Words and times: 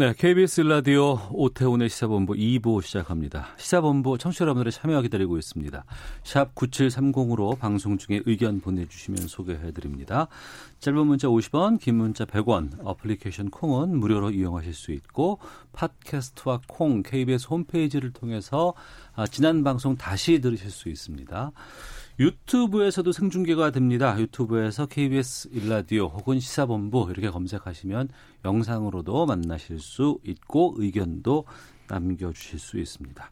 네, 0.00 0.14
KBS 0.16 0.62
라디오 0.62 1.18
오태훈의 1.30 1.90
시사본부 1.90 2.32
2부 2.32 2.80
시작합니다. 2.80 3.48
시사본부 3.58 4.16
청취자 4.16 4.44
여러분들의 4.44 4.72
참여 4.72 5.02
기다리고 5.02 5.36
있습니다. 5.36 5.84
샵 6.24 6.54
9730으로 6.54 7.58
방송 7.58 7.98
중에 7.98 8.22
의견 8.24 8.62
보내주시면 8.62 9.28
소개해드립니다. 9.28 10.28
짧은 10.78 11.06
문자 11.06 11.28
50원, 11.28 11.78
긴 11.78 11.96
문자 11.96 12.24
100원, 12.24 12.78
어플리케이션 12.82 13.50
콩은 13.50 13.98
무료로 13.98 14.30
이용하실 14.30 14.72
수 14.72 14.92
있고 14.92 15.38
팟캐스트와 15.74 16.62
콩, 16.66 17.02
KBS 17.02 17.48
홈페이지를 17.50 18.10
통해서 18.14 18.72
아, 19.14 19.26
지난 19.26 19.62
방송 19.62 19.98
다시 19.98 20.40
들으실 20.40 20.70
수 20.70 20.88
있습니다. 20.88 21.52
유튜브에서도 22.20 23.10
생중계가 23.12 23.70
됩니다. 23.70 24.14
유튜브에서 24.20 24.84
KBS 24.84 25.48
일라디오 25.52 26.04
혹은 26.08 26.38
시사본부 26.38 27.08
이렇게 27.10 27.30
검색하시면 27.30 28.10
영상으로도 28.44 29.24
만나실 29.24 29.80
수 29.80 30.18
있고 30.24 30.74
의견도 30.76 31.46
남겨주실 31.88 32.58
수 32.58 32.78
있습니다. 32.78 33.30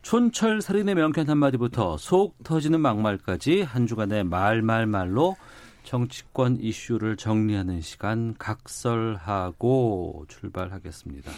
촌철 0.00 0.62
살인의 0.62 0.94
명쾌한 0.94 1.28
한마디부터 1.28 1.98
속 1.98 2.42
터지는 2.44 2.80
막말까지 2.80 3.60
한 3.60 3.86
주간의 3.86 4.24
말말말로 4.24 5.36
정치권 5.84 6.60
이슈를 6.62 7.18
정리하는 7.18 7.82
시간 7.82 8.34
각설하고 8.38 10.24
출발하겠습니다. 10.28 11.30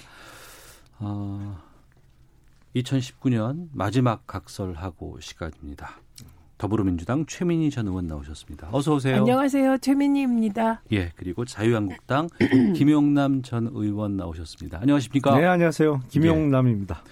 어, 1.01 1.61
2019년 2.77 3.71
마지막 3.73 4.25
각설하고 4.29 5.19
시간입니다. 5.19 5.99
더불어민주당 6.61 7.25
최민희 7.25 7.71
전 7.71 7.87
의원 7.87 8.07
나오셨습니다. 8.07 8.69
어서 8.71 8.95
오세요. 8.95 9.17
안녕하세요. 9.17 9.79
최민희입니다. 9.79 10.83
예, 10.93 11.11
그리고 11.17 11.47
자유한국당 11.47 12.29
김용남 12.77 13.41
전 13.41 13.71
의원 13.73 14.19
나오셨습니다. 14.19 14.79
안녕하십니까? 14.83 15.39
네, 15.39 15.47
안녕하세요. 15.47 16.03
김용남입니다. 16.11 17.03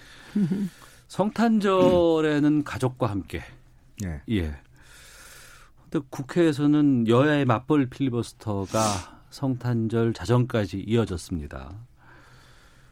성탄절에는 1.07 2.63
가족과 2.63 3.07
함께. 3.07 3.41
예. 4.05 4.21
예. 4.29 4.55
근데 5.89 6.05
국회에서는 6.11 7.07
여야의 7.07 7.45
맞벌 7.45 7.87
필리버스터가 7.87 8.79
성탄절 9.31 10.13
자정까지 10.13 10.77
이어졌습니다. 10.87 11.71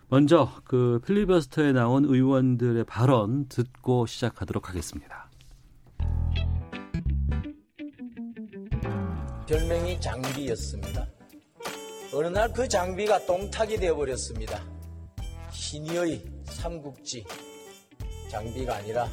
먼저 0.09 0.51
그 0.63 1.01
필리버스터에 1.05 1.73
나온 1.73 2.05
의원들의 2.05 2.83
발언 2.85 3.45
듣고 3.47 4.07
시작하도록 4.07 4.69
하겠습니다. 4.69 5.26
별명이 9.47 9.99
장비였습니다. 10.01 11.07
어느 12.13 12.27
날 12.27 12.51
그 12.51 12.67
장비가 12.67 13.25
똥탁이 13.25 13.77
되어버렸습니다. 13.77 14.63
신의의 15.51 16.23
삼국지 16.45 17.25
장비가 18.29 18.75
아니라 18.75 19.09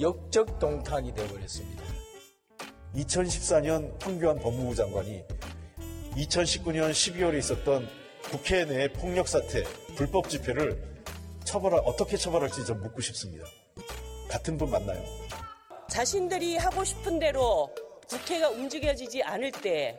역적 0.00 0.58
똥탁이 0.58 1.12
되어버렸습니다. 1.14 1.82
2014년 2.94 4.02
황교안 4.02 4.38
법무부 4.38 4.74
장관이 4.74 5.22
2019년 6.16 6.90
12월에 6.90 7.38
있었던 7.38 7.88
국회 8.30 8.64
내 8.64 8.90
폭력 8.92 9.28
사태, 9.28 9.62
불법 9.96 10.28
집회를 10.28 10.82
처벌할 11.44 11.80
어떻게 11.84 12.16
처벌할지 12.16 12.64
좀 12.64 12.80
묻고 12.80 13.00
싶습니다. 13.02 13.44
같은 14.28 14.56
분 14.56 14.70
맞나요? 14.70 15.02
자신들이 15.90 16.56
하고 16.56 16.84
싶은 16.84 17.18
대로 17.18 17.68
국회가 18.12 18.50
움직여지지 18.50 19.22
않을 19.22 19.50
때, 19.52 19.98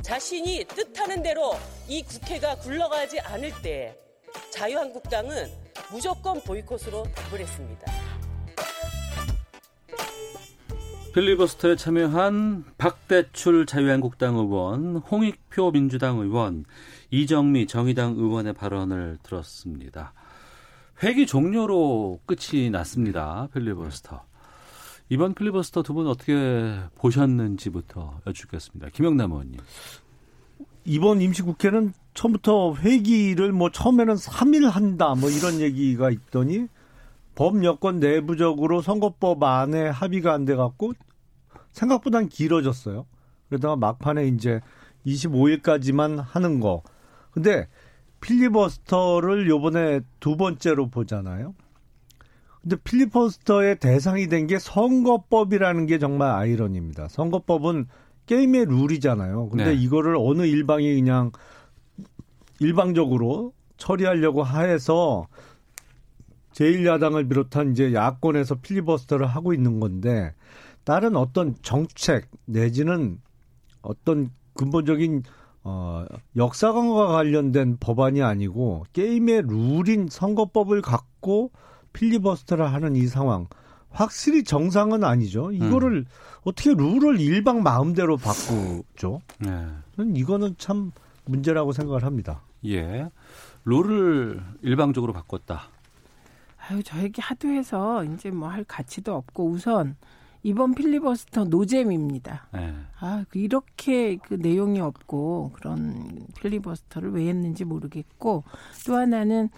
자신이 0.00 0.64
뜻하는 0.68 1.22
대로 1.22 1.52
이 1.86 2.02
국회가 2.02 2.56
굴러가지 2.56 3.20
않을 3.20 3.52
때, 3.62 3.94
자유한국당은 4.50 5.46
무조건 5.92 6.40
보이콧으로 6.40 7.02
답을 7.02 7.40
했습니다. 7.40 7.92
필리버스터에 11.12 11.76
참여한 11.76 12.64
박대출 12.78 13.66
자유한국당 13.66 14.36
의원, 14.36 14.96
홍익표 14.96 15.72
민주당 15.72 16.20
의원, 16.20 16.64
이정미 17.10 17.66
정의당 17.66 18.12
의원의 18.12 18.54
발언을 18.54 19.18
들었습니다. 19.22 20.14
회기 21.02 21.26
종료로 21.26 22.20
끝이 22.24 22.70
났습니다. 22.70 23.48
필리버스터. 23.52 24.27
이번 25.10 25.34
필리버스터 25.34 25.82
두 25.82 25.94
분 25.94 26.06
어떻게 26.06 26.34
보셨는지부터 26.96 28.20
여쭙겠습니다. 28.26 28.88
김영남 28.90 29.32
의원님. 29.32 29.60
이번 30.84 31.20
임시국회는 31.20 31.92
처음부터 32.14 32.74
회기를 32.76 33.52
뭐 33.52 33.70
처음에는 33.70 34.14
3일 34.14 34.68
한다 34.70 35.14
뭐 35.14 35.30
이런 35.30 35.60
얘기가 35.60 36.10
있더니 36.10 36.66
법 37.34 37.62
여건 37.64 38.00
내부적으로 38.00 38.82
선거법 38.82 39.42
안에 39.42 39.88
합의가 39.88 40.32
안 40.34 40.44
돼 40.44 40.56
갖고 40.56 40.92
생각보단 41.72 42.28
길어졌어요. 42.28 43.06
그러다가 43.48 43.76
막판에 43.76 44.26
이제 44.28 44.60
25일까지만 45.06 46.22
하는 46.26 46.60
거. 46.60 46.82
근데 47.30 47.68
필리버스터를 48.20 49.48
요번에 49.48 50.00
두 50.20 50.36
번째로 50.36 50.88
보잖아요. 50.88 51.54
근데 52.62 52.76
필리버스터의 52.76 53.78
대상이 53.78 54.26
된 54.28 54.46
게 54.46 54.58
선거법이라는 54.58 55.86
게 55.86 55.98
정말 55.98 56.30
아이러니입니다. 56.32 57.08
선거법은 57.08 57.86
게임의 58.26 58.66
룰이잖아요. 58.66 59.48
근데 59.48 59.66
네. 59.66 59.74
이거를 59.74 60.16
어느 60.18 60.42
일방이 60.42 60.94
그냥 60.94 61.30
일방적으로 62.60 63.52
처리하려고 63.76 64.42
하해서 64.42 65.26
제1야당을 66.52 67.28
비롯한 67.28 67.72
이제 67.72 67.94
야권에서 67.94 68.56
필리버스터를 68.56 69.26
하고 69.26 69.52
있는 69.54 69.80
건데 69.80 70.34
다른 70.84 71.14
어떤 71.16 71.54
정책 71.62 72.26
내지는 72.46 73.20
어떤 73.82 74.30
근본적인 74.54 75.22
어 75.64 76.04
역사관과 76.36 77.08
관련된 77.08 77.76
법안이 77.78 78.22
아니고 78.22 78.84
게임의 78.92 79.42
룰인 79.46 80.08
선거법을 80.08 80.82
갖고 80.82 81.52
필리버스터를 81.92 82.72
하는 82.72 82.96
이 82.96 83.06
상황 83.06 83.46
확실히 83.90 84.44
정상은 84.44 85.02
아니죠. 85.04 85.50
이거를 85.52 86.04
어떻게 86.44 86.74
룰을 86.74 87.20
일방 87.20 87.62
마음대로 87.62 88.16
바꾸죠? 88.16 89.20
네. 89.38 89.66
이거는 90.14 90.54
참 90.58 90.92
문제라고 91.24 91.72
생각을 91.72 92.04
합니다. 92.04 92.42
예. 92.66 93.08
룰을 93.64 94.42
일방적으로 94.62 95.12
바꿨다. 95.12 95.68
아유, 96.68 96.82
저 96.82 96.98
얘기 97.02 97.20
하도 97.20 97.48
해서 97.48 98.04
이제 98.04 98.30
뭐 98.30 98.48
할 98.48 98.64
가치도 98.64 99.14
없고 99.14 99.48
우선 99.48 99.96
이번 100.42 100.74
필리버스터 100.74 101.44
노잼입니다. 101.44 102.46
예. 102.56 102.74
아, 103.00 103.24
그 103.28 103.38
이렇게 103.38 104.16
그 104.16 104.34
내용이 104.34 104.80
없고 104.80 105.52
그런 105.54 106.26
필리버스터를 106.40 107.10
왜 107.12 107.26
했는지 107.28 107.64
모르겠고 107.64 108.44
또 108.86 108.96
하나는 108.96 109.48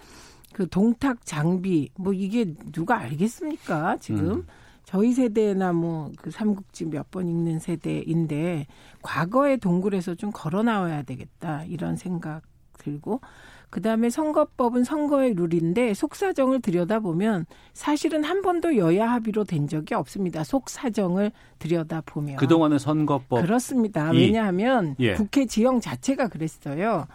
그 0.52 0.68
동탁 0.68 1.24
장비 1.24 1.90
뭐 1.96 2.12
이게 2.12 2.54
누가 2.72 2.98
알겠습니까? 2.98 3.96
지금 3.98 4.30
음. 4.30 4.46
저희 4.84 5.12
세대나 5.12 5.72
뭐 5.72 6.10
그 6.18 6.30
삼국지 6.30 6.86
몇 6.86 7.10
번 7.10 7.28
읽는 7.28 7.58
세대인데 7.60 8.66
과거의 9.02 9.58
동굴에서 9.58 10.14
좀 10.16 10.30
걸어 10.32 10.62
나와야 10.62 11.02
되겠다 11.02 11.64
이런 11.64 11.96
생각 11.96 12.42
들고 12.78 13.20
그다음에 13.68 14.10
선거법은 14.10 14.82
선거의 14.82 15.34
룰인데 15.34 15.94
속사정을 15.94 16.60
들여다보면 16.60 17.46
사실은 17.72 18.24
한 18.24 18.42
번도 18.42 18.76
여야 18.76 19.12
합의로 19.12 19.44
된 19.44 19.68
적이 19.68 19.94
없습니다. 19.94 20.42
속사정을 20.42 21.30
들여다보면 21.60 22.36
그동안의 22.36 22.80
선거법 22.80 23.42
그렇습니다. 23.42 24.12
이- 24.12 24.16
왜냐하면 24.16 24.96
예. 24.98 25.14
국회 25.14 25.46
지형 25.46 25.78
자체가 25.78 26.26
그랬어요. 26.28 27.06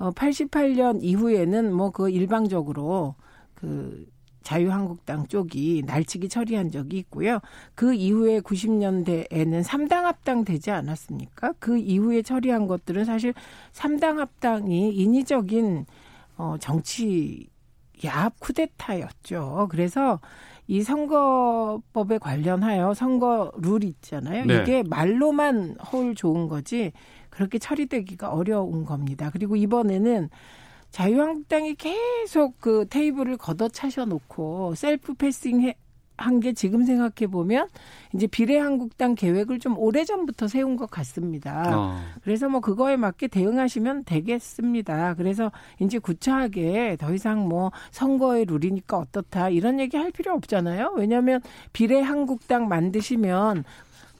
어, 0.00 0.10
88년 0.12 0.98
이후에는 1.02 1.72
뭐 1.72 1.90
그 1.90 2.08
일방적으로 2.10 3.14
그 3.54 4.06
자유한국당 4.42 5.26
쪽이 5.26 5.82
날치기 5.86 6.30
처리한 6.30 6.70
적이 6.70 6.98
있고요. 6.98 7.40
그 7.74 7.92
이후에 7.92 8.40
90년대에는 8.40 9.62
삼당 9.62 10.06
합당 10.06 10.44
되지 10.44 10.70
않았습니까? 10.70 11.52
그 11.58 11.76
이후에 11.76 12.22
처리한 12.22 12.66
것들은 12.66 13.04
사실 13.04 13.34
삼당 13.72 14.18
합당이 14.18 14.94
인위적인 14.94 15.84
어, 16.38 16.56
정치 16.58 17.49
야합 18.04 18.38
쿠데타였죠. 18.40 19.68
그래서 19.70 20.20
이 20.66 20.82
선거법에 20.82 22.18
관련하여 22.18 22.94
선거 22.94 23.52
룰 23.56 23.82
있잖아요. 23.84 24.44
네. 24.44 24.62
이게 24.62 24.82
말로만 24.84 25.76
헐 25.92 26.14
좋은 26.14 26.48
거지 26.48 26.92
그렇게 27.28 27.58
처리되기가 27.58 28.30
어려운 28.30 28.84
겁니다. 28.84 29.30
그리고 29.32 29.56
이번에는 29.56 30.28
자유한국당이 30.90 31.74
계속 31.74 32.60
그 32.60 32.86
테이블을 32.88 33.36
걷어차셔 33.36 34.04
놓고 34.04 34.74
셀프 34.74 35.14
패싱 35.14 35.72
한 36.20 36.40
게 36.40 36.52
지금 36.52 36.84
생각해 36.84 37.30
보면 37.30 37.68
이제 38.14 38.26
비례한국당 38.26 39.14
계획을 39.14 39.58
좀 39.58 39.76
오래 39.78 40.04
전부터 40.04 40.48
세운 40.48 40.76
것 40.76 40.90
같습니다. 40.90 41.78
어. 41.78 42.00
그래서 42.22 42.48
뭐 42.48 42.60
그거에 42.60 42.96
맞게 42.96 43.28
대응하시면 43.28 44.04
되겠습니다. 44.04 45.14
그래서 45.14 45.50
이제 45.80 45.98
구차하게 45.98 46.96
더 46.98 47.12
이상 47.14 47.48
뭐 47.48 47.72
선거의 47.90 48.44
룰이니까 48.44 48.96
어떻다 48.98 49.48
이런 49.50 49.80
얘기 49.80 49.96
할 49.96 50.10
필요 50.12 50.32
없잖아요. 50.34 50.94
왜냐하면 50.96 51.40
비례한국당 51.72 52.68
만드시면 52.68 53.64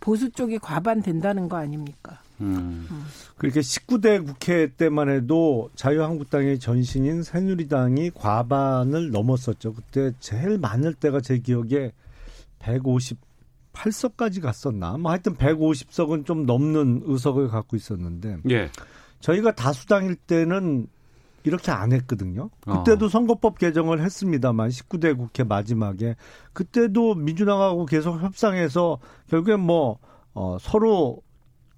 보수 0.01 0.31
쪽이 0.31 0.59
과반 0.59 1.03
된다는 1.03 1.49
거 1.49 1.57
아닙니까? 1.57 2.19
음. 2.41 2.87
그렇게 3.37 3.61
19대 3.61 4.25
국회 4.25 4.69
때만 4.69 5.09
해도 5.09 5.71
자유한국당의 5.75 6.59
전신인 6.59 7.23
새누리당이 7.23 8.11
과반을 8.15 9.11
넘었었죠. 9.11 9.75
그때 9.75 10.13
제일 10.21 10.59
많을 10.59 10.95
때가 10.95 11.21
제 11.21 11.39
기억에 11.39 11.93
158석까지 12.61 14.41
갔었나? 14.43 14.99
뭐 14.99 15.11
하여튼 15.11 15.37
150석은 15.37 16.27
좀 16.27 16.47
넘는 16.47 17.03
의석을 17.05 17.49
갖고 17.49 17.77
있었는데 17.77 18.39
예. 18.51 18.71
저희가 19.21 19.55
다수당일 19.55 20.17
때는 20.17 20.87
이렇게 21.43 21.71
안 21.71 21.93
했거든요. 21.93 22.51
어. 22.67 22.79
그때도 22.83 23.09
선거법 23.09 23.59
개정을 23.59 24.03
했습니다만 24.03 24.69
19대 24.69 25.17
국회 25.17 25.45
마지막에 25.45 26.17
그때도 26.53 27.15
민주당하고 27.15 27.87
계속 27.87 28.21
협상해서 28.21 28.99
결국엔 29.29 29.61
뭐 29.61 29.99
어, 30.35 30.59
서로 30.61 31.23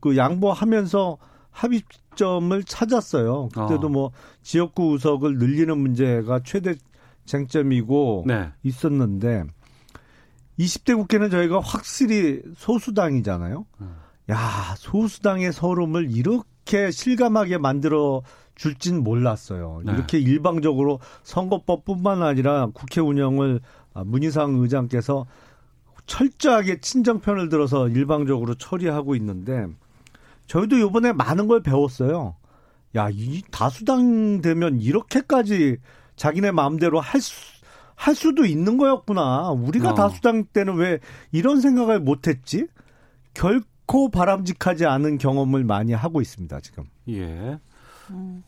그 0.03 0.17
양보하면서 0.17 1.17
합의점을 1.53 2.65
찾았어요. 2.65 3.49
그때도 3.55 3.87
어. 3.87 3.89
뭐 3.89 4.11
지역구 4.43 4.93
의석을 4.93 5.39
늘리는 5.39 5.79
문제가 5.79 6.41
최대 6.45 6.75
쟁점이고 7.25 8.25
네. 8.27 8.51
있었는데 8.65 9.45
20대 10.59 10.97
국회는 10.97 11.31
저희가 11.31 11.61
확실히 11.61 12.43
소수당이잖아요. 12.57 13.65
음. 13.81 13.97
야, 14.31 14.75
소수당의 14.77 15.53
서름을 15.53 16.11
이렇게 16.11 16.91
실감하게 16.91 17.59
만들어 17.59 18.23
줄진 18.57 19.05
몰랐어요. 19.05 19.83
네. 19.85 19.93
이렇게 19.93 20.19
일방적으로 20.19 20.99
선거법뿐만 21.23 22.23
아니라 22.23 22.69
국회 22.75 23.01
운영을 23.01 23.61
아, 23.95 24.03
문희상 24.05 24.57
의장께서 24.57 25.27
철저하게 26.07 26.81
친정편을 26.81 27.49
들어서 27.49 27.89
일방적으로 27.89 28.57
처리하고 28.57 29.15
있는데 29.15 29.69
저희도 30.53 30.77
이번에 30.77 31.13
많은 31.15 31.47
걸 31.47 31.63
배웠어요. 31.63 32.37
야, 32.95 33.09
이 33.11 33.41
다수당 33.51 34.43
되면 34.43 34.79
이렇게까지 34.83 35.79
자기네 36.17 36.51
마음대로 36.51 37.01
할 37.01 37.23
수, 37.23 37.33
할 37.95 38.15
수도 38.15 38.45
있는 38.45 38.77
거였구나. 38.77 39.53
우리가 39.53 39.93
어. 39.93 39.95
다수당 39.95 40.45
때는 40.53 40.75
왜 40.75 40.99
이런 41.31 41.63
생각을 41.63 42.01
못 42.01 42.29
했지? 42.29 42.67
결코 43.33 44.11
바람직하지 44.11 44.85
않은 44.85 45.17
경험을 45.17 45.65
많이 45.65 45.95
하고 45.95 46.21
있습니다, 46.21 46.61
지금. 46.61 46.85
예. 47.09 47.59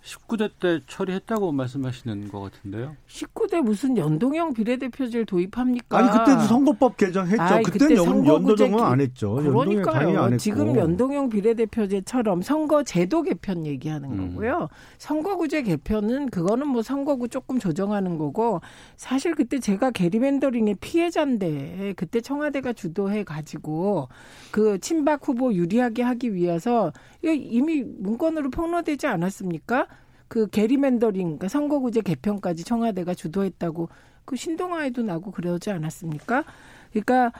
19대 0.02 0.50
때 0.60 0.80
처리했다고 0.86 1.52
말씀하시는 1.52 2.28
것 2.28 2.40
같은데요. 2.40 2.96
19대 3.08 3.60
무슨 3.60 3.96
연동형 3.96 4.52
비례대표제를 4.54 5.26
도입합니까? 5.26 5.98
아니, 5.98 6.10
그때도 6.10 6.40
선거법 6.42 6.96
개정했죠. 6.96 7.62
그때 7.64 7.94
연, 7.96 8.04
선거구제 8.04 8.32
연도정은 8.64 8.82
안 8.84 8.98
기- 8.98 9.04
했죠. 9.04 9.34
그러니까요. 9.34 10.36
지금 10.36 10.76
연동형 10.76 11.28
비례대표제처럼 11.28 12.42
선거제도 12.42 13.22
개편 13.22 13.66
얘기하는 13.66 14.10
음. 14.12 14.28
거고요. 14.30 14.68
선거구제 14.98 15.62
개편은 15.62 16.30
그거는 16.30 16.68
뭐 16.68 16.82
선거구 16.82 17.28
조금 17.28 17.58
조정하는 17.58 18.18
거고 18.18 18.60
사실 18.96 19.34
그때 19.34 19.58
제가 19.58 19.90
게리맨더링의 19.90 20.76
피해자인데 20.80 21.94
그때 21.96 22.20
청와대가 22.20 22.72
주도해 22.72 23.24
가지고 23.24 24.08
그 24.50 24.78
친박 24.80 25.26
후보 25.26 25.52
유리하게 25.52 26.02
하기 26.02 26.34
위해서 26.34 26.92
이거 27.24 27.32
이미 27.32 27.82
문건으로 27.82 28.50
폭로되지 28.50 29.06
않았습니까? 29.06 29.86
그 30.28 30.46
게리맨더링 30.50 31.22
그러니까 31.22 31.48
선거구제 31.48 32.02
개편까지 32.02 32.64
청와대가 32.64 33.14
주도했다고 33.14 33.88
그 34.26 34.36
신동아에도 34.36 35.02
나고 35.02 35.30
그러지 35.30 35.70
않았습니까? 35.70 36.44
그러니까 36.90 37.32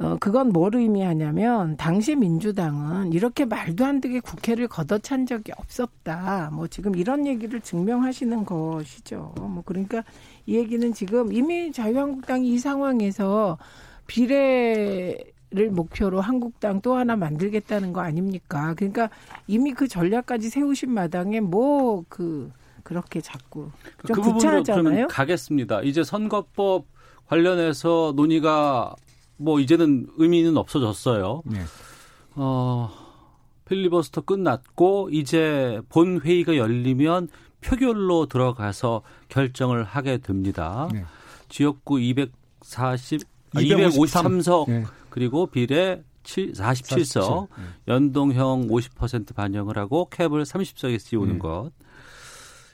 어, 0.00 0.16
그건 0.18 0.48
뭘 0.48 0.74
의미하냐면, 0.76 1.76
당시 1.76 2.16
민주당은 2.16 3.12
이렇게 3.12 3.44
말도 3.44 3.84
안 3.84 4.00
되게 4.00 4.18
국회를 4.18 4.66
걷어찬 4.66 5.26
적이 5.26 5.52
없었다. 5.58 6.48
뭐 6.54 6.66
지금 6.68 6.96
이런 6.96 7.26
얘기를 7.26 7.60
증명하시는 7.60 8.46
것이죠. 8.46 9.34
뭐 9.36 9.62
그러니까 9.62 10.02
이 10.46 10.56
얘기는 10.56 10.90
지금 10.94 11.34
이미 11.34 11.70
자유한국당이 11.70 12.48
이 12.48 12.58
상황에서 12.58 13.58
비례 14.06 15.18
를 15.52 15.68
목표로 15.70 16.20
한국당 16.20 16.80
또 16.80 16.94
하나 16.94 17.16
만들겠다는 17.16 17.92
거 17.92 18.02
아닙니까? 18.02 18.72
그러니까 18.76 19.10
이미 19.48 19.72
그 19.72 19.88
전략까지 19.88 20.48
세우신 20.48 20.92
마당에 20.92 21.40
뭐 21.40 22.04
그, 22.08 22.52
그렇게 22.84 23.20
자꾸 23.20 23.68
좀 24.06 24.14
그 24.14 24.20
부분으로 24.20 24.34
구차하잖아요. 24.34 24.82
그러면 24.84 25.08
가겠습니다. 25.08 25.82
이제 25.82 26.04
선거법 26.04 26.86
관련해서 27.26 28.12
논의가 28.14 28.94
뭐 29.38 29.58
이제는 29.58 30.06
의미는 30.18 30.56
없어졌어요. 30.56 31.42
네. 31.46 31.60
어, 32.36 32.88
필리버스터 33.64 34.20
끝났고 34.20 35.08
이제 35.10 35.80
본 35.88 36.20
회의가 36.20 36.56
열리면 36.56 37.26
표결로 37.60 38.26
들어가서 38.26 39.02
결정을 39.28 39.82
하게 39.82 40.18
됩니다. 40.18 40.88
네. 40.92 41.04
지역구 41.48 41.98
240 41.98 43.22
아, 43.56 43.60
253. 43.60 44.38
253석 44.38 44.68
네. 44.70 44.84
그리고 45.10 45.46
비례 45.46 46.02
7, 46.22 46.52
47석 46.52 46.56
47. 46.56 47.22
네. 47.22 47.64
연동형 47.88 48.68
50% 48.68 49.34
반영을 49.34 49.78
하고 49.78 50.08
캡을 50.10 50.44
30석에 50.44 50.98
씌우는 50.98 51.34
네. 51.34 51.38
것. 51.38 51.70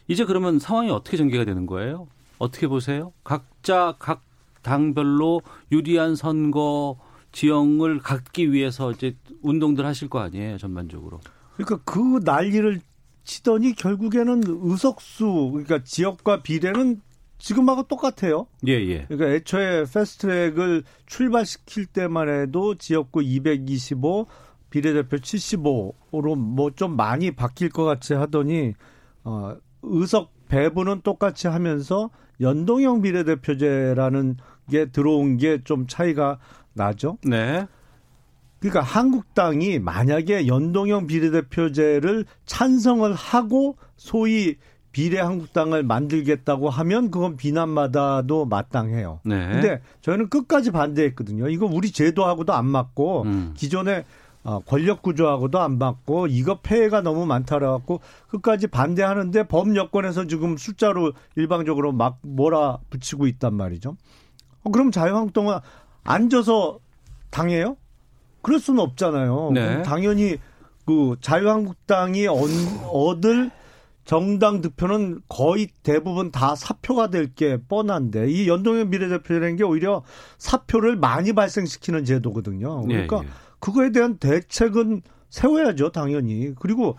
이제 0.09 0.25
그러면 0.25 0.59
상황이 0.59 0.91
어떻게 0.91 1.17
전개가 1.17 1.45
되는 1.45 1.67
거예요? 1.67 2.09
어떻게 2.39 2.69
보세요? 2.69 3.13
각자 3.25 3.95
각 3.99 4.23
당별로 4.63 5.43
유리한 5.73 6.17
선거 6.17 6.99
지형을 7.33 8.01
갖기 8.01 8.53
위해서 8.53 8.91
이제 8.93 9.17
운동들 9.43 9.85
하실 9.85 10.09
거 10.09 10.21
아니에요, 10.21 10.59
전반적으로. 10.59 11.21
그러니까 11.57 11.79
그 11.85 12.21
난리를 12.25 12.81
치더니 13.25 13.75
결국에는 13.75 14.43
의석수 14.47 15.51
그러니까 15.53 15.83
지역과 15.83 16.43
비례는 16.43 17.01
지금하고 17.39 17.85
똑같아요. 17.85 18.47
예, 18.67 18.73
예. 18.73 19.05
그러니까 19.09 19.29
애초에 19.35 19.85
패스트트랙을 19.85 20.85
출발시킬 21.07 21.87
때만 21.87 22.29
해도 22.29 22.75
지역구 22.77 23.23
225, 23.23 24.27
비례대표 24.71 25.17
75로 25.19 26.37
뭐 26.37 26.71
좀 26.75 26.97
많이 26.97 27.31
바뀔 27.31 27.69
것 27.69 27.85
같이 27.85 28.15
하더니 28.15 28.73
어 29.25 29.57
의석 29.83 30.33
배분은 30.49 31.03
똑같이 31.03 31.47
하면서 31.49 32.11
연동형 32.41 33.03
비례대표제라는 33.03 34.37
게 34.71 34.87
들어온 34.87 35.37
게 35.37 35.59
좀 35.65 35.87
차이가 35.87 36.39
나죠. 36.75 37.19
네. 37.25 37.67
그러니까 38.59 38.81
한국당이 38.83 39.79
만약에 39.79 40.47
연동형 40.47 41.07
비례대표제를 41.07 42.25
찬성을 42.47 43.13
하고 43.15 43.77
소위 43.97 44.57
비례 44.97 45.21
한국당을 45.21 45.83
만들겠다고 45.83 46.71
하면 46.71 47.11
그건 47.11 47.37
비난마다도 47.37 48.47
마땅해요. 48.47 49.21
네. 49.27 49.47
근데 49.53 49.83
저희는 50.01 50.31
끝까지 50.31 50.71
반대했거든요. 50.71 51.51
이거 51.51 51.67
우리 51.67 51.91
제도하고도 51.91 52.55
안 52.55 52.65
맞고 52.65 53.23
음. 53.25 53.53
기존의 53.55 54.07
어, 54.43 54.61
권력 54.61 55.03
구조하고도 55.03 55.61
안 55.61 55.77
맞고 55.77 56.29
이거 56.29 56.61
폐해가 56.63 57.03
너무 57.03 57.27
많다라 57.27 57.73
갖고 57.73 58.01
끝까지 58.29 58.69
반대하는데 58.69 59.43
법 59.49 59.77
여건에서 59.77 60.27
지금 60.29 60.57
숫자로 60.57 61.13
일방적으로 61.35 61.93
막 61.93 62.17
몰아 62.23 62.79
붙이고 62.89 63.27
있단 63.27 63.53
말이죠. 63.53 63.99
어, 64.63 64.71
그럼 64.71 64.91
자유한국당은 64.91 65.59
앉아서 66.05 66.79
당해요? 67.29 67.77
그럴 68.41 68.61
수는 68.61 68.81
없잖아요. 68.81 69.51
네. 69.53 69.83
당연히 69.83 70.39
그 70.87 71.17
자유한국당이 71.21 72.29
얻, 72.29 72.49
얻을 72.91 73.51
정당 74.07 74.61
득표는 74.63 75.21
거의 75.29 75.69
대부분 75.83 76.31
다 76.31 76.55
사표가 76.55 77.11
될 77.11 77.35
게 77.35 77.59
뻔한데 77.69 78.31
이 78.31 78.49
연동형 78.49 78.89
비례대표라는 78.91 79.57
게 79.57 79.65
오히려 79.65 80.03
사표를 80.39 80.97
많이 80.97 81.33
발생시키는 81.33 82.05
제도거든요. 82.05 82.83
그러니까 82.87 83.19
예, 83.19 83.27
예. 83.27 83.29
그거에 83.59 83.91
대한 83.91 84.17
대책은 84.19 85.03
세워야죠, 85.29 85.91
당연히. 85.91 86.55
그리고 86.59 86.97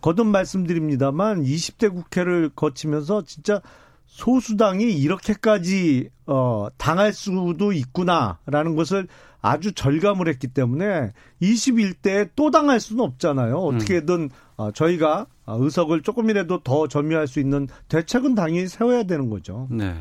거듭 0.00 0.26
말씀드립니다만 0.26 1.44
20대 1.44 1.94
국회를 1.94 2.50
거치면서 2.54 3.22
진짜 3.22 3.62
소수당이 4.06 4.92
이렇게까지 4.92 6.10
어 6.26 6.68
당할 6.76 7.12
수도 7.12 7.72
있구나라는 7.72 8.74
것을 8.74 9.06
아주 9.40 9.72
절감을 9.72 10.28
했기 10.28 10.48
때문에 10.48 11.12
21대에 11.40 12.30
또 12.34 12.50
당할 12.50 12.80
수는 12.80 13.04
없잖아요. 13.04 13.56
어떻게든 13.56 14.30
어, 14.56 14.72
저희가 14.72 15.26
의석을 15.46 16.02
조금이라도 16.02 16.62
더 16.62 16.88
점유할 16.88 17.26
수 17.26 17.40
있는 17.40 17.68
대책은 17.88 18.34
당연히 18.34 18.66
세워야 18.66 19.04
되는 19.04 19.30
거죠. 19.30 19.68
네. 19.70 19.94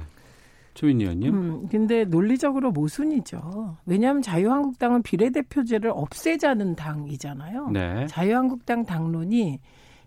최민 0.74 1.02
의원님. 1.02 1.34
음, 1.34 1.68
근데 1.70 2.06
논리적으로 2.06 2.72
모순이죠. 2.72 3.78
왜냐하면 3.88 4.22
자유한국당은 4.22 5.02
비례대표제를 5.02 5.92
없애자는 5.92 6.76
당이잖아요. 6.76 7.70
네. 7.72 8.06
자유한국당 8.08 8.86
당론이 8.86 9.60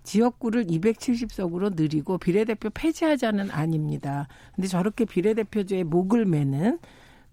지역구를 0.05 0.67
270석으로 0.67 1.75
늘리고 1.75 2.19
비례대표 2.19 2.71
폐지하자는 2.71 3.51
아닙니다. 3.51 4.29
근데 4.55 4.69
저렇게 4.69 5.05
비례대표제에 5.05 5.83
목을 5.85 6.25
매는 6.25 6.79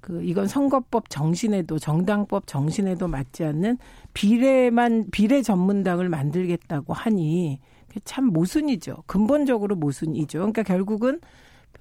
그 0.07 0.23
이건 0.23 0.47
선거법 0.47 1.09
정신에도 1.09 1.77
정당법 1.79 2.47
정신에도 2.47 3.09
맞지 3.09 3.43
않는 3.43 3.77
비례만 4.13 5.07
비례 5.11 5.41
전문당을 5.41 6.07
만들겠다고 6.07 6.93
하니 6.93 7.59
참 8.05 8.27
모순이죠. 8.27 9.03
근본적으로 9.05 9.75
모순이죠. 9.75 10.39
그러니까 10.39 10.63
결국은 10.63 11.19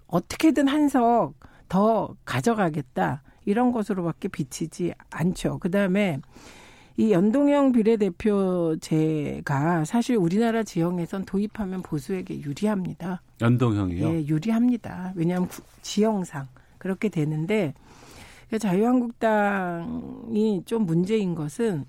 어떻게든 0.09 0.67
한석 0.67 1.35
더 1.69 2.17
가져가겠다 2.25 3.23
이런 3.45 3.71
것으로밖에 3.71 4.27
비치지 4.27 4.93
않죠. 5.11 5.61
그 5.61 5.71
다음에 5.71 6.19
이 6.97 7.13
연동형 7.13 7.71
비례대표제가 7.71 9.05
사실 9.85 10.17
우리나라 10.17 10.65
지형에선 10.65 11.27
도입하면 11.27 11.83
보수에게 11.83 12.41
유리합니다. 12.41 13.23
연동형이요? 13.41 14.05
예, 14.05 14.27
유리합니다. 14.27 15.13
왜냐하면 15.15 15.49
구, 15.49 15.63
지형상 15.83 16.49
그렇게 16.79 17.09
되는데 17.09 17.73
자유한국당이 18.59 20.63
좀 20.65 20.87
문제인 20.87 21.35
것은 21.35 21.85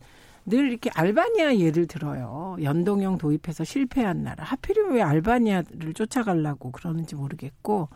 늘 0.45 0.69
이렇게 0.69 0.89
알바니아 0.93 1.57
예를 1.57 1.87
들어요. 1.87 2.55
연동형 2.61 3.17
도입해서 3.17 3.63
실패한 3.63 4.23
나라. 4.23 4.43
하필이면 4.45 4.93
왜 4.93 5.01
알바니아를 5.01 5.93
쫓아가려고 5.93 6.71
그러는지 6.71 7.15
모르겠고 7.15 7.89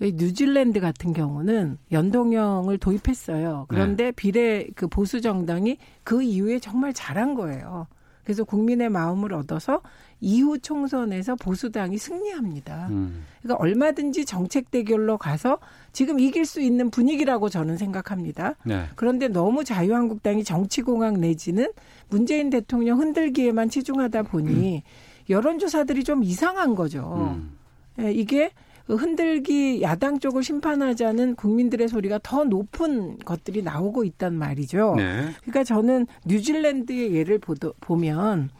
뉴질랜드 0.00 0.80
같은 0.80 1.12
경우는 1.12 1.78
연동형을 1.92 2.78
도입했어요. 2.78 3.66
그런데 3.68 4.06
네. 4.06 4.12
비례 4.12 4.66
그 4.74 4.88
보수 4.88 5.20
정당이 5.20 5.78
그 6.02 6.22
이후에 6.22 6.58
정말 6.58 6.92
잘한 6.92 7.34
거예요. 7.34 7.86
그래서 8.24 8.44
국민의 8.44 8.88
마음을 8.88 9.32
얻어서 9.34 9.80
이후 10.20 10.58
총선에서 10.58 11.36
보수당이 11.36 11.98
승리합니다. 11.98 12.88
음. 12.90 13.24
그러니까 13.42 13.62
얼마든지 13.62 14.24
정책 14.24 14.70
대결로 14.70 15.18
가서 15.18 15.58
지금 15.92 16.18
이길 16.18 16.46
수 16.46 16.60
있는 16.60 16.90
분위기라고 16.90 17.48
저는 17.48 17.76
생각합니다. 17.76 18.54
네. 18.64 18.86
그런데 18.96 19.28
너무 19.28 19.64
자유한국당이 19.64 20.42
정치공학 20.42 21.18
내지는 21.18 21.70
문재인 22.08 22.50
대통령 22.50 23.00
흔들기에만 23.00 23.68
치중하다 23.68 24.22
보니 24.24 24.76
음. 24.76 24.80
여론조사들이 25.28 26.04
좀 26.04 26.24
이상한 26.24 26.74
거죠. 26.74 27.34
음. 27.36 27.56
예, 28.00 28.12
이게 28.12 28.46
그 28.46 28.54
흔들기 28.86 29.80
야당 29.82 30.18
쪽을 30.18 30.42
심판하자는 30.42 31.36
국민들의 31.36 31.88
소리가 31.88 32.20
더 32.22 32.44
높은 32.44 33.18
것들이 33.18 33.62
나오고 33.62 34.04
있단 34.04 34.34
말이죠. 34.34 34.94
네. 34.96 35.30
그러니까 35.40 35.64
저는 35.64 36.06
뉴질랜드의 36.26 37.14
예를 37.14 37.38
보도, 37.38 37.72
보면 37.80 38.50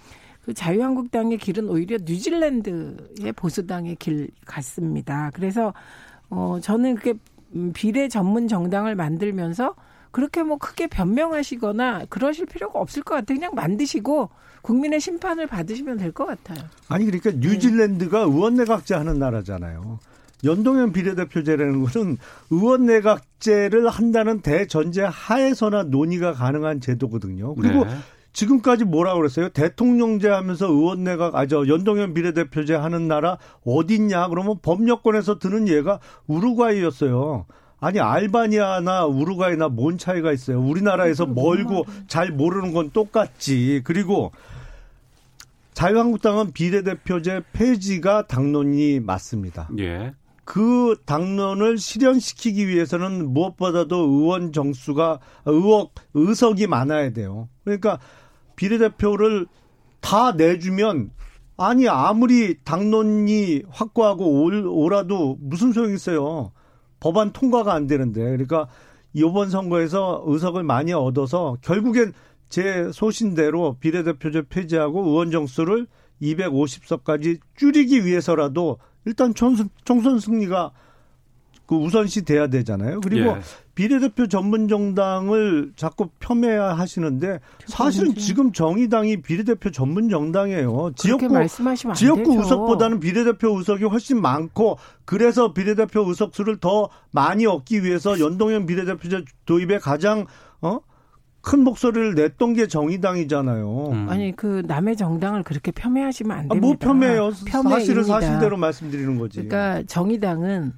그 0.44 0.54
자유한국당의 0.54 1.38
길은 1.38 1.68
오히려 1.68 1.98
뉴질랜드의 2.02 3.32
보수당의 3.36 3.96
길 3.96 4.28
같습니다. 4.46 5.30
그래서 5.34 5.72
어 6.30 6.58
저는 6.60 6.96
그게 6.96 7.14
비례 7.74 8.08
전문 8.08 8.48
정당을 8.48 8.94
만들면서 8.94 9.74
그렇게 10.10 10.42
뭐 10.42 10.58
크게 10.58 10.86
변명하시거나 10.86 12.06
그러실 12.08 12.46
필요가 12.46 12.78
없을 12.78 13.02
것 13.02 13.14
같아요. 13.14 13.38
그냥 13.38 13.54
만드시고 13.54 14.30
국민의 14.62 15.00
심판을 15.00 15.46
받으시면 15.46 15.98
될 15.98 16.12
것 16.12 16.24
같아요. 16.26 16.64
아니 16.88 17.04
그러니까 17.04 17.32
뉴질랜드가 17.32 18.20
의원 18.20 18.54
내각제 18.54 18.94
하는 18.94 19.18
나라잖아요. 19.18 19.98
연동형 20.44 20.92
비례대표제라는 20.92 21.82
것은 21.82 22.18
의원 22.50 22.86
내각제를 22.86 23.88
한다는 23.88 24.40
대전제 24.40 25.02
하에서나 25.02 25.84
논의가 25.84 26.32
가능한 26.32 26.80
제도거든요. 26.80 27.54
그리고 27.54 27.84
네. 27.84 27.90
지금까지 28.32 28.84
뭐라 28.84 29.14
그랬어요? 29.14 29.48
대통령제 29.48 30.28
하면서 30.28 30.66
의원 30.66 31.04
내각, 31.04 31.36
아, 31.36 31.46
저, 31.46 31.66
연동형 31.66 32.14
비례대표제 32.14 32.74
하는 32.74 33.06
나라 33.08 33.38
어딨냐? 33.64 34.28
그러면 34.28 34.58
법여권에서 34.60 35.38
드는 35.38 35.68
예가 35.68 36.00
우루과이였어요. 36.26 37.46
아니, 37.80 38.00
알바니아나 38.00 39.06
우루과이나 39.06 39.68
뭔 39.68 39.98
차이가 39.98 40.32
있어요? 40.32 40.60
우리나라에서 40.60 41.26
멀고 41.26 41.84
잘 42.08 42.30
모르는 42.30 42.72
건 42.72 42.90
똑같지. 42.90 43.82
그리고 43.84 44.32
자유한국당은 45.74 46.52
비례대표제 46.52 47.42
폐지가 47.52 48.26
당론이 48.26 49.00
맞습니다. 49.00 49.68
예. 49.78 50.14
그 50.44 50.96
당론을 51.06 51.78
실현시키기 51.78 52.68
위해서는 52.68 53.32
무엇보다도 53.32 53.96
의원 53.96 54.52
정수가 54.52 55.20
의원 55.46 55.86
의석이 56.14 56.66
많아야 56.66 57.12
돼요. 57.12 57.48
그러니까 57.64 57.98
비례대표를 58.56 59.46
다 60.00 60.32
내주면 60.32 61.10
아니 61.56 61.88
아무리 61.88 62.58
당론이 62.62 63.62
확고하고 63.68 64.42
올, 64.42 64.66
오라도 64.66 65.38
무슨 65.40 65.72
소용이 65.72 65.94
있어요. 65.94 66.52
법안 67.00 67.32
통과가 67.32 67.72
안 67.72 67.86
되는데 67.86 68.22
그러니까 68.22 68.68
이번 69.12 69.50
선거에서 69.50 70.22
의석을 70.26 70.62
많이 70.62 70.92
얻어서 70.92 71.56
결국엔 71.62 72.12
제 72.48 72.90
소신대로 72.92 73.76
비례대표제 73.80 74.44
폐지하고 74.48 75.06
의원 75.06 75.30
정수를 75.30 75.86
250석까지 76.20 77.40
줄이기 77.56 78.04
위해서라도 78.04 78.78
일단 79.04 79.34
총선, 79.34 79.68
총선 79.84 80.18
승리가 80.18 80.72
그 81.66 81.76
우선시 81.76 82.22
돼야 82.22 82.46
되잖아요. 82.46 83.00
그리고 83.00 83.30
예. 83.30 83.40
비례대표 83.74 84.28
전문 84.28 84.68
정당을 84.68 85.72
자꾸 85.76 86.10
폄훼하시는데 86.20 87.40
사실은 87.66 88.14
지금 88.14 88.52
정의당이 88.52 89.22
비례대표 89.22 89.70
전문 89.70 90.10
정당이에요. 90.10 90.92
지역구 90.96 91.28
지역구 91.94 92.36
의석보다는 92.36 93.00
비례대표 93.00 93.56
의석이 93.56 93.84
훨씬 93.84 94.20
많고 94.20 94.78
그래서 95.04 95.54
비례대표 95.54 96.06
의석 96.06 96.34
수를 96.34 96.58
더 96.58 96.88
많이 97.10 97.46
얻기 97.46 97.82
위해서 97.82 98.20
연동형 98.20 98.66
비례대표제 98.66 99.24
도입에 99.46 99.78
가장 99.78 100.26
어 100.60 100.78
큰 101.44 101.60
목소리를 101.62 102.14
냈던 102.14 102.54
게 102.54 102.66
정의당이잖아요. 102.66 103.90
음. 103.92 104.08
아니 104.08 104.32
그 104.34 104.62
남의 104.66 104.96
정당을 104.96 105.42
그렇게 105.42 105.70
폄훼하시면 105.70 106.36
안 106.36 106.48
됩니다. 106.48 106.88
아, 106.88 106.92
뭐 106.92 106.98
폄훼해요? 106.98 107.30
사실은 107.32 108.04
사실대로 108.04 108.56
말씀드리는 108.56 109.18
거지. 109.18 109.46
그러니까 109.46 109.82
정의당은 109.86 110.72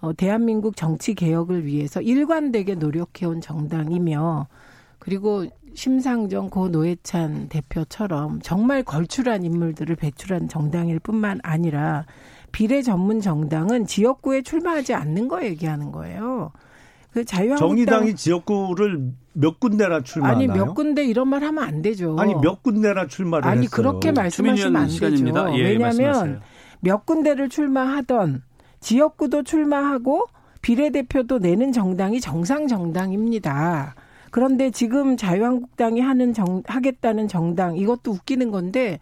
어, 0.00 0.12
대한민국 0.14 0.76
정치 0.76 1.14
개혁을 1.14 1.66
위해서 1.66 2.00
일관되게 2.00 2.76
노력해온 2.76 3.42
정당이며 3.42 4.48
그리고 4.98 5.46
심상정 5.74 6.48
고 6.48 6.68
노회찬 6.68 7.48
대표처럼 7.48 8.40
정말 8.42 8.82
걸출한 8.82 9.44
인물들을 9.44 9.94
배출한 9.96 10.48
정당일 10.48 10.98
뿐만 10.98 11.40
아니라 11.42 12.06
비례 12.52 12.82
전문 12.82 13.20
정당은 13.20 13.86
지역구에 13.86 14.42
출마하지 14.42 14.94
않는 14.94 15.28
거 15.28 15.44
얘기하는 15.44 15.92
거예요. 15.92 16.52
그 17.12 17.24
자유한국당 17.24 17.68
정의당이 17.68 18.14
지역구를 18.14 19.12
몇 19.32 19.60
군데나 19.60 20.02
출마하나요? 20.02 20.50
아니 20.50 20.58
몇 20.58 20.74
군데 20.74 21.04
이런 21.04 21.28
말 21.28 21.42
하면 21.44 21.62
안 21.62 21.82
되죠. 21.82 22.16
아니 22.18 22.34
몇 22.34 22.62
군데나 22.62 23.06
출마를 23.06 23.48
아니 23.48 23.62
했어요. 23.64 23.70
그렇게 23.70 24.12
말씀하시면 24.12 24.76
안 24.76 24.88
되죠. 24.88 25.58
예, 25.58 25.62
왜냐하면 25.62 26.40
몇 26.80 27.06
군데를 27.06 27.48
출마하던 27.48 28.42
지역구도 28.80 29.42
출마하고 29.44 30.26
비례대표도 30.62 31.38
내는 31.38 31.72
정당이 31.72 32.20
정상 32.20 32.66
정당입니다. 32.66 33.94
그런데 34.30 34.70
지금 34.70 35.16
자유한국당이 35.16 36.00
하는 36.00 36.32
정, 36.32 36.62
하겠다는 36.66 37.28
정당 37.28 37.76
이것도 37.76 38.12
웃기는 38.12 38.50
건데 38.50 38.98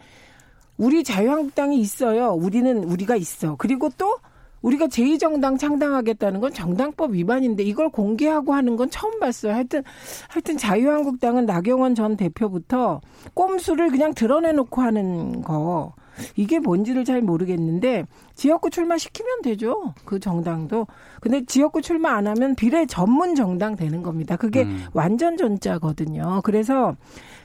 우리 0.76 1.04
자유한국당이 1.04 1.78
있어요. 1.80 2.30
우리는 2.30 2.84
우리가 2.84 3.16
있어. 3.16 3.56
그리고 3.56 3.90
또 3.98 4.18
우리가 4.62 4.86
제2정당 4.86 5.58
창당하겠다는 5.58 6.40
건 6.40 6.52
정당법 6.52 7.12
위반인데 7.12 7.62
이걸 7.62 7.88
공개하고 7.88 8.54
하는 8.54 8.76
건 8.76 8.90
처음 8.90 9.20
봤어요. 9.20 9.54
하여튼, 9.54 9.82
하여튼 10.28 10.56
자유한국당은 10.56 11.46
나경원 11.46 11.94
전 11.94 12.16
대표부터 12.16 13.00
꼼수를 13.34 13.90
그냥 13.90 14.14
드러내 14.14 14.52
놓고 14.52 14.82
하는 14.82 15.42
거. 15.42 15.92
이게 16.36 16.58
뭔지를 16.58 17.04
잘 17.04 17.22
모르겠는데 17.22 18.06
지역구 18.34 18.70
출마시키면 18.70 19.42
되죠. 19.42 19.94
그 20.04 20.20
정당도. 20.20 20.86
근데 21.20 21.44
지역구 21.44 21.82
출마 21.82 22.14
안 22.14 22.26
하면 22.26 22.54
비례 22.54 22.86
전문 22.86 23.34
정당 23.34 23.76
되는 23.76 24.02
겁니다. 24.02 24.36
그게 24.36 24.62
음. 24.62 24.84
완전 24.92 25.36
전자거든요. 25.36 26.40
그래서 26.44 26.94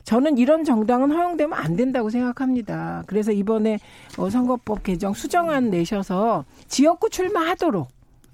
저는 0.04 0.38
이런 0.38 0.64
정당은 0.64 1.12
허용되면 1.12 1.58
안 1.58 1.76
된다고 1.76 2.10
생각합니다. 2.10 3.04
그래서 3.08 3.32
이번에 3.32 3.80
어, 4.18 4.30
선거법 4.30 4.84
개정 4.84 5.14
수정안 5.14 5.70
내셔서 5.70 6.46
지역구 6.68 7.10
출마하도록 7.10 7.88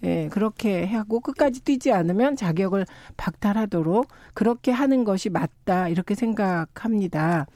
예, 0.03 0.29
그렇게 0.29 0.85
하고 0.85 1.19
끝까지 1.19 1.61
뛰지 1.61 1.91
않으면 1.91 2.35
자격을 2.35 2.85
박탈하도록 3.17 4.07
그렇게 4.33 4.71
하는 4.71 5.03
것이 5.03 5.29
맞다 5.29 5.89
이렇게 5.89 6.15
생각합니다. 6.15 7.47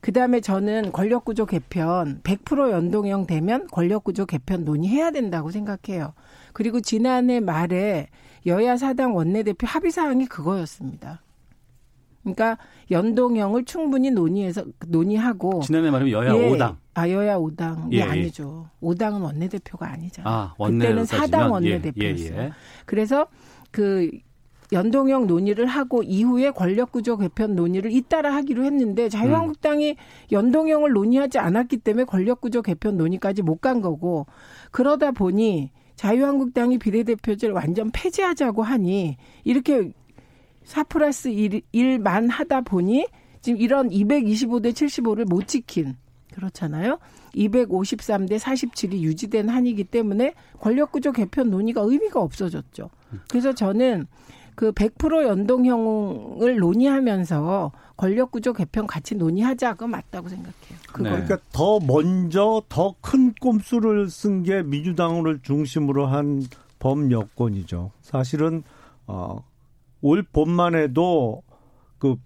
그다음에 0.00 0.40
저는 0.40 0.92
권력 0.92 1.24
구조 1.24 1.46
개편 1.46 2.20
100% 2.22 2.70
연동형 2.70 3.26
되면 3.26 3.66
권력 3.68 4.04
구조 4.04 4.26
개편 4.26 4.64
논의해야 4.64 5.10
된다고 5.10 5.50
생각해요. 5.50 6.14
그리고 6.52 6.80
지난해 6.80 7.40
말에 7.40 8.08
여야 8.46 8.76
사당 8.76 9.14
원내대표 9.14 9.66
합의 9.66 9.90
사항이 9.90 10.26
그거였습니다. 10.26 11.22
그러니까 12.34 12.58
연동형을 12.90 13.64
충분히 13.64 14.10
논의해서 14.10 14.64
논의하고 14.88 15.60
지난해 15.62 15.90
말하면 15.90 16.12
여야 16.12 16.34
예. 16.34 16.50
5당. 16.50 16.76
아 16.94 17.08
여야 17.10 17.36
5당이 17.38 17.92
예, 17.92 17.98
예. 17.98 18.02
아니죠. 18.02 18.68
5당은 18.82 19.22
원내대표가 19.22 19.88
아니잖아요. 19.92 20.34
아, 20.34 20.54
그때는 20.58 21.04
4당 21.04 21.52
원내대표였어요. 21.52 22.34
예, 22.34 22.38
예, 22.38 22.44
예. 22.46 22.52
그래서 22.84 23.26
그 23.70 24.10
연동형 24.72 25.28
논의를 25.28 25.66
하고 25.66 26.02
이후에 26.02 26.50
권력구조 26.50 27.18
개편 27.18 27.54
논의를 27.54 27.92
잇따라 27.92 28.34
하기로 28.34 28.64
했는데 28.64 29.08
자유한국당이 29.08 29.90
음. 29.90 29.96
연동형을 30.32 30.90
논의하지 30.92 31.38
않았기 31.38 31.76
때문에 31.78 32.04
권력구조 32.04 32.62
개편 32.62 32.96
논의까지 32.96 33.42
못 33.42 33.60
간 33.60 33.80
거고 33.80 34.26
그러다 34.72 35.12
보니 35.12 35.70
자유한국당이 35.94 36.78
비례대표제를 36.78 37.54
완전 37.54 37.90
폐지하자고 37.92 38.62
하니 38.62 39.16
이렇게 39.44 39.92
4 40.66 40.82
플러스 40.84 41.28
1, 41.28 41.62
1만 41.72 42.28
하다 42.30 42.62
보니 42.62 43.06
지금 43.40 43.60
이런 43.60 43.88
225대 43.88 44.72
75를 44.72 45.24
못 45.24 45.46
지킨 45.48 45.96
그렇잖아요. 46.34 46.98
253대 47.34 48.38
47이 48.38 49.00
유지된 49.00 49.48
한이기 49.48 49.84
때문에 49.84 50.34
권력구조 50.60 51.12
개편 51.12 51.50
논의가 51.50 51.80
의미가 51.82 52.20
없어졌죠. 52.20 52.90
그래서 53.28 53.54
저는 53.54 54.06
그 54.54 54.72
100% 54.72 55.22
연동형을 55.24 56.56
논의하면서 56.56 57.72
권력구조 57.96 58.52
개편 58.54 58.86
같이 58.86 59.14
논의하자 59.14 59.74
그 59.74 59.84
맞다고 59.84 60.28
생각해요. 60.28 60.54
네. 60.70 60.78
그러니까 61.02 61.38
더 61.52 61.78
먼저 61.80 62.62
더 62.68 62.94
큰 63.00 63.32
꼼수를 63.34 64.08
쓴 64.10 64.42
게 64.42 64.62
민주당을 64.62 65.40
중심으로 65.42 66.06
한 66.06 66.42
범여권이죠. 66.78 67.92
사실은 68.02 68.62
어, 69.06 69.42
올 70.00 70.22
봄만 70.22 70.74
해도 70.74 71.42
그 71.98 72.16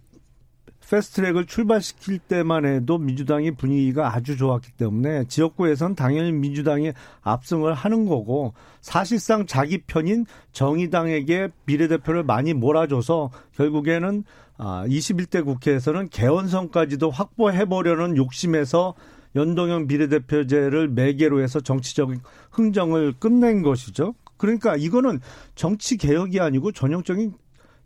패스트트랙을 0.89 1.47
출발시킬 1.47 2.19
때만 2.19 2.65
해도 2.65 2.99
민주당이 2.99 3.53
분위기가 3.53 4.13
아주 4.13 4.37
좋았기 4.37 4.73
때문에 4.73 5.25
지역구에선 5.29 5.95
당연히 5.95 6.33
민주당이 6.33 6.93
압승을 7.23 7.75
하는 7.75 8.07
거고 8.07 8.55
사실상 8.81 9.47
자기 9.47 9.79
편인 9.79 10.27
정의당에게 10.53 11.51
비례대표를 11.65 12.25
많이 12.25 12.55
몰아줘서 12.55 13.31
결국에는 13.55 14.25
아 14.57 14.85
21대 14.87 15.45
국회에서는 15.45 16.09
개헌선까지도 16.09 17.11
확보해 17.11 17.67
보려는 17.67 18.17
욕심에서 18.17 18.95
연동형 19.37 19.87
비례대표제를 19.87 20.89
매개로 20.89 21.41
해서 21.41 21.61
정치적인 21.61 22.21
흥정을 22.51 23.15
끝낸 23.19 23.63
것이죠. 23.63 24.15
그러니까 24.37 24.75
이거는 24.75 25.21
정치 25.55 25.97
개혁이 25.97 26.41
아니고 26.41 26.73
전형적인 26.73 27.35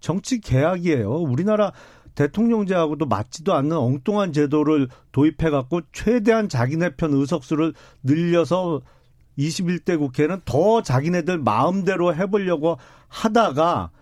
정치 0.04 0.38
개혁이에요. 0.38 1.14
우리나라 1.14 1.72
대통령제하고도 2.14 3.06
맞지도 3.06 3.54
않는 3.54 3.74
엉뚱한 3.74 4.34
제도를 4.34 4.88
도입해 5.12 5.48
갖고 5.48 5.80
최대한 5.92 6.50
자기네 6.50 6.96
편 6.96 7.14
의석수를 7.14 7.72
늘려서 8.02 8.82
21대 9.38 9.98
국회는 9.98 10.42
더 10.44 10.82
자기네들 10.82 11.38
마음대로 11.38 12.14
해보려고 12.14 12.76
하다가 13.08 13.92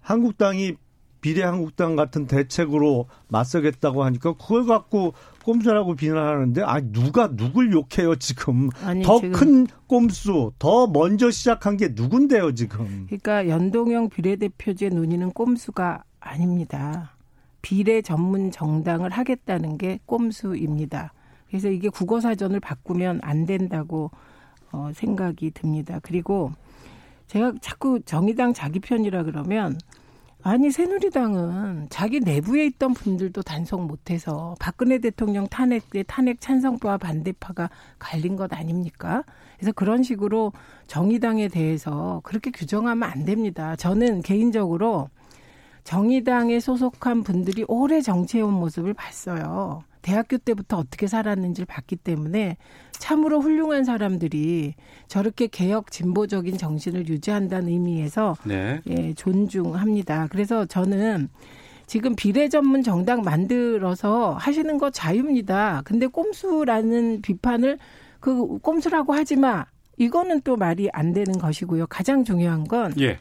한국당이 0.00 0.74
비례한국당 1.20 1.94
같은 1.94 2.26
대책으로 2.26 3.06
맞서겠다고 3.28 4.02
하니까 4.02 4.32
그걸 4.32 4.66
갖고 4.66 5.14
꼼수라고 5.44 5.94
비난하는데 5.94 6.62
아 6.62 6.80
누가 6.80 7.28
누굴 7.34 7.72
욕해요 7.72 8.16
지금? 8.16 8.70
더 9.04 9.20
큰 9.20 9.66
꼼수 9.86 10.52
더 10.58 10.86
먼저 10.86 11.30
시작한 11.30 11.76
게 11.76 11.88
누군데요 11.94 12.54
지금? 12.54 13.06
그러니까 13.06 13.48
연동형 13.48 14.08
비례대표제 14.08 14.88
논의는 14.90 15.32
꼼수가 15.32 16.04
아닙니다. 16.20 17.12
비례 17.60 18.02
전문 18.02 18.50
정당을 18.50 19.10
하겠다는 19.10 19.78
게 19.78 20.00
꼼수입니다. 20.06 21.12
그래서 21.48 21.68
이게 21.68 21.88
국어사전을 21.88 22.60
바꾸면 22.60 23.20
안 23.22 23.44
된다고 23.46 24.10
어, 24.72 24.90
생각이 24.94 25.50
듭니다. 25.50 26.00
그리고 26.02 26.50
제가 27.26 27.52
자꾸 27.60 28.00
정의당 28.04 28.52
자기 28.54 28.80
편이라 28.80 29.24
그러면 29.24 29.78
아니 30.44 30.72
새누리당은 30.72 31.86
자기 31.88 32.18
내부에 32.18 32.66
있던 32.66 32.94
분들도 32.94 33.42
단속 33.42 33.86
못해서 33.86 34.56
박근혜 34.58 34.98
대통령 34.98 35.46
탄핵 35.46 35.88
때 35.90 36.02
탄핵 36.02 36.40
찬성파와 36.40 36.98
반대파가 36.98 37.70
갈린 38.00 38.34
것 38.34 38.52
아닙니까? 38.52 39.22
그래서 39.56 39.70
그런 39.70 40.02
식으로 40.02 40.52
정의당에 40.88 41.46
대해서 41.46 42.20
그렇게 42.24 42.50
규정하면 42.50 43.08
안 43.08 43.24
됩니다. 43.24 43.76
저는 43.76 44.22
개인적으로 44.22 45.08
정의당에 45.84 46.58
소속한 46.58 47.22
분들이 47.22 47.64
오래 47.68 48.00
정치해온 48.00 48.52
모습을 48.52 48.94
봤어요. 48.94 49.84
대학교 50.02 50.36
때부터 50.36 50.76
어떻게 50.78 51.06
살았는지를 51.06 51.66
봤기 51.66 51.96
때문에 51.96 52.56
참으로 52.92 53.40
훌륭한 53.40 53.84
사람들이 53.84 54.74
저렇게 55.08 55.46
개혁 55.46 55.90
진보적인 55.90 56.58
정신을 56.58 57.08
유지한다는 57.08 57.68
의미에서 57.68 58.36
네. 58.44 58.80
예, 58.88 59.14
존중합니다. 59.14 60.28
그래서 60.30 60.66
저는 60.66 61.28
지금 61.86 62.14
비례 62.14 62.48
전문 62.48 62.82
정당 62.82 63.22
만들어서 63.22 64.34
하시는 64.34 64.78
거 64.78 64.90
자유입니다. 64.90 65.82
근데 65.84 66.06
꼼수라는 66.06 67.22
비판을 67.22 67.78
그 68.20 68.58
꼼수라고 68.58 69.12
하지 69.12 69.36
마. 69.36 69.66
이거는 69.98 70.40
또 70.42 70.56
말이 70.56 70.88
안 70.92 71.12
되는 71.12 71.38
것이고요. 71.38 71.86
가장 71.88 72.24
중요한 72.24 72.64
건 72.64 72.94
예. 72.98 73.18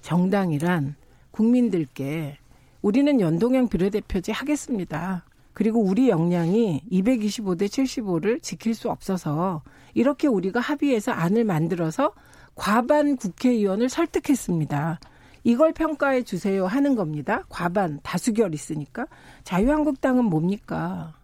정당이란 0.00 0.94
국민들께 1.30 2.38
우리는 2.80 3.20
연동형 3.20 3.68
비례대표제 3.68 4.32
하겠습니다. 4.32 5.24
그리고 5.58 5.80
우리 5.82 6.08
역량이 6.08 6.82
225대 6.88 7.66
75를 7.66 8.40
지킬 8.40 8.74
수 8.74 8.90
없어서 8.90 9.62
이렇게 9.92 10.28
우리가 10.28 10.60
합의해서 10.60 11.10
안을 11.10 11.42
만들어서 11.42 12.12
과반 12.54 13.16
국회의원을 13.16 13.88
설득했습니다. 13.88 15.00
이걸 15.42 15.72
평가해 15.72 16.22
주세요 16.22 16.64
하는 16.68 16.94
겁니다. 16.94 17.42
과반 17.48 17.98
다수결 18.04 18.54
있으니까 18.54 19.08
자유한국당은 19.42 20.26
뭡니까? 20.26 21.14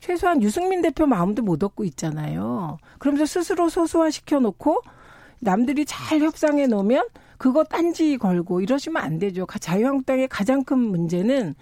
최소한 0.00 0.42
유승민 0.42 0.82
대표 0.82 1.06
마음도 1.06 1.40
못 1.44 1.62
얻고 1.62 1.84
있잖아요. 1.84 2.78
그러면서 2.98 3.24
스스로 3.24 3.68
소수화 3.68 4.10
시켜놓고 4.10 4.82
남들이 5.38 5.84
잘 5.84 6.18
협상해 6.18 6.66
놓으면 6.66 7.06
그거 7.38 7.62
딴지 7.62 8.18
걸고 8.18 8.62
이러시면 8.62 9.00
안 9.00 9.20
되죠. 9.20 9.46
자유한국당의 9.46 10.26
가장 10.26 10.64
큰 10.64 10.80
문제는 10.80 11.54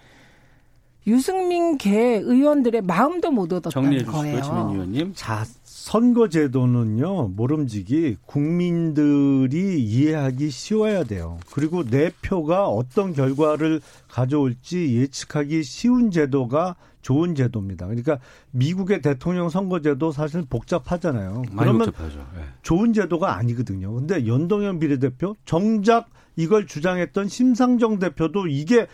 유승민 1.08 1.78
계 1.78 2.16
의원들의 2.16 2.82
마음도 2.82 3.30
못 3.30 3.52
얻었다는 3.52 3.70
정리해 3.70 4.04
주시고요, 4.04 4.22
거예요. 4.22 4.42
지민 4.42 4.68
의원님. 4.68 5.12
자, 5.14 5.44
선거제도는요, 5.64 7.28
모름지기 7.28 8.18
국민들이 8.26 9.82
이해하기 9.82 10.50
쉬워야 10.50 11.04
돼요. 11.04 11.38
그리고 11.50 11.82
내 11.82 12.10
표가 12.22 12.68
어떤 12.68 13.14
결과를 13.14 13.80
가져올지 14.08 14.96
예측하기 14.96 15.62
쉬운 15.62 16.10
제도가 16.10 16.76
좋은 17.00 17.34
제도입니다. 17.34 17.86
그러니까 17.86 18.18
미국의 18.50 19.00
대통령 19.00 19.48
선거제도 19.48 20.12
사실 20.12 20.44
복잡하잖아요. 20.48 21.44
그러면 21.56 21.86
복잡하죠. 21.86 22.18
네. 22.36 22.42
좋은 22.62 22.92
제도가 22.92 23.36
아니거든요. 23.36 23.94
근데 23.94 24.26
연동형 24.26 24.78
비례대표 24.78 25.36
정작 25.46 26.10
이걸 26.36 26.66
주장했던 26.66 27.28
심상정 27.28 27.98
대표도 27.98 28.48
이게 28.48 28.86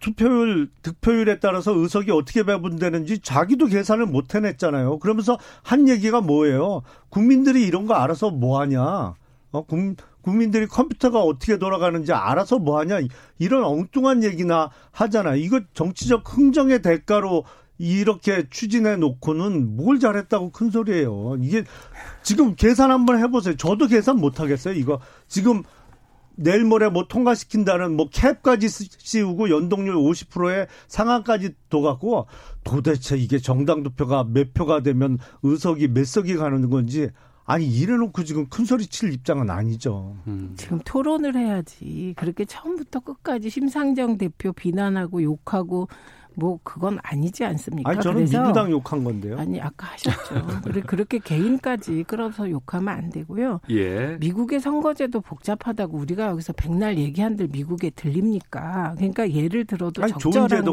투표율, 0.00 0.70
득표율에 0.82 1.40
따라서 1.40 1.72
의석이 1.72 2.10
어떻게 2.10 2.44
배분되는지 2.44 3.20
자기도 3.20 3.66
계산을 3.66 4.06
못 4.06 4.34
해냈잖아요. 4.34 4.98
그러면서 4.98 5.38
한 5.62 5.88
얘기가 5.88 6.20
뭐예요? 6.20 6.82
국민들이 7.08 7.66
이런 7.66 7.86
거 7.86 7.94
알아서 7.94 8.30
뭐 8.30 8.60
하냐? 8.60 9.14
어, 9.50 9.64
국, 9.66 9.96
국민들이 10.22 10.66
컴퓨터가 10.66 11.20
어떻게 11.20 11.58
돌아가는지 11.58 12.12
알아서 12.12 12.58
뭐 12.58 12.78
하냐? 12.80 12.98
이런 13.38 13.64
엉뚱한 13.64 14.22
얘기나 14.24 14.70
하잖아. 14.90 15.34
이거 15.34 15.60
정치적 15.74 16.22
흥정의 16.26 16.82
대가로 16.82 17.44
이렇게 17.78 18.44
추진해 18.50 18.96
놓고는 18.96 19.76
뭘 19.76 20.00
잘했다고 20.00 20.50
큰 20.50 20.70
소리예요. 20.70 21.36
이게 21.40 21.64
지금 22.22 22.56
계산 22.56 22.90
한번 22.90 23.18
해보세요. 23.20 23.56
저도 23.56 23.86
계산 23.86 24.18
못 24.18 24.40
하겠어요. 24.40 24.74
이거 24.74 25.00
지금 25.28 25.62
내일 26.38 26.64
모레 26.64 26.88
뭐 26.88 27.06
통과시킨다는 27.08 27.96
뭐 27.96 28.08
캡까지 28.10 28.68
씌우고 28.68 29.50
연동률 29.50 29.96
50%에 29.96 30.68
상한까지 30.86 31.54
둬갖고 31.68 32.26
도대체 32.62 33.16
이게 33.16 33.38
정당 33.38 33.82
투표가 33.82 34.24
몇 34.24 34.54
표가 34.54 34.82
되면 34.82 35.18
의석이 35.42 35.88
몇 35.88 36.06
석이 36.06 36.36
가는 36.36 36.70
건지 36.70 37.10
아니 37.44 37.66
이래놓고 37.66 38.24
지금 38.24 38.46
큰 38.48 38.64
소리 38.66 38.86
칠 38.86 39.12
입장은 39.12 39.50
아니죠. 39.50 40.16
음. 40.26 40.54
지금 40.56 40.78
토론을 40.84 41.34
해야지. 41.34 42.12
그렇게 42.16 42.44
처음부터 42.44 43.00
끝까지 43.00 43.48
심상정 43.48 44.18
대표 44.18 44.52
비난하고 44.52 45.22
욕하고 45.22 45.88
뭐 46.38 46.60
그건 46.62 46.98
아니지 47.02 47.44
않습니까? 47.44 47.90
아니 47.90 48.00
저는 48.00 48.18
그래서 48.18 48.40
민주당 48.40 48.70
욕한 48.70 49.02
건데요. 49.02 49.36
아니 49.38 49.60
아까 49.60 49.88
하셨죠. 49.88 50.60
그렇게 50.86 51.18
개인까지 51.18 52.04
끌어서 52.04 52.48
욕하면 52.48 52.94
안 52.94 53.10
되고요. 53.10 53.60
예. 53.70 54.16
미국의 54.20 54.60
선거제도 54.60 55.20
복잡하다고 55.20 55.98
우리가 55.98 56.26
여기서 56.28 56.52
백날 56.52 56.96
얘기한들 56.96 57.48
미국에 57.48 57.90
들립니까? 57.90 58.94
그러니까 58.96 59.28
예를 59.28 59.64
들어도 59.64 60.00
아니, 60.04 60.12
적절한 60.12 60.64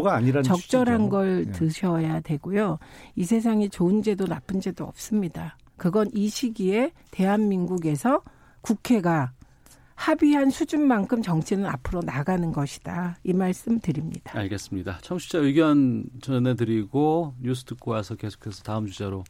적절한 0.44 0.98
취지죠. 1.00 1.10
걸 1.10 1.46
예. 1.48 1.52
드셔야 1.52 2.20
되고요. 2.22 2.78
이 3.16 3.24
세상에 3.24 3.68
좋은 3.68 4.04
제도 4.04 4.28
나쁜 4.28 4.62
제도 4.62 4.84
없습니다. 4.84 5.58
그건 5.78 6.10
이 6.14 6.30
시기에 6.30 6.92
대한민국에서 7.10 8.22
국회가 8.62 9.32
합의한 9.96 10.50
수준만큼 10.50 11.22
정치는 11.22 11.66
앞으로 11.66 12.02
나가는 12.02 12.52
것이다. 12.52 13.18
이 13.24 13.32
말씀 13.34 13.80
드립니다. 13.80 14.38
알겠습니다. 14.38 15.00
청취자 15.02 15.40
의견 15.40 16.04
전해드리고 16.22 17.36
뉴스 17.42 17.64
듣고 17.64 17.92
와서 17.92 18.16
계속해서 18.16 18.64
다음 18.64 18.88
주자로 18.88 19.24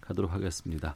가도록 0.00 0.32
하겠습니다. 0.32 0.94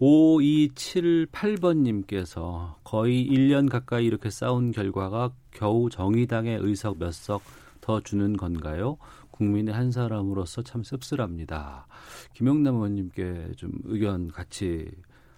5278번님께서 0.00 2.76
거의 2.84 3.28
1년 3.28 3.68
가까이 3.70 4.06
이렇게 4.06 4.30
싸운 4.30 4.70
결과가 4.72 5.32
겨우 5.50 5.90
정의당의 5.90 6.58
의석 6.62 6.98
몇 6.98 7.12
석 7.12 7.42
더 7.88 8.02
주는 8.02 8.36
건가요? 8.36 8.98
국민의 9.30 9.72
한 9.72 9.92
사람으로서 9.92 10.62
참 10.62 10.84
씁쓸합니다. 10.84 11.86
김영남 12.34 12.74
의원님께 12.74 13.52
좀 13.56 13.72
의견 13.84 14.28
같이 14.28 14.90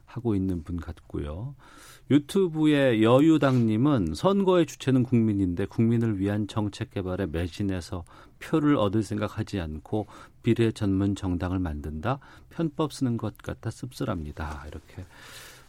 하고 0.04 0.34
있는 0.34 0.64
분 0.64 0.76
같고요. 0.76 1.54
유튜브의 2.10 3.04
여유당님은 3.04 4.14
선거의 4.14 4.66
주체는 4.66 5.04
국민인데 5.04 5.66
국민을 5.66 6.18
위한 6.18 6.48
정책 6.48 6.90
개발에 6.90 7.26
매진해서 7.26 8.04
표를 8.40 8.76
얻을 8.76 9.04
생각하지 9.04 9.60
않고 9.60 10.08
비례 10.42 10.72
전문 10.72 11.14
정당을 11.14 11.60
만든다. 11.60 12.18
편법 12.50 12.92
쓰는 12.92 13.16
것 13.16 13.38
같아 13.38 13.70
씁쓸합니다. 13.70 14.64
이렇게 14.66 15.04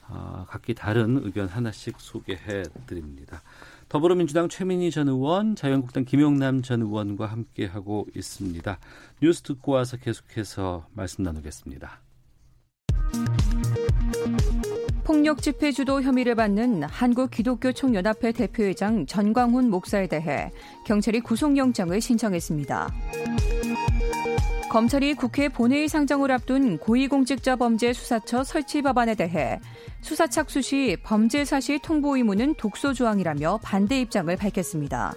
어, 0.10 0.46
각기 0.50 0.74
다른 0.74 1.24
의견 1.24 1.48
하나씩 1.48 1.96
소개해 2.00 2.64
드립니다. 2.88 3.44
더불어민주당 3.88 4.50
최민희 4.50 4.90
전 4.90 5.10
의원, 5.10 5.56
자유한국당 5.56 6.06
김용남 6.06 6.64
전 6.64 6.82
의원과 6.82 7.28
함께하고 7.28 8.08
있습니다. 8.16 8.80
뉴스 9.22 9.42
듣고 9.44 9.74
와서 9.74 9.98
계속해서 9.98 10.88
말씀 10.94 11.24
나누겠습니다. 11.24 12.11
폭력 15.12 15.42
집회 15.42 15.74
주도 15.74 16.02
혐의를 16.02 16.36
받는 16.36 16.84
한국 16.84 17.32
기독교 17.32 17.74
총연합회 17.74 18.32
대표회장 18.32 19.06
전광훈 19.06 19.70
목사에 19.70 20.08
대해 20.08 20.50
경찰이 20.86 21.20
구속영장을 21.20 22.00
신청했습니다. 22.00 22.90
검찰이 24.70 25.16
국회 25.16 25.50
본회의 25.50 25.90
상정을 25.90 26.32
앞둔 26.32 26.78
고위공직자 26.78 27.58
범죄 27.58 27.92
수사처 27.92 28.46
설치 28.46 28.82
법안에 28.82 29.16
대해 29.16 29.60
수사 30.00 30.28
착수 30.28 30.62
시 30.62 30.96
범죄 31.04 31.44
사실 31.44 31.78
통보 31.80 32.16
의무는 32.16 32.56
독소 32.56 32.94
조항이라며 32.94 33.60
반대 33.62 34.00
입장을 34.00 34.34
밝혔습니다. 34.38 35.14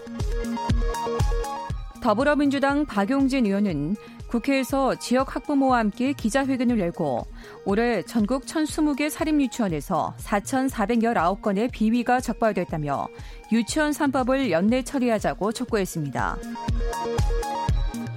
더불어민주당 2.02 2.84
박용진 2.84 3.46
의원은 3.46 3.94
국회에서 4.28 4.94
지역 4.96 5.34
학부모와 5.34 5.78
함께 5.78 6.12
기자회견을 6.12 6.78
열고 6.80 7.26
올해 7.64 8.02
전국 8.02 8.44
1,020개 8.46 9.10
사립유치원에서 9.10 10.14
4,419건의 10.18 11.70
비위가 11.70 12.20
적발됐다며 12.20 13.08
유치원 13.52 13.92
3법을 13.92 14.50
연내 14.50 14.82
처리하자고 14.82 15.52
촉구했습니다. 15.52 16.38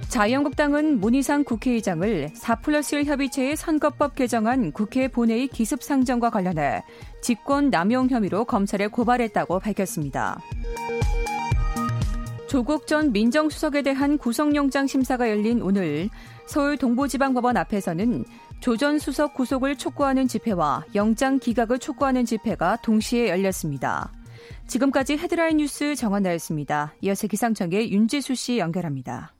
자유한국당은 0.08 1.00
문희상 1.00 1.44
국회의장을 1.44 2.30
4 2.34 2.56
플러스 2.56 2.94
1 2.94 3.04
협의체의 3.04 3.56
선거법 3.56 4.14
개정안 4.14 4.72
국회 4.72 5.06
본회의 5.06 5.46
기습 5.48 5.82
상정과 5.82 6.30
관련해 6.30 6.82
직권 7.20 7.70
남용 7.70 8.08
혐의로 8.08 8.44
검찰에 8.46 8.86
고발했다고 8.86 9.60
밝혔습니다. 9.60 10.40
조국 12.48 12.86
전 12.86 13.12
민정수석에 13.12 13.82
대한 13.82 14.16
구속영장 14.16 14.86
심사가 14.86 15.28
열린 15.28 15.60
오늘 15.60 16.08
서울 16.46 16.78
동부지방법원 16.78 17.58
앞에서는 17.58 18.24
조 18.60 18.76
전 18.76 18.98
수석 18.98 19.34
구속을 19.34 19.76
촉구하는 19.76 20.26
집회와 20.26 20.84
영장 20.94 21.38
기각을 21.38 21.78
촉구하는 21.78 22.24
집회가 22.24 22.76
동시에 22.76 23.28
열렸습니다. 23.28 24.10
지금까지 24.66 25.18
헤드라인 25.18 25.58
뉴스 25.58 25.94
정한나였습니다. 25.94 26.94
이어서 27.02 27.26
기상청의 27.26 27.92
윤지수 27.92 28.34
씨 28.34 28.58
연결합니다. 28.58 29.34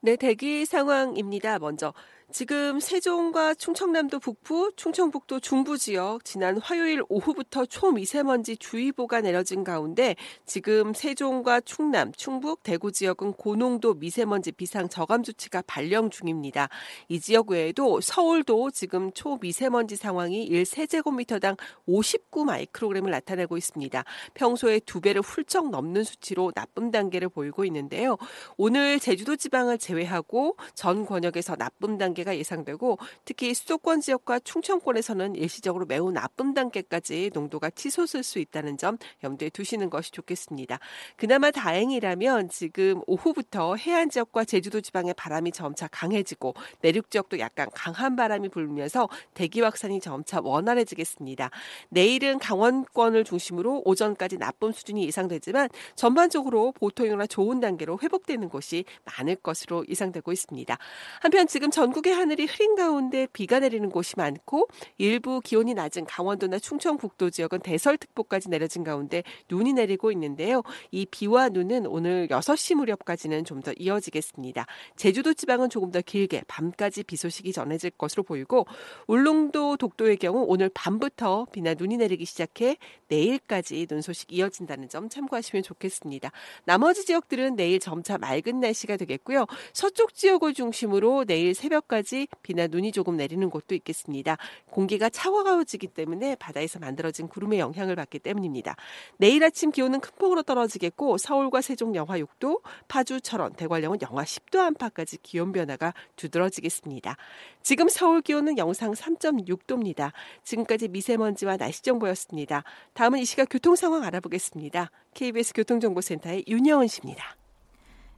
네, 0.00 0.16
대기 0.16 0.64
상황입니다. 0.66 1.58
먼저 1.58 1.92
지금 2.32 2.80
세종과 2.80 3.52
충청남도 3.52 4.18
북부, 4.18 4.72
충청북도 4.74 5.40
중부 5.40 5.76
지역 5.76 6.24
지난 6.24 6.56
화요일 6.56 7.02
오후부터 7.10 7.66
초미세먼지 7.66 8.56
주의보가 8.56 9.20
내려진 9.20 9.64
가운데 9.64 10.16
지금 10.46 10.94
세종과 10.94 11.60
충남, 11.60 12.10
충북, 12.12 12.62
대구 12.62 12.90
지역은 12.90 13.34
고농도 13.34 13.94
미세먼지 13.94 14.50
비상 14.50 14.88
저감 14.88 15.22
조치가 15.22 15.62
발령 15.66 16.08
중입니다. 16.08 16.70
이 17.08 17.20
지역 17.20 17.50
외에도 17.50 18.00
서울도 18.00 18.70
지금 18.70 19.12
초미세먼지 19.12 19.96
상황이 19.96 20.48
1세제곱미터당 20.48 21.58
59 21.84 22.46
마이크로그램을 22.46 23.10
나타내고 23.10 23.58
있습니다. 23.58 24.04
평소에 24.32 24.80
두 24.86 25.02
배를 25.02 25.20
훌쩍 25.20 25.68
넘는 25.68 26.02
수치로 26.02 26.50
나쁨 26.52 26.90
단계를 26.90 27.28
보이고 27.28 27.66
있는데요. 27.66 28.16
오늘 28.56 28.98
제주도 28.98 29.36
지방을 29.36 29.76
제외하고 29.76 30.56
전 30.74 31.04
권역에서 31.04 31.56
나쁨 31.56 31.98
단계 31.98 32.21
단계가 32.22 32.36
예상되고 32.36 32.98
특히 33.24 33.52
수도권 33.54 34.00
지역과 34.00 34.40
충청권에서는 34.40 35.34
일시적으로 35.34 35.86
매우 35.86 36.10
나쁨 36.10 36.54
단계까지 36.54 37.30
농도가 37.34 37.70
치솟을 37.70 38.22
수 38.22 38.38
있다는 38.38 38.78
점 38.78 38.96
염두에 39.22 39.50
두시는 39.50 39.90
것이 39.90 40.10
좋겠습니다. 40.12 40.78
그나마 41.16 41.50
다행이라면 41.50 42.48
지금 42.48 43.02
오후부터 43.06 43.76
해안 43.76 44.08
지역과 44.10 44.44
제주도 44.44 44.80
지방의 44.80 45.14
바람이 45.14 45.52
점차 45.52 45.88
강해지고 45.88 46.54
내륙 46.80 47.10
지역도 47.10 47.38
약간 47.38 47.68
강한 47.74 48.16
바람이 48.16 48.48
불면서 48.48 49.08
대기 49.34 49.60
확산이 49.60 50.00
점차 50.00 50.40
원활해지겠습니다. 50.42 51.50
내일은 51.90 52.38
강원권을 52.38 53.24
중심으로 53.24 53.82
오전까지 53.84 54.38
나쁨 54.38 54.72
수준이 54.72 55.04
예상되지만 55.06 55.68
전반적으로 55.94 56.72
보통이나 56.72 57.26
좋은 57.26 57.60
단계로 57.60 57.98
회복되는 58.02 58.48
곳이 58.48 58.84
많을 59.04 59.36
것으로 59.36 59.84
예상되고 59.88 60.32
있습니다. 60.32 60.78
한편 61.20 61.46
지금 61.46 61.70
전국 61.70 62.06
의 62.12 62.18
하늘이 62.18 62.44
흐린 62.44 62.74
가운데 62.74 63.26
비가 63.32 63.58
내리는 63.58 63.88
곳이 63.88 64.14
많고 64.16 64.68
일부 64.98 65.40
기온이 65.40 65.72
낮은 65.72 66.04
강원도나 66.04 66.58
충청북도 66.58 67.30
지역은 67.30 67.60
대설특보까지 67.60 68.50
내려진 68.50 68.84
가운데 68.84 69.22
눈이 69.48 69.72
내리고 69.72 70.12
있는데요. 70.12 70.62
이 70.90 71.06
비와 71.06 71.48
눈은 71.48 71.86
오늘 71.86 72.28
6시 72.28 72.74
무렵까지는 72.74 73.44
좀 73.44 73.62
더 73.62 73.72
이어지겠습니다. 73.78 74.66
제주도 74.96 75.32
지방은 75.32 75.70
조금 75.70 75.90
더 75.90 76.00
길게 76.00 76.42
밤까지 76.48 77.04
비 77.04 77.16
소식이 77.16 77.52
전해질 77.52 77.90
것으로 77.92 78.22
보이고 78.22 78.66
울릉도 79.06 79.76
독도의 79.76 80.16
경우 80.16 80.44
오늘 80.46 80.68
밤부터 80.74 81.46
비나 81.52 81.74
눈이 81.74 81.96
내리기 81.96 82.24
시작해 82.24 82.76
내일까지 83.08 83.86
눈 83.86 84.00
소식 84.02 84.32
이어진다는 84.32 84.88
점 84.88 85.08
참고하시면 85.08 85.62
좋겠습니다. 85.62 86.32
나머지 86.64 87.04
지역들은 87.04 87.56
내일 87.56 87.78
점차 87.78 88.18
맑은 88.18 88.60
날씨가 88.60 88.96
되겠고요. 88.96 89.46
서쪽 89.72 90.14
지역을 90.14 90.54
중심으로 90.54 91.24
내일 91.24 91.54
새벽 91.54 91.88
까지 91.92 92.26
비나 92.42 92.68
눈이 92.68 92.90
조금 92.90 93.18
내리는 93.18 93.50
곳도 93.50 93.74
있겠습니다. 93.74 94.38
공기가 94.70 95.10
차가워지기 95.10 95.88
때문에 95.88 96.36
바다에서 96.36 96.78
만들어진 96.78 97.28
구름의 97.28 97.58
영향을 97.58 97.96
받기 97.96 98.20
때문입니다. 98.20 98.76
내일 99.18 99.44
아침 99.44 99.70
기온은 99.70 100.00
큰 100.00 100.10
폭으로 100.18 100.42
떨어지겠고 100.42 101.18
서울과 101.18 101.60
세종 101.60 101.94
영하 101.94 102.18
6도, 102.18 102.62
파주, 102.88 103.20
철원, 103.20 103.52
대관령은 103.52 103.98
영하 104.00 104.24
10도 104.24 104.60
안팎까지 104.60 105.18
기온 105.22 105.52
변화가 105.52 105.92
두드러지겠습니다. 106.16 107.18
지금 107.62 107.90
서울 107.90 108.22
기온은 108.22 108.56
영상 108.56 108.92
3.6도입니다. 108.92 110.12
지금까지 110.44 110.88
미세먼지와 110.88 111.58
날씨 111.58 111.82
정보였습니다. 111.82 112.64
다음은 112.94 113.18
이 113.18 113.26
시각 113.26 113.48
교통 113.50 113.76
상황 113.76 114.02
알아보겠습니다. 114.04 114.90
KBS 115.12 115.52
교통정보센터의 115.52 116.44
윤여은 116.48 116.86
씨입니다. 116.86 117.41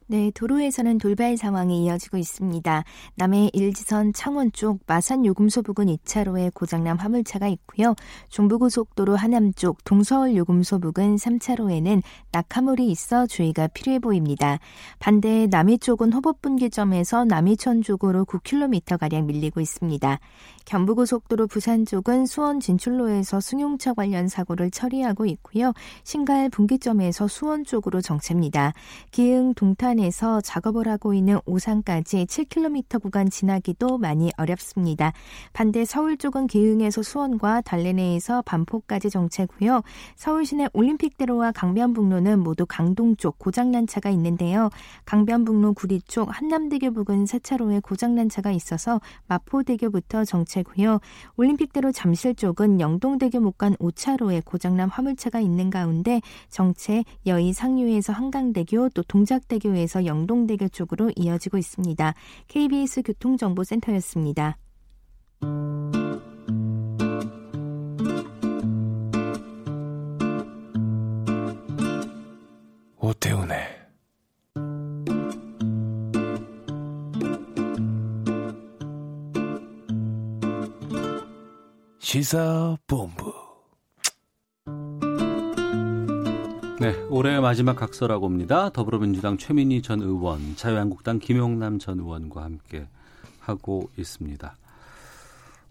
네, 0.06 0.30
도로에서는 0.34 0.98
돌발 0.98 1.38
상황이 1.38 1.82
이어지고 1.84 2.18
있습니다. 2.18 2.84
남해 3.14 3.50
일지선 3.54 4.12
창원 4.12 4.52
쪽 4.52 4.80
마산 4.86 5.24
요금소 5.24 5.62
부근 5.62 5.86
2차로에 5.86 6.52
고장난 6.52 6.98
화물차가 6.98 7.48
있고요. 7.48 7.94
중부고속도로 8.28 9.16
하남 9.16 9.54
쪽 9.54 9.82
동서울 9.84 10.36
요금소 10.36 10.80
부근 10.80 11.16
3차로에는 11.16 12.02
낙하물이 12.32 12.90
있어 12.90 13.26
주의가 13.26 13.68
필요해 13.68 13.98
보입니다. 14.00 14.58
반대 14.98 15.46
남해 15.46 15.78
쪽은 15.78 16.12
호법분기점에서 16.12 17.24
남이천 17.24 17.80
쪽으로 17.80 18.26
9km가량 18.26 19.24
밀리고 19.24 19.62
있습니다. 19.62 20.20
경부고속도로 20.64 21.46
부산 21.46 21.84
쪽은 21.84 22.26
수원 22.26 22.60
진출로에서 22.60 23.40
승용차 23.40 23.94
관련 23.94 24.28
사고를 24.28 24.70
처리하고 24.70 25.26
있고요. 25.26 25.72
신갈 26.02 26.48
분기점에서 26.48 27.28
수원 27.28 27.64
쪽으로 27.64 28.00
정체입니다. 28.00 28.72
기흥 29.10 29.54
동탄에서 29.54 30.40
작업을 30.40 30.88
하고 30.88 31.14
있는 31.14 31.38
오산까지 31.44 32.26
7km 32.26 33.02
구간 33.02 33.28
지나기도 33.28 33.98
많이 33.98 34.30
어렵습니다. 34.36 35.12
반대 35.52 35.84
서울 35.84 36.16
쪽은 36.16 36.46
기흥에서 36.46 37.02
수원과 37.02 37.60
달래내에서 37.62 38.42
반포까지 38.42 39.10
정체고요. 39.10 39.82
서울 40.16 40.46
시내 40.46 40.66
올림픽대로와 40.72 41.52
강변북로는 41.52 42.40
모두 42.40 42.64
강동 42.66 43.16
쪽 43.16 43.38
고장난 43.38 43.86
차가 43.86 44.10
있는데요. 44.10 44.70
강변북로 45.04 45.74
구리 45.74 46.00
쪽 46.02 46.28
한남대교 46.30 46.92
부근 46.92 47.24
4차로에 47.24 47.82
고장난 47.82 48.28
차가 48.28 48.50
있어서 48.50 49.00
마포대교부터 49.26 50.24
정체 50.24 50.53
정체고요. 50.54 51.00
올림픽대로 51.36 51.90
잠실 51.90 52.34
쪽은 52.34 52.80
영동대교 52.80 53.40
못간 53.40 53.74
5차로에 53.76 54.44
고장난 54.44 54.88
화물차가 54.88 55.40
있는 55.40 55.70
가운데 55.70 56.20
정체 56.48 57.04
여의 57.26 57.52
상류에서 57.52 58.12
한강대교 58.12 58.90
또 58.90 59.02
동작대교에서 59.02 60.06
영동대교 60.06 60.68
쪽으로 60.68 61.10
이어지고 61.16 61.58
있습니다. 61.58 62.14
KBS 62.48 63.02
교통정보센터였습니다. 63.02 64.56
오태훈의 72.98 73.73
시사본부. 82.14 83.34
네, 86.78 86.94
올해 87.10 87.40
마지막 87.40 87.74
각서라고 87.74 88.26
합니다. 88.26 88.70
더불어민주당 88.70 89.36
최민희 89.36 89.82
전 89.82 90.00
의원, 90.00 90.54
자유한국당 90.54 91.18
김용남 91.18 91.80
전 91.80 91.98
의원과 91.98 92.44
함께 92.44 92.86
하고 93.40 93.90
있습니다. 93.98 94.56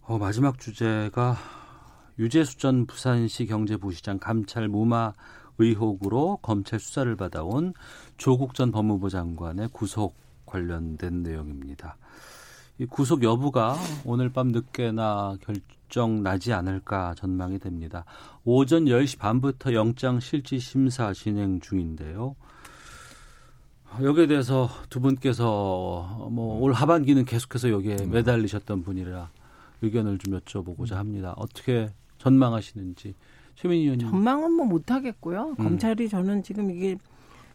어, 0.02 0.18
마지막 0.18 0.60
주제가 0.60 1.38
유재수 2.20 2.58
전 2.58 2.88
부산시 2.88 3.46
경제부시장 3.46 4.20
감찰 4.20 4.68
무마 4.68 5.14
의혹으로 5.60 6.40
검찰 6.42 6.82
수사를 6.82 7.16
받아온 7.16 7.74
조국 8.18 8.54
전 8.54 8.72
법무부 8.72 9.10
장관의 9.10 9.70
구속 9.72 10.14
관련된 10.46 11.24
내용입니다. 11.24 11.96
이 12.80 12.86
구속 12.86 13.24
여부가 13.24 13.78
오늘 14.06 14.30
밤 14.30 14.48
늦게나 14.48 15.38
결정 15.42 16.24
나지 16.24 16.54
않을까 16.54 17.14
전망이 17.16 17.60
됩니다. 17.60 18.04
오전 18.46 18.86
10시 18.86 19.20
반부터 19.20 19.74
영장 19.74 20.20
실질 20.20 20.60
심사 20.60 21.14
진행 21.14 21.60
중인데요. 21.60 22.36
여기에 24.02 24.26
대해서 24.26 24.70
두 24.90 25.00
분께서 25.02 26.28
뭐 26.32 26.58
올 26.60 26.74
하반기는 26.74 27.26
계속해서 27.26 27.70
여기에 27.70 28.08
매달리셨던 28.08 28.82
분이라 28.84 29.30
의견을 29.84 30.18
좀 30.18 30.40
여쭤보고자 30.40 30.96
합니다. 30.96 31.34
어떻게 31.38 31.92
전망하시는지 32.18 33.14
최민희 33.56 33.84
의원님. 33.84 34.10
전망은 34.10 34.52
뭐 34.54 34.66
못하겠고요. 34.66 35.50
음. 35.60 35.64
검찰이 35.64 36.10
저는 36.10 36.42
지금 36.42 36.72
이게 36.72 36.98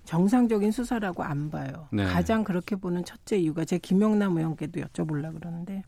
정상적인 0.09 0.71
수사라고 0.71 1.23
안 1.23 1.51
봐요. 1.51 1.87
네. 1.93 2.03
가장 2.07 2.43
그렇게 2.43 2.77
보는 2.77 3.05
첫째 3.05 3.37
이유가 3.37 3.67
제 3.67 3.77
김영남 3.77 4.39
의원께도 4.39 4.81
여쭤보려 4.81 5.39
그러는데 5.39 5.83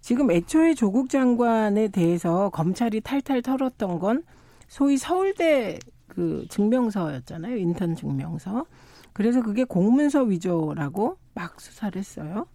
지금 0.00 0.30
애초에 0.30 0.72
조국 0.72 1.10
장관에 1.10 1.88
대해서 1.88 2.48
검찰이 2.48 3.02
탈탈 3.02 3.42
털었던 3.42 3.98
건 3.98 4.22
소위 4.68 4.96
서울대 4.96 5.78
그 6.08 6.46
증명서였잖아요. 6.48 7.56
인턴 7.56 7.94
증명서. 7.94 8.64
그래서 9.12 9.42
그게 9.42 9.64
공문서 9.64 10.22
위조라고 10.22 11.18
막 11.34 11.60
수사를 11.60 11.98
했어요. 11.98 12.46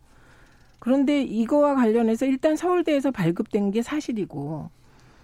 그런데 0.80 1.22
이거와 1.22 1.76
관련해서 1.76 2.26
일단 2.26 2.56
서울대에서 2.56 3.12
발급된 3.12 3.70
게 3.70 3.84
사실이고 3.84 4.72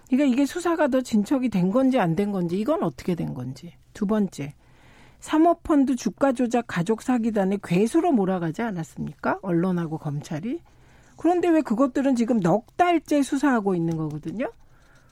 그러니까 0.08 0.32
이게 0.32 0.46
수사가 0.46 0.86
더 0.86 1.00
진척이 1.00 1.48
된 1.48 1.72
건지 1.72 1.98
안 1.98 2.14
된 2.14 2.30
건지 2.30 2.60
이건 2.60 2.84
어떻게 2.84 3.16
된 3.16 3.34
건지. 3.34 3.74
두 3.92 4.06
번째. 4.06 4.54
사모펀드 5.22 5.94
주가 5.94 6.32
조작 6.32 6.64
가족 6.66 7.00
사기단의 7.00 7.60
괴수로 7.62 8.10
몰아가지 8.12 8.60
않았습니까? 8.60 9.38
언론하고 9.42 9.98
검찰이. 9.98 10.60
그런데 11.16 11.48
왜 11.48 11.60
그것들은 11.62 12.16
지금 12.16 12.40
넉 12.40 12.76
달째 12.76 13.22
수사하고 13.22 13.76
있는 13.76 13.96
거거든요? 13.96 14.50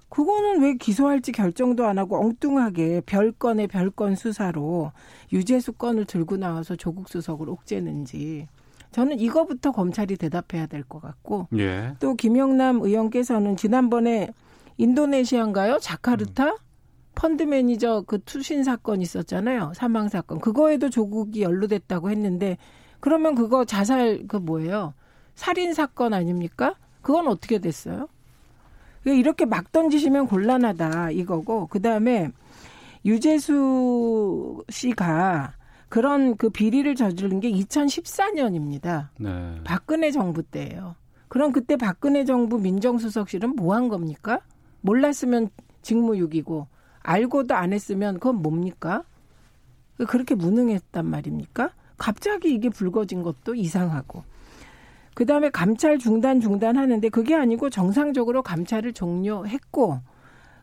그거는 0.08 0.62
왜 0.62 0.74
기소할지 0.74 1.30
결정도 1.30 1.86
안 1.86 1.96
하고 1.98 2.20
엉뚱하게 2.20 3.02
별건의 3.06 3.68
별건 3.68 4.16
수사로 4.16 4.90
유재수 5.32 5.74
건을 5.74 6.04
들고 6.06 6.36
나와서 6.36 6.74
조국 6.74 7.08
수석을 7.08 7.48
옥죄는지 7.48 8.48
저는 8.90 9.20
이거부터 9.20 9.70
검찰이 9.70 10.16
대답해야 10.16 10.66
될 10.66 10.82
것 10.82 11.00
같고 11.00 11.46
예. 11.56 11.94
또 12.00 12.14
김영남 12.14 12.82
의원께서는 12.82 13.56
지난번에 13.56 14.30
인도네시아인가요? 14.78 15.78
자카르타? 15.78 16.46
음. 16.48 16.56
펀드 17.14 17.42
매니저 17.42 18.04
그 18.06 18.20
투신 18.22 18.64
사건 18.64 19.02
있었잖아요. 19.02 19.72
사망 19.74 20.08
사건. 20.08 20.38
그거에도 20.40 20.88
조국이 20.90 21.42
연루됐다고 21.42 22.10
했는데 22.10 22.56
그러면 23.00 23.34
그거 23.34 23.64
자살 23.64 24.24
그 24.28 24.36
뭐예요? 24.36 24.94
살인 25.34 25.74
사건 25.74 26.14
아닙니까? 26.14 26.74
그건 27.02 27.28
어떻게 27.28 27.58
됐어요? 27.58 28.08
이렇게 29.04 29.44
막 29.46 29.72
던지시면 29.72 30.26
곤란하다 30.26 31.10
이거고 31.12 31.66
그다음에 31.68 32.30
유재수 33.04 34.62
씨가 34.68 35.54
그런 35.88 36.36
그 36.36 36.50
비리를 36.50 36.94
저지른 36.94 37.40
게 37.40 37.50
2014년입니다. 37.50 39.08
네. 39.18 39.56
박근혜 39.64 40.10
정부 40.10 40.42
때예요. 40.42 40.94
그럼 41.28 41.52
그때 41.52 41.76
박근혜 41.76 42.24
정부 42.24 42.58
민정수석실은 42.58 43.56
뭐 43.56 43.74
한 43.74 43.88
겁니까? 43.88 44.40
몰랐으면 44.82 45.48
직무유기고 45.82 46.66
알고도 47.02 47.54
안 47.54 47.72
했으면 47.72 48.14
그건 48.14 48.36
뭡니까? 48.36 49.04
그렇게 50.08 50.34
무능했단 50.34 51.04
말입니까? 51.04 51.70
갑자기 51.96 52.54
이게 52.54 52.68
불거진 52.68 53.22
것도 53.22 53.54
이상하고. 53.54 54.24
그 55.14 55.26
다음에 55.26 55.50
감찰 55.50 55.98
중단 55.98 56.40
중단 56.40 56.76
하는데 56.76 57.08
그게 57.08 57.34
아니고 57.34 57.68
정상적으로 57.68 58.42
감찰을 58.42 58.92
종료했고 58.92 60.00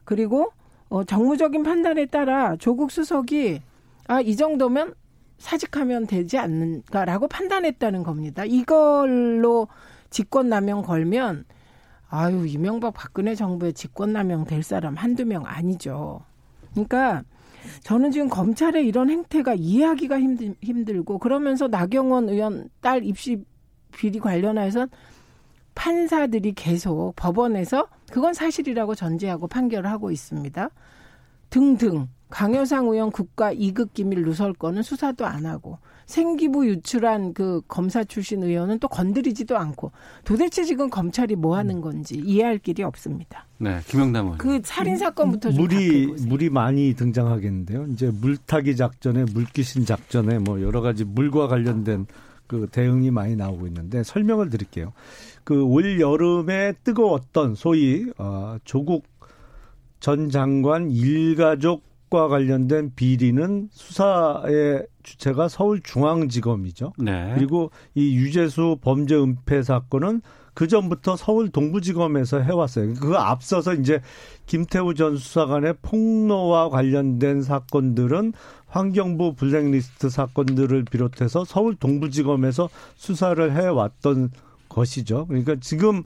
그리고 0.04 0.52
어, 0.90 1.04
정무적인 1.04 1.64
판단에 1.64 2.06
따라 2.06 2.56
조국 2.56 2.92
수석이 2.92 3.62
아, 4.08 4.22
이 4.22 4.36
정도면 4.36 4.96
사직하면 5.38 6.08
되지 6.08 6.38
않는가라고 6.38 7.28
판단했다는 7.28 8.04
겁니다. 8.04 8.46
이걸로 8.46 9.68
직권남용 10.10 10.82
걸면 10.82 11.46
아유, 12.10 12.48
이명박 12.48 12.94
박근혜 12.94 13.36
정부의 13.36 13.74
직권남용 13.74 14.46
될 14.46 14.64
사람 14.64 14.96
한두 14.96 15.26
명 15.26 15.46
아니죠. 15.46 16.22
그러니까 16.86 17.24
저는 17.84 18.12
지금 18.12 18.30
검찰의 18.30 18.88
이런 18.88 19.10
행태가 19.10 19.56
이해하기가 19.56 20.20
힘들, 20.20 20.56
힘들고 20.62 21.20
그러면서 21.20 21.68
나경원 21.68 22.30
의원 22.30 22.70
딸 22.82 23.04
입시 23.04 23.44
비리 23.96 24.20
관련해서 24.20 24.88
판사들이 25.76 26.54
계속 26.54 27.14
법원에서 27.16 27.88
그건 28.12 28.34
사실이라고 28.34 28.96
전제하고 28.96 29.48
판결을 29.48 29.90
하고 29.90 30.12
있습니다. 30.12 30.70
등등 31.50 32.08
강효상 32.30 32.88
의원 32.88 33.12
국가 33.12 33.52
이급 33.52 33.94
기밀 33.94 34.24
누설 34.24 34.54
건은 34.54 34.82
수사도 34.82 35.26
안 35.26 35.46
하고 35.46 35.78
생기부 36.08 36.68
유출한 36.68 37.34
그 37.34 37.62
검사 37.68 38.04
출신 38.04 38.42
의원은 38.42 38.80
또 38.80 38.88
건드리지도 38.88 39.58
않고 39.58 39.92
도대체 40.24 40.64
지금 40.64 40.90
검찰이 40.90 41.36
뭐 41.36 41.56
하는 41.58 41.82
건지 41.82 42.16
이해할 42.16 42.58
길이 42.58 42.82
없습니다. 42.82 43.46
네, 43.60 43.80
김영남 43.88 44.26
의원. 44.26 44.38
그 44.38 44.62
살인 44.64 44.98
사건부터 44.98 45.52
좀 45.52 45.62
물이 45.62 46.08
물이 46.28 46.50
많이 46.50 46.94
등장하겠는데요. 46.96 47.88
이제 47.92 48.10
물타기 48.12 48.76
작전에 48.76 49.26
물귀신 49.34 49.86
작전에 49.86 50.40
뭐 50.40 50.62
여러 50.62 50.82
가지 50.82 51.04
물과 51.04 51.48
관련된 51.48 52.08
그 52.48 52.68
대응이 52.72 53.12
많이 53.12 53.36
나오고 53.36 53.68
있는데 53.68 54.04
설명을 54.04 54.50
드릴게요. 54.50 54.94
그 55.44 55.62
올 55.64 56.00
여름에 56.00 56.74
뜨거웠던 56.84 57.56
소위 57.56 58.06
어 58.18 58.58
조국 58.64 59.06
전 60.00 60.30
장관 60.30 60.90
일가족 60.92 61.84
과 62.10 62.30
관련된 62.30 62.94
비리는 62.96 63.68
수사의 63.72 64.88
주체가 65.04 65.50
서울중앙지검이죠. 65.50 66.94
네. 67.00 67.34
그리고 67.36 67.70
이 67.96 68.16
유재수 68.16 68.78
범죄 68.82 69.16
은폐 69.16 69.62
사건은 69.62 70.22
그 70.54 70.68
전부터 70.68 71.18
서울 71.18 71.50
동부지검에서 71.50 72.40
해왔어요. 72.40 72.94
그 72.96 73.16
앞서서 73.16 73.74
이제 73.74 74.02
김태우 74.46 74.96
전 74.96 75.18
수사관의 75.18 75.76
폭로와 75.82 76.70
관련된 76.70 77.44
사건들은 77.44 78.34
환경부 78.68 79.36
블랙리스트 79.36 80.10
사건들을 80.10 80.86
비롯해서 80.86 81.46
서울 81.46 81.76
동부지검에서 81.76 82.70
수사를 82.96 83.52
해왔던 83.52 84.32
것이죠. 84.70 85.28
그러니까 85.28 85.58
지금 85.60 86.04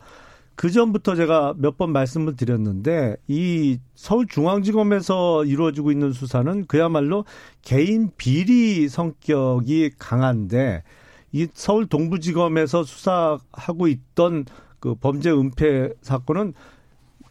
그 0.61 0.69
전부터 0.69 1.15
제가 1.15 1.55
몇 1.57 1.75
번 1.75 1.91
말씀을 1.91 2.35
드렸는데 2.35 3.15
이 3.27 3.79
서울중앙지검에서 3.95 5.45
이루어지고 5.45 5.91
있는 5.91 6.11
수사는 6.11 6.65
그야말로 6.67 7.25
개인 7.63 8.11
비리 8.15 8.87
성격이 8.87 9.93
강한데 9.97 10.83
이 11.31 11.47
서울 11.51 11.87
동부지검에서 11.87 12.83
수사하고 12.83 13.87
있던 13.87 14.45
그 14.79 14.93
범죄 14.93 15.31
은폐 15.31 15.93
사건은 16.03 16.53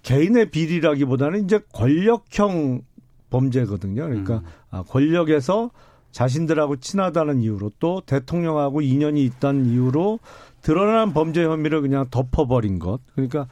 개인의 0.02 0.50
비리라기보다는 0.50 1.44
이제 1.44 1.60
권력형 1.72 2.82
범죄거든요. 3.30 4.08
그러니까 4.08 4.38
음. 4.38 4.44
아, 4.70 4.82
권력에서 4.82 5.70
자신들하고 6.10 6.78
친하다는 6.78 7.42
이유로 7.42 7.70
또 7.78 8.02
대통령하고 8.04 8.80
인연이 8.80 9.24
있다는 9.24 9.66
이유로 9.66 10.18
드러난 10.62 11.12
범죄 11.12 11.44
혐의를 11.44 11.80
그냥 11.80 12.06
덮어버린 12.10 12.78
것. 12.78 13.00
그러니까 13.14 13.46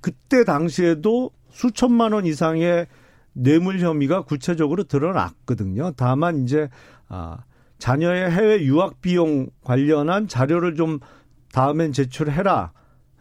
그때 0.00 0.44
당시에도 0.44 1.30
수천만 1.50 2.12
원 2.12 2.26
이상의 2.26 2.86
뇌물 3.32 3.80
혐의가 3.80 4.22
구체적으로 4.22 4.84
드러났거든요. 4.84 5.92
다만 5.96 6.44
이제 6.44 6.68
아 7.08 7.38
자녀의 7.78 8.30
해외 8.30 8.62
유학 8.62 9.00
비용 9.00 9.48
관련한 9.64 10.28
자료를 10.28 10.74
좀 10.76 11.00
다음엔 11.52 11.92
제출해라. 11.92 12.72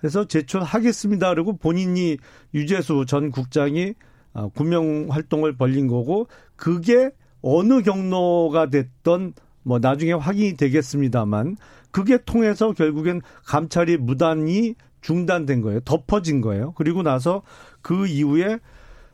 해서 0.04 0.26
제출하겠습니다. 0.26 1.34
그리고 1.34 1.58
본인이 1.58 2.18
유재수 2.54 3.06
전 3.08 3.32
국장이 3.32 3.94
아, 4.34 4.48
구명 4.54 5.08
활동을 5.10 5.58
벌린 5.58 5.88
거고 5.88 6.28
그게 6.56 7.12
어느 7.42 7.82
경로가 7.82 8.70
됐던 8.70 9.34
뭐 9.64 9.80
나중에 9.80 10.14
확인이 10.14 10.56
되겠습니다만 10.56 11.58
그게 11.92 12.18
통해서 12.18 12.72
결국엔 12.74 13.22
감찰이 13.46 13.98
무단히 13.98 14.76
중단된 15.02 15.62
거예요. 15.62 15.80
덮어진 15.82 16.42
거예요. 16.42 16.74
그리고 16.74 17.04
나서 17.04 17.42
그 17.82 18.08
이후에 18.08 18.60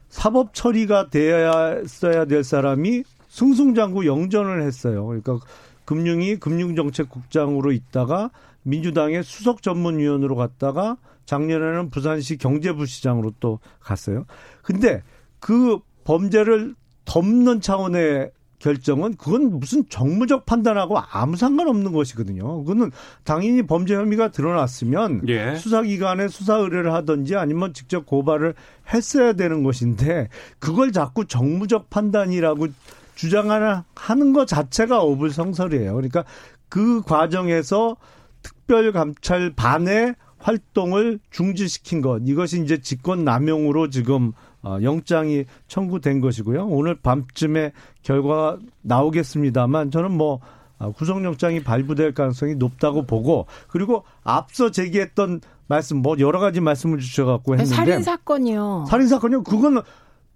사법 0.10 0.54
처리가 0.54 1.10
되어야 1.10 1.84
될 2.28 2.44
사람이 2.44 3.04
승승장구 3.30 4.06
영전을 4.06 4.62
했어요. 4.64 5.06
그러니까 5.06 5.40
금융위 5.86 6.38
금융정책국장으로 6.38 7.72
있다가 7.72 8.32
민주당의 8.64 9.24
수석 9.24 9.62
전문위원으로 9.62 10.36
갔다가 10.36 10.98
작년에는 11.26 11.90
부산시 11.90 12.38
경제부시장으로 12.38 13.34
또 13.40 13.60
갔어요. 13.80 14.26
근데 14.64 15.04
그 15.40 15.80
범죄를 16.04 16.76
덮는 17.06 17.62
차원의 17.62 18.32
결정은 18.66 19.16
그건 19.16 19.60
무슨 19.60 19.88
정무적 19.90 20.48
판단하고 20.48 20.98
아무 20.98 21.38
상관없는 21.38 21.92
것이거든요. 21.92 22.64
그거는 22.64 22.90
당연히 23.24 23.62
범죄 23.62 23.94
혐의가 23.94 24.32
드러났으면 24.32 25.22
예. 25.28 25.56
수사기관에 25.56 26.30
수사 26.30 26.56
의뢰를 26.56 26.92
하든지 26.92 27.36
아니면 27.36 27.76
직접 27.76 28.08
고발을 28.08 28.56
했어야 28.92 29.34
되는 29.34 29.62
것인데 29.62 30.30
그걸 30.58 30.92
자꾸 30.92 31.28
정무적 31.28 31.92
판단이라고 31.92 32.70
주장하는 33.14 33.82
하는 33.94 34.34
것 34.34 34.48
자체가 34.48 35.00
어불성설이에요. 35.00 35.94
그러니까 35.94 36.26
그 36.68 37.04
과정에서 37.04 37.98
특별감찰반의 38.42 40.16
활동을 40.40 41.20
중지시킨 41.30 42.02
것 42.02 42.20
이것이 42.26 42.64
이제 42.64 42.80
직권 42.80 43.24
남용으로 43.24 43.92
지금 43.92 44.30
어, 44.30 44.45
영장이 44.82 45.46
청구된 45.68 46.22
것이고요. 46.22 46.66
오늘 46.68 46.96
밤쯤에 46.96 47.72
결과가 48.02 48.58
나오겠습니다만 48.82 49.92
저는 49.92 50.12
뭐 50.12 50.40
아, 50.78 50.90
구속영장이 50.90 51.64
발부될 51.64 52.14
가능성이 52.14 52.56
높다고 52.56 53.06
보고 53.06 53.46
그리고 53.70 54.04
앞서 54.24 54.72
제기했던 54.72 55.40
말씀 55.68 55.98
뭐 56.02 56.16
여러 56.20 56.40
가지 56.40 56.60
말씀을 56.60 57.00
주셔갖고 57.00 57.54
했는데 57.54 57.74
살인 57.76 58.02
사건이요. 58.04 58.86
살인 58.90 59.08
사건이요. 59.08 59.44
그건 59.44 59.82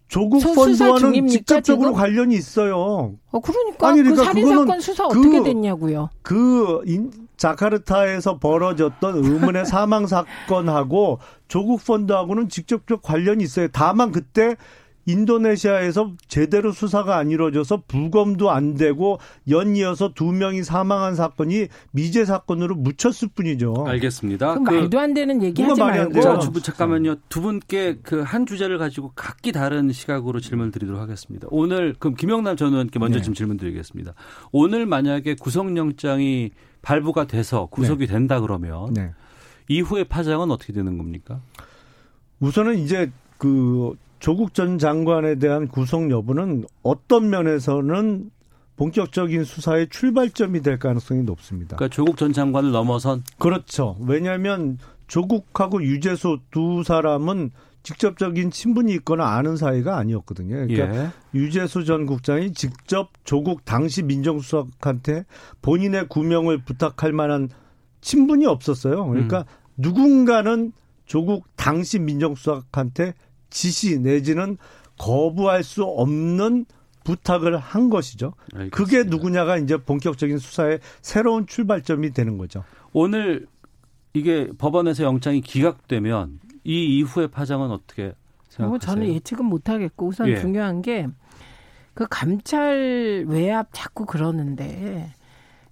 조국 0.07 0.39
펀드와는 0.55 1.27
직접적으로 1.27 1.89
지금? 1.89 1.93
관련이 1.99 2.35
있어요. 2.35 3.15
어 3.31 3.39
그러니까 3.39 3.87
아니, 3.89 3.97
그 3.99 4.03
그러니까 4.05 4.23
살인 4.25 4.43
그거는 4.45 4.65
사건 4.65 4.79
수사 4.79 5.07
그- 5.07 5.19
어떻게 5.19 5.43
됐냐고요. 5.43 6.09
그 6.23 6.81
인, 6.85 7.11
자카르타에서 7.39 8.37
벌어졌던 8.37 9.15
의문의 9.15 9.65
사망 9.65 10.05
사건하고 10.05 11.19
조국 11.47 11.83
펀드하고는 11.83 12.49
직접적 12.49 13.01
관련이 13.01 13.43
있어요. 13.43 13.69
다만 13.71 14.11
그때 14.11 14.55
인도네시아에서 15.11 16.13
제대로 16.27 16.71
수사가 16.71 17.17
안 17.17 17.31
이루어져서 17.31 17.83
부검도 17.87 18.51
안 18.51 18.75
되고 18.75 19.19
연이어서 19.49 20.13
두 20.13 20.31
명이 20.31 20.63
사망한 20.63 21.15
사건이 21.15 21.67
미제 21.91 22.25
사건으로 22.25 22.75
묻혔을 22.75 23.29
뿐이죠. 23.35 23.85
알겠습니다. 23.87 24.53
그 24.53 24.59
말도 24.59 24.99
안 24.99 25.13
되는 25.13 25.41
얘기 25.43 25.61
하지 25.61 25.81
말고. 25.81 26.21
자, 26.21 26.39
주부 26.39 26.61
잠깐만요. 26.61 27.15
두 27.27 27.41
분께 27.41 27.97
그 28.01 28.29
한 28.29 28.45
주제를 28.45 28.77
가지고 28.77 29.11
각기 29.15 29.51
다른 29.51 29.91
시각으로 29.91 30.39
질문 30.39 30.69
드리도록 30.71 31.01
하겠습니다. 31.01 31.47
오늘 31.49 31.95
그럼 31.97 32.13
김영남 32.15 32.55
전 32.55 32.73
의원께 32.73 32.99
먼저 32.99 33.17
네. 33.17 33.23
좀 33.23 33.33
질문 33.33 33.57
드리겠습니다. 33.57 34.13
오늘 34.51 34.85
만약에 34.85 35.35
구속영장이 35.35 36.51
발부가 36.83 37.25
돼서 37.25 37.65
구속이 37.67 38.05
된다 38.07 38.39
그러면 38.39 38.93
네. 38.93 39.11
이후의 39.67 40.05
파장은 40.05 40.51
어떻게 40.51 40.73
되는 40.73 40.97
겁니까? 40.97 41.41
우선은 42.39 42.77
이제 42.77 43.11
그 43.37 43.95
조국 44.19 44.53
전 44.53 44.77
장관에 44.77 45.35
대한 45.35 45.67
구속 45.67 46.11
여부는 46.11 46.65
어떤 46.83 47.29
면에서는 47.29 48.29
본격적인 48.75 49.43
수사의 49.43 49.89
출발점이 49.89 50.61
될 50.61 50.79
가능성이 50.79 51.23
높습니다. 51.23 51.75
그러니까 51.75 51.93
조국 51.93 52.17
전 52.17 52.31
장관을 52.31 52.71
넘어선 52.71 53.23
그렇죠. 53.37 53.97
왜냐하면 53.99 54.77
조국하고 55.07 55.83
유재수 55.83 56.39
두 56.51 56.83
사람은 56.83 57.51
직접적인 57.83 58.51
친분이 58.51 58.93
있거나 58.95 59.25
아는 59.35 59.57
사이가 59.57 59.97
아니었거든요. 59.97 60.67
그러니까 60.67 60.95
예. 60.95 61.09
유재수 61.33 61.85
전 61.85 62.05
국장이 62.05 62.53
직접 62.53 63.09
조국 63.23 63.65
당시 63.65 64.03
민정수석한테 64.03 65.25
본인의 65.61 66.07
구명을 66.07 66.63
부탁할 66.63 67.11
만한 67.13 67.49
친분이 68.01 68.45
없었어요. 68.45 69.07
그러니까 69.07 69.45
누군가는 69.77 70.71
조국 71.05 71.45
당시 71.55 71.99
민정수석한테 71.99 73.13
지시 73.49 73.99
내지는 73.99 74.57
거부할 74.97 75.63
수 75.63 75.83
없는 75.83 76.65
부탁을 77.03 77.57
한 77.57 77.89
것이죠. 77.89 78.33
알겠습니다. 78.53 78.75
그게 78.77 79.03
누구냐가 79.03 79.57
이제 79.57 79.77
본격적인 79.77 80.37
수사의 80.37 80.79
새로운 81.01 81.47
출발점이 81.47 82.11
되는 82.11 82.37
거죠. 82.37 82.63
오늘 82.93 83.47
이게 84.13 84.49
법원에서 84.57 85.03
영장이 85.03 85.41
기각되면 85.41 86.39
이 86.63 86.97
이후의 86.97 87.29
파장은 87.29 87.71
어떻게 87.71 88.13
생각하세요? 88.49 88.67
뭐 88.69 88.77
저는 88.79 89.07
예측은 89.07 89.45
못하겠고 89.45 90.07
우선 90.07 90.27
예. 90.27 90.39
중요한 90.39 90.81
게 90.81 91.07
그 91.99 92.07
감찰 92.09 93.25
외압 93.27 93.67
자꾸 93.73 94.05
그러는데 94.05 95.13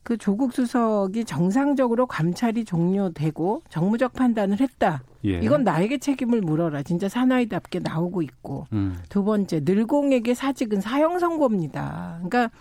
그 0.07 0.15
조국 0.15 0.53
수석이 0.53 1.25
정상적으로 1.25 2.05
감찰이 2.05 2.63
종료되고 2.63 3.63
정무적 3.69 4.13
판단을 4.13 4.61
했다. 4.61 5.03
예. 5.25 5.41
이건 5.41 5.65
나에게 5.65 5.97
책임을 5.97 6.39
물어라. 6.39 6.83
진짜 6.83 7.09
사나이답게 7.09 7.79
나오고 7.79 8.21
있고. 8.21 8.67
음. 8.71 8.97
두 9.09 9.25
번째, 9.25 9.59
늘공에게 9.65 10.33
사직은 10.33 10.79
사형 10.79 11.19
선고입니다. 11.19 12.21
그러니까 12.23 12.55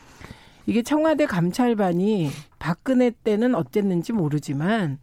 이게 0.66 0.82
청와대 0.82 1.24
감찰반이 1.26 2.30
박근혜 2.58 3.10
때는 3.10 3.54
어쨌는지 3.54 4.12
모르지만 4.12 4.98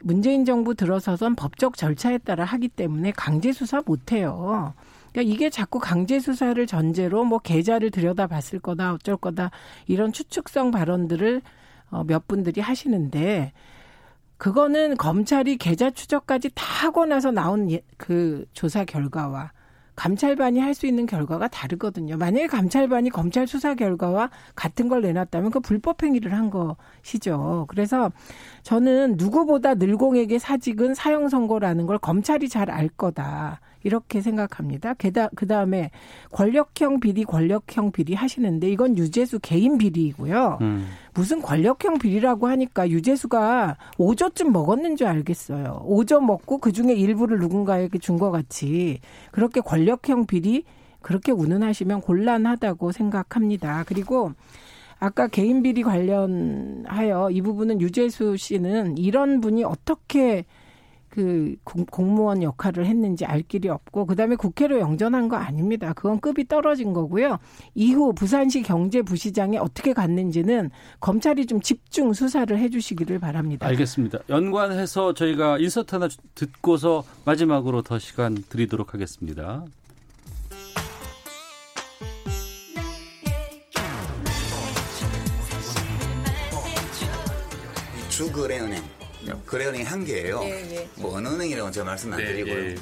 문재인 0.00 0.44
정부 0.44 0.76
들어서선 0.76 1.34
법적 1.34 1.76
절차에 1.76 2.18
따라 2.18 2.44
하기 2.44 2.68
때문에 2.68 3.10
강제 3.16 3.52
수사 3.52 3.82
못 3.84 4.12
해요. 4.12 4.74
그러니까 5.10 5.34
이게 5.34 5.50
자꾸 5.50 5.80
강제 5.80 6.20
수사를 6.20 6.64
전제로 6.68 7.24
뭐 7.24 7.40
계좌를 7.40 7.90
들여다봤을 7.90 8.60
거다 8.60 8.94
어쩔 8.94 9.16
거다 9.16 9.50
이런 9.88 10.12
추측성 10.12 10.70
발언들을 10.70 11.42
어, 11.90 12.04
몇 12.04 12.26
분들이 12.28 12.60
하시는데 12.60 13.52
그거는 14.36 14.96
검찰이 14.96 15.56
계좌 15.58 15.90
추적까지 15.90 16.50
다 16.54 16.64
하고 16.86 17.04
나서 17.06 17.30
나온 17.30 17.70
예- 17.70 17.82
그 17.98 18.44
조사 18.52 18.84
결과와 18.84 19.52
감찰반이 19.96 20.60
할 20.60 20.72
수 20.74 20.86
있는 20.86 21.04
결과가 21.04 21.48
다르거든요. 21.48 22.16
만약에 22.16 22.46
감찰반이 22.46 23.10
검찰 23.10 23.46
수사 23.46 23.74
결과와 23.74 24.30
같은 24.54 24.88
걸 24.88 25.02
내놨다면 25.02 25.50
그 25.50 25.60
불법 25.60 26.02
행위를 26.02 26.32
한 26.32 26.48
것이죠. 26.48 27.66
그래서 27.68 28.10
저는 28.62 29.16
누구보다 29.18 29.74
늘공에게 29.74 30.38
사직은 30.38 30.94
사형 30.94 31.28
선고라는 31.28 31.86
걸 31.86 31.98
검찰이 31.98 32.48
잘 32.48 32.70
알 32.70 32.88
거다. 32.88 33.60
이렇게 33.82 34.20
생각합니다. 34.20 34.94
그 35.34 35.46
다음에 35.46 35.90
권력형 36.30 37.00
비리, 37.00 37.24
권력형 37.24 37.92
비리 37.92 38.14
하시는데 38.14 38.70
이건 38.70 38.96
유재수 38.96 39.40
개인 39.40 39.78
비리이고요. 39.78 40.58
음. 40.60 40.86
무슨 41.14 41.42
권력형 41.42 41.98
비리라고 41.98 42.46
하니까 42.46 42.88
유재수가 42.88 43.76
5조쯤 43.98 44.50
먹었는 44.50 44.96
줄 44.96 45.08
알겠어요. 45.08 45.84
5조 45.88 46.24
먹고 46.24 46.58
그 46.58 46.70
중에 46.72 46.92
일부를 46.94 47.38
누군가에게 47.38 47.98
준 47.98 48.20
것 48.20 48.30
같이 48.30 49.00
그렇게 49.32 49.60
권력형 49.62 50.26
비리 50.26 50.64
그렇게 51.00 51.32
운운하시면 51.32 52.02
곤란하다고 52.02 52.92
생각합니다. 52.92 53.84
그리고 53.86 54.32
아까 54.98 55.26
개인 55.26 55.62
비리 55.62 55.82
관련하여 55.82 57.30
이 57.30 57.40
부분은 57.40 57.80
유재수 57.80 58.36
씨는 58.36 58.98
이런 58.98 59.40
분이 59.40 59.64
어떻게 59.64 60.44
그 61.10 61.56
공무원 61.64 62.42
역할을 62.42 62.86
했는지 62.86 63.24
알 63.24 63.42
길이 63.42 63.68
없고 63.68 64.06
그다음에 64.06 64.36
국회로 64.36 64.78
영전한 64.78 65.28
거 65.28 65.36
아닙니다. 65.36 65.92
그건 65.92 66.20
급이 66.20 66.46
떨어진 66.46 66.92
거고요. 66.92 67.38
이후 67.74 68.14
부산시 68.14 68.62
경제부시장이 68.62 69.58
어떻게 69.58 69.92
갔는지는 69.92 70.70
검찰이 71.00 71.46
좀 71.46 71.60
집중 71.60 72.12
수사를 72.12 72.56
해 72.56 72.70
주시기를 72.70 73.18
바랍니다. 73.18 73.66
알겠습니다. 73.66 74.20
연관해서 74.28 75.12
저희가 75.14 75.58
인서트 75.58 75.96
하나 75.96 76.08
듣고서 76.34 77.04
마지막으로 77.24 77.82
더 77.82 77.98
시간 77.98 78.36
드리도록 78.48 78.94
하겠습니다. 78.94 79.64
주거래은행 88.08 88.99
거래은행 89.46 89.84
한 89.86 90.04
개예요. 90.04 90.40
예, 90.44 90.76
예. 90.76 90.88
뭐 90.96 91.16
어느 91.16 91.28
은행이라고 91.28 91.70
제가 91.70 91.86
말씀 91.86 92.12
안 92.12 92.18
네, 92.18 92.26
드리고요. 92.26 92.64
예. 92.70 92.74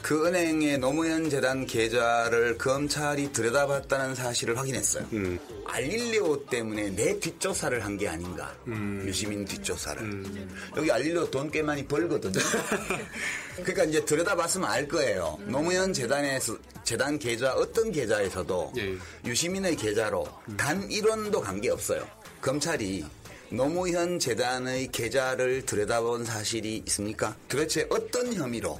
그 0.00 0.26
은행의 0.26 0.78
노무현 0.78 1.28
재단 1.28 1.66
계좌를 1.66 2.56
검찰이 2.56 3.32
들여다봤다는 3.32 4.14
사실을 4.14 4.56
확인했어요. 4.56 5.04
음. 5.12 5.38
알릴레오 5.66 6.46
때문에 6.46 6.90
내 6.94 7.18
뒷조사를 7.18 7.84
한 7.84 7.98
게 7.98 8.08
아닌가. 8.08 8.54
음. 8.68 9.02
유시민 9.06 9.44
뒷조사를. 9.44 10.00
음. 10.00 10.48
여기 10.76 10.90
알릴레오 10.90 11.30
돈 11.30 11.50
꽤 11.50 11.62
많이 11.62 11.84
벌거든요. 11.84 12.32
그러니까 13.56 13.84
이제 13.84 14.04
들여다봤으면 14.04 14.70
알 14.70 14.86
거예요. 14.86 15.36
음. 15.40 15.50
노무현 15.50 15.92
재단에서 15.92 16.56
재단 16.84 17.18
계좌 17.18 17.52
어떤 17.54 17.90
계좌에서도 17.90 18.72
예. 18.78 18.96
유시민의 19.26 19.76
계좌로 19.76 20.26
음. 20.48 20.56
단 20.56 20.88
1원도 20.88 21.40
관계 21.42 21.70
없어요. 21.70 22.06
검찰이 22.40 23.04
노무현 23.50 24.18
재단의 24.18 24.88
계좌를 24.88 25.64
들여다본 25.64 26.24
사실이 26.24 26.82
있습니까? 26.86 27.34
도대체 27.48 27.86
어떤 27.88 28.34
혐의로 28.34 28.78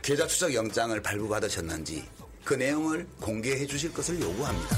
계좌 0.00 0.26
추적 0.26 0.54
영장을 0.54 1.00
발부받으셨는지 1.02 2.02
그 2.42 2.54
내용을 2.54 3.06
공개해 3.20 3.66
주실 3.66 3.92
것을 3.92 4.18
요구합니다. 4.20 4.76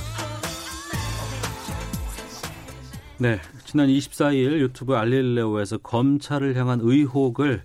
네, 3.19 3.41
지난 3.65 3.87
24일 3.87 4.59
유튜브 4.59 4.97
알릴레오에서 4.97 5.79
검찰을 5.79 6.57
향한 6.57 6.81
의혹을 6.83 7.63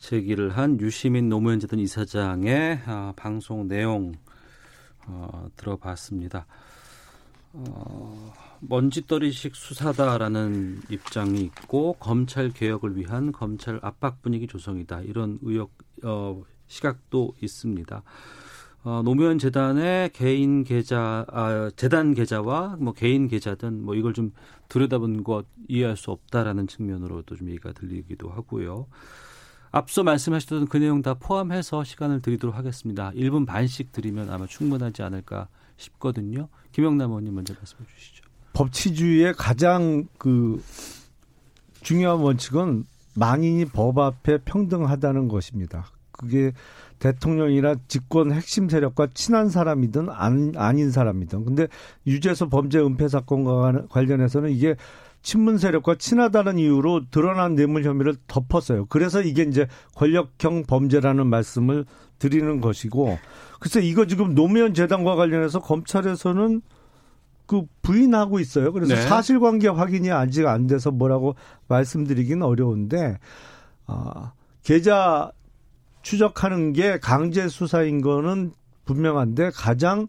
제기를 0.00 0.56
한 0.56 0.80
유시민 0.80 1.28
노무현 1.28 1.60
재단 1.60 1.78
이사장의 1.78 2.80
아, 2.84 3.12
방송 3.14 3.68
내용 3.68 4.12
어, 5.06 5.48
들어봤습니다. 5.56 6.46
어, 7.52 8.34
먼지떨이식 8.68 9.54
수사다라는 9.54 10.82
입장이 10.90 11.40
있고 11.40 11.94
검찰 11.94 12.50
개혁을 12.50 12.96
위한 12.96 13.32
검찰 13.32 13.78
압박 13.82 14.22
분위기 14.22 14.46
조성이다 14.46 15.02
이런 15.02 15.38
의혹 15.42 15.72
어, 16.02 16.42
시각도 16.66 17.34
있습니다. 17.40 18.02
어, 18.84 19.02
노무현 19.02 19.38
재단의 19.38 20.10
개인 20.10 20.62
계좌, 20.62 21.24
아, 21.28 21.70
재단 21.74 22.12
계좌와 22.12 22.76
뭐 22.78 22.92
개인 22.92 23.28
계좌든 23.28 23.82
뭐 23.82 23.94
이걸 23.94 24.12
좀 24.12 24.32
들여다본 24.68 25.24
것 25.24 25.46
이해할 25.68 25.96
수 25.96 26.10
없다라는 26.10 26.66
측면으로도 26.66 27.36
좀 27.36 27.48
얘기가 27.48 27.72
들리기도 27.72 28.28
하고요. 28.28 28.86
앞서 29.70 30.02
말씀하셨던 30.02 30.68
그 30.68 30.76
내용 30.76 31.02
다 31.02 31.14
포함해서 31.14 31.82
시간을 31.82 32.20
드리도록 32.20 32.56
하겠습니다. 32.56 33.10
1분 33.12 33.46
반씩 33.46 33.90
드리면 33.90 34.30
아마 34.30 34.46
충분하지 34.46 35.02
않을까 35.02 35.48
싶거든요. 35.76 36.48
김영남 36.72 37.10
의원님 37.10 37.34
먼저 37.34 37.54
말씀해 37.54 37.84
주시죠. 37.96 38.23
법치주의의 38.54 39.34
가장 39.34 40.06
그 40.18 40.62
중요한 41.82 42.20
원칙은 42.20 42.84
만인이 43.14 43.66
법 43.66 43.98
앞에 43.98 44.38
평등하다는 44.38 45.28
것입니다. 45.28 45.86
그게 46.10 46.52
대통령이나 46.98 47.74
집권 47.88 48.32
핵심 48.32 48.68
세력과 48.68 49.08
친한 49.12 49.50
사람이든 49.50 50.08
안, 50.08 50.52
아닌 50.56 50.90
사람이든. 50.90 51.44
근데 51.44 51.66
유재수 52.06 52.48
범죄 52.48 52.78
은폐 52.78 53.08
사건과 53.08 53.86
관련해서는 53.90 54.50
이게 54.50 54.76
친문 55.22 55.58
세력과 55.58 55.96
친하다는 55.96 56.58
이유로 56.58 57.10
드러난 57.10 57.54
뇌물 57.54 57.84
혐의를 57.84 58.14
덮었어요. 58.26 58.86
그래서 58.86 59.22
이게 59.22 59.42
이제 59.42 59.66
권력형 59.94 60.64
범죄라는 60.66 61.26
말씀을 61.26 61.84
드리는 62.18 62.60
것이고, 62.60 63.18
글쎄 63.58 63.80
이거 63.80 64.06
지금 64.06 64.34
노무현 64.34 64.74
재단과 64.74 65.16
관련해서 65.16 65.60
검찰에서는 65.60 66.60
그 67.46 67.62
부인하고 67.82 68.40
있어요. 68.40 68.72
그래서 68.72 68.94
네. 68.94 69.02
사실관계 69.02 69.68
확인이 69.68 70.10
아직 70.10 70.46
안 70.46 70.66
돼서 70.66 70.90
뭐라고 70.90 71.34
말씀드리기는 71.68 72.42
어려운데 72.42 73.18
아, 73.86 74.32
계좌 74.62 75.30
추적하는 76.02 76.72
게 76.72 76.98
강제 76.98 77.48
수사인 77.48 78.00
거는 78.00 78.52
분명한데 78.84 79.50
가장 79.54 80.08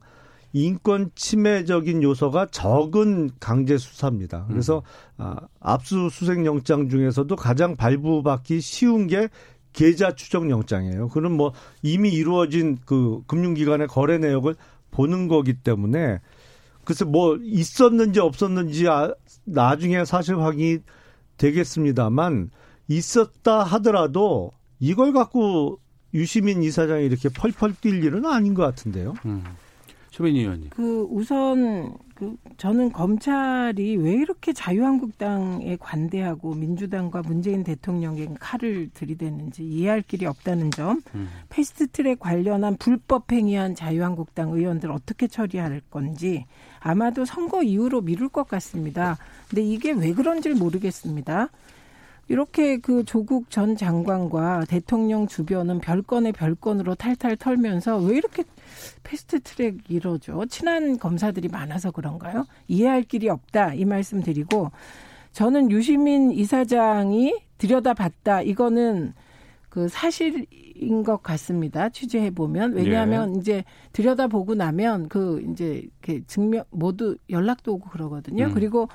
인권 0.54 1.12
침해적인 1.16 2.02
요소가 2.02 2.48
적은 2.50 3.32
강제 3.42 3.78
수사입니다. 3.78 4.46
그래서 4.48 4.84
음. 5.18 5.26
아, 5.26 5.36
압수수색 5.60 6.46
영장 6.46 6.88
중에서도 6.88 7.36
가장 7.36 7.76
발부받기 7.76 8.62
쉬운 8.62 9.08
게 9.08 9.28
계좌 9.74 10.16
추적 10.16 10.50
영장이에요. 10.50 11.10
그는 11.10 11.34
뭐 11.34 11.52
이미 11.82 12.10
이루어진 12.12 12.78
그 12.86 13.22
금융기관의 13.28 13.88
거래 13.88 14.18
내역을 14.18 14.56
보는 14.92 15.28
거기 15.28 15.54
때문에 15.54 16.22
글쎄 16.86 17.06
뭐 17.06 17.38
있었는지 17.42 18.20
없었는지 18.20 18.88
아, 18.88 19.14
나중에 19.44 20.06
사실 20.06 20.40
확인이 20.40 20.80
되겠습니다만 21.38 22.52
있었다 22.88 23.64
하더라도 23.64 24.52
이걸 24.80 25.12
갖고 25.12 25.80
유시민 26.14 26.64
이사장이 26.64 27.06
이렇게 27.06 27.30
펄펄 27.30 27.76
뛸 27.82 28.04
일은 28.04 28.26
아닌 28.26 28.54
것 28.54 28.64
같은데요. 28.64 29.16
음. 29.26 29.44
최민희 30.12 30.40
의원님. 30.40 30.70
그 30.70 31.06
우선 31.10 31.98
그 32.16 32.38
저는 32.56 32.94
검찰이 32.94 33.98
왜 33.98 34.14
이렇게 34.14 34.54
자유한국당에 34.54 35.76
관대하고 35.78 36.54
민주당과 36.54 37.24
문재인 37.24 37.66
대통령에 37.66 38.30
칼을 38.40 38.90
들이대는지 38.94 39.66
이해할 39.66 40.02
길이 40.04 40.26
없다는 40.26 40.72
점. 40.72 41.02
음. 41.16 41.28
패스트트랙 41.50 42.20
관련한 42.20 42.78
불법 42.78 43.30
행위한 43.34 43.76
자유한국당 43.76 44.52
의원들 44.52 44.90
어떻게 44.90 45.28
처리할 45.28 45.82
건지 45.90 46.46
아마도 46.86 47.26
선거 47.26 47.64
이후로 47.64 48.02
미룰 48.02 48.30
것 48.30 48.48
같습니다. 48.48 49.18
근데 49.50 49.64
이게 49.64 49.92
왜 49.92 50.14
그런지 50.14 50.50
모르겠습니다. 50.50 51.50
이렇게 52.28 52.78
그 52.78 53.04
조국 53.04 53.50
전 53.50 53.76
장관과 53.76 54.66
대통령 54.68 55.26
주변은 55.26 55.80
별건의 55.80 56.32
별건으로 56.34 56.94
탈탈 56.94 57.38
털면서 57.38 57.98
왜 57.98 58.18
이렇게 58.18 58.44
패스트 59.02 59.40
트랙 59.42 59.78
이러죠? 59.90 60.46
친한 60.46 61.00
검사들이 61.00 61.48
많아서 61.48 61.90
그런가요? 61.90 62.46
이해할 62.68 63.02
길이 63.02 63.30
없다. 63.30 63.74
이 63.74 63.84
말씀 63.84 64.22
드리고 64.22 64.70
저는 65.34 65.72
유시민 65.72 66.32
이사장이 66.32 67.36
들여다봤다. 67.58 68.44
이거는 68.44 69.14
그 69.76 69.90
사실인 69.90 71.04
것 71.04 71.22
같습니다. 71.22 71.90
취재해 71.90 72.32
보면 72.32 72.76
왜냐하면 72.76 73.36
예. 73.36 73.40
이제 73.40 73.64
들여다 73.92 74.28
보고 74.28 74.56
나면 74.56 75.10
그 75.10 75.46
이제 75.52 75.84
이렇게 75.84 76.24
증명 76.28 76.64
모두 76.70 77.18
연락도 77.30 77.74
오고 77.74 77.90
그러거든요. 77.90 78.46
음. 78.46 78.54
그리고 78.54 78.88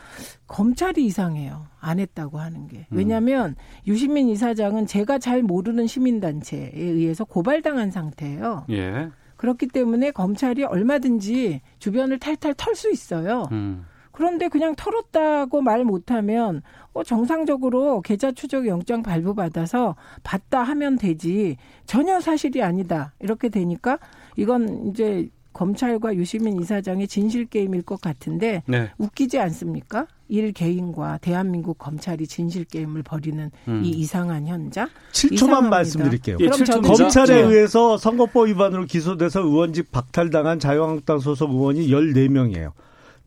검찰이 0.46 1.04
이상해요. 1.04 1.66
안 1.80 1.98
했다고 1.98 2.38
하는 2.38 2.66
게 2.66 2.86
음. 2.92 2.96
왜냐하면 2.96 3.50
음. 3.50 3.54
유시민 3.86 4.30
이사장은 4.30 4.86
제가 4.86 5.18
잘 5.18 5.42
모르는 5.42 5.86
시민단체에 5.86 6.70
의해서 6.74 7.26
고발당한 7.26 7.90
상태예요. 7.90 8.64
예. 8.70 9.10
그렇기 9.36 9.66
때문에 9.66 10.12
검찰이 10.12 10.64
얼마든지 10.64 11.60
주변을 11.78 12.20
탈탈 12.20 12.54
털 12.54 12.74
수 12.74 12.90
있어요. 12.90 13.48
음. 13.52 13.84
그런데 14.12 14.48
그냥 14.48 14.74
털었다고 14.76 15.62
말 15.62 15.84
못하면 15.84 16.62
어, 16.92 17.04
정상적으로 17.04 18.00
계좌 18.02 18.32
추적 18.32 18.66
영장 18.66 19.02
발부받아서 19.02 19.96
받다 20.22 20.62
하면 20.62 20.98
되지 20.98 21.56
전혀 21.86 22.20
사실이 22.20 22.62
아니다 22.62 23.12
이렇게 23.20 23.48
되니까 23.48 23.98
이건 24.36 24.88
이제 24.88 25.30
검찰과 25.52 26.14
유시민 26.14 26.60
이사장의 26.60 27.08
진실 27.08 27.44
게임일 27.44 27.82
것 27.82 28.00
같은데 28.00 28.62
네. 28.66 28.90
웃기지 28.98 29.38
않습니까? 29.38 30.06
일 30.28 30.52
개인과 30.52 31.18
대한민국 31.18 31.76
검찰이 31.76 32.26
진실 32.28 32.64
게임을 32.64 33.02
벌이는 33.02 33.50
음. 33.66 33.82
이 33.84 33.90
이상한 33.90 34.46
현장. 34.46 34.86
7초만 35.12 35.32
이상합니다. 35.32 35.70
말씀드릴게요. 35.70 36.36
예, 36.38 36.44
그럼 36.46 36.60
7초 36.60 36.66
저는 36.66 36.84
입니다. 36.84 36.94
검찰에 36.94 37.36
예. 37.36 37.42
의해서 37.42 37.98
선거법 37.98 38.46
위반으로 38.46 38.84
기소돼서 38.84 39.40
의원직 39.40 39.90
박탈당한 39.90 40.60
자유한국당 40.60 41.18
소속 41.18 41.50
의원이 41.50 41.88
14명이에요. 41.88 42.70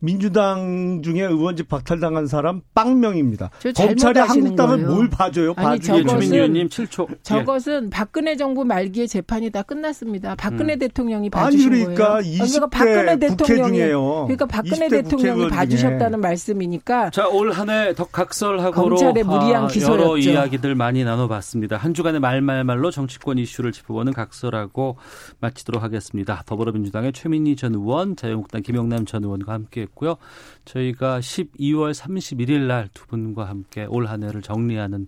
민주당 0.04 1.00
중에 1.02 1.22
의원직 1.22 1.68
박탈당한 1.68 2.26
사람 2.26 2.60
빵명입니다. 2.74 3.50
저 3.60 3.72
잘못 3.72 3.88
검찰이 3.90 4.18
한국당을 4.20 4.76
거예요. 4.82 4.94
뭘 4.94 5.10
봐줘요? 5.10 5.52
아니, 5.56 5.78
봐주게 5.78 5.98
예, 5.98 6.04
주민 6.04 6.28
저것은- 6.30 6.32
의원님 6.34 6.68
7초. 6.68 7.10
예. 7.10 7.14
저것은 7.22 7.90
박근혜 7.90 8.36
정부 8.36 8.64
말기에 8.64 9.06
재판이 9.06 9.50
다 9.50 9.62
끝났습니다. 9.62 10.34
박근혜 10.36 10.74
음. 10.74 10.78
대통령이 10.78 11.24
아니 11.26 11.30
봐주신 11.30 11.70
그러니까 11.70 12.08
거예요. 12.20 12.44
20대 12.44 12.70
박근혜 12.70 13.14
국회 13.14 13.18
대통령이 13.28 13.72
중에요. 13.78 14.02
그러니까 14.26 14.46
박근혜 14.46 14.86
20대 14.88 14.90
대통령이 15.04 15.48
봐주셨다는 15.48 16.12
중에. 16.12 16.20
말씀이니까 16.20 17.10
자, 17.10 17.28
올 17.28 17.50
한 17.54 17.70
해 17.70 17.94
덕각설하고로 17.94 18.96
검찰의 18.96 19.24
무리한 19.24 19.64
아, 19.64 19.66
기소였죠. 19.68 20.02
여러 20.02 20.18
이야기들 20.18 20.74
많이 20.74 21.04
나눠봤습니다. 21.04 21.76
한 21.76 21.94
주간의 21.94 22.20
말말말로 22.20 22.90
정치권 22.90 23.38
이슈를 23.38 23.72
짚어보는 23.72 24.12
각설하고 24.12 24.96
마치도록 25.40 25.82
하겠습니다. 25.82 26.42
더불어민주당의 26.46 27.12
최민희 27.12 27.56
전 27.56 27.74
의원, 27.74 28.16
자유한국당 28.16 28.62
김영남 28.62 29.06
전 29.06 29.24
의원과 29.24 29.52
함께 29.52 29.86
했고요. 29.94 30.16
저희가 30.64 31.20
12월 31.20 31.92
31일 31.94 32.66
날 32.66 32.88
두 32.94 33.06
분과 33.06 33.44
함께 33.48 33.86
올 33.88 34.06
한 34.06 34.22
해를 34.22 34.42
정리하는 34.42 35.06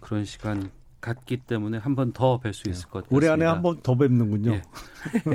그런 0.00 0.24
시간 0.24 0.70
갖기 1.00 1.36
때문에 1.38 1.78
한 1.78 1.94
번 1.94 2.12
더 2.12 2.38
뵐 2.38 2.52
수 2.52 2.68
있을 2.70 2.88
것 2.88 3.04
같습니다. 3.04 3.16
올해 3.16 3.28
안에 3.28 3.44
한 3.44 3.62
번 3.62 3.80
더 3.82 3.94
뵙는군요. 3.96 4.52
예. 4.54 4.62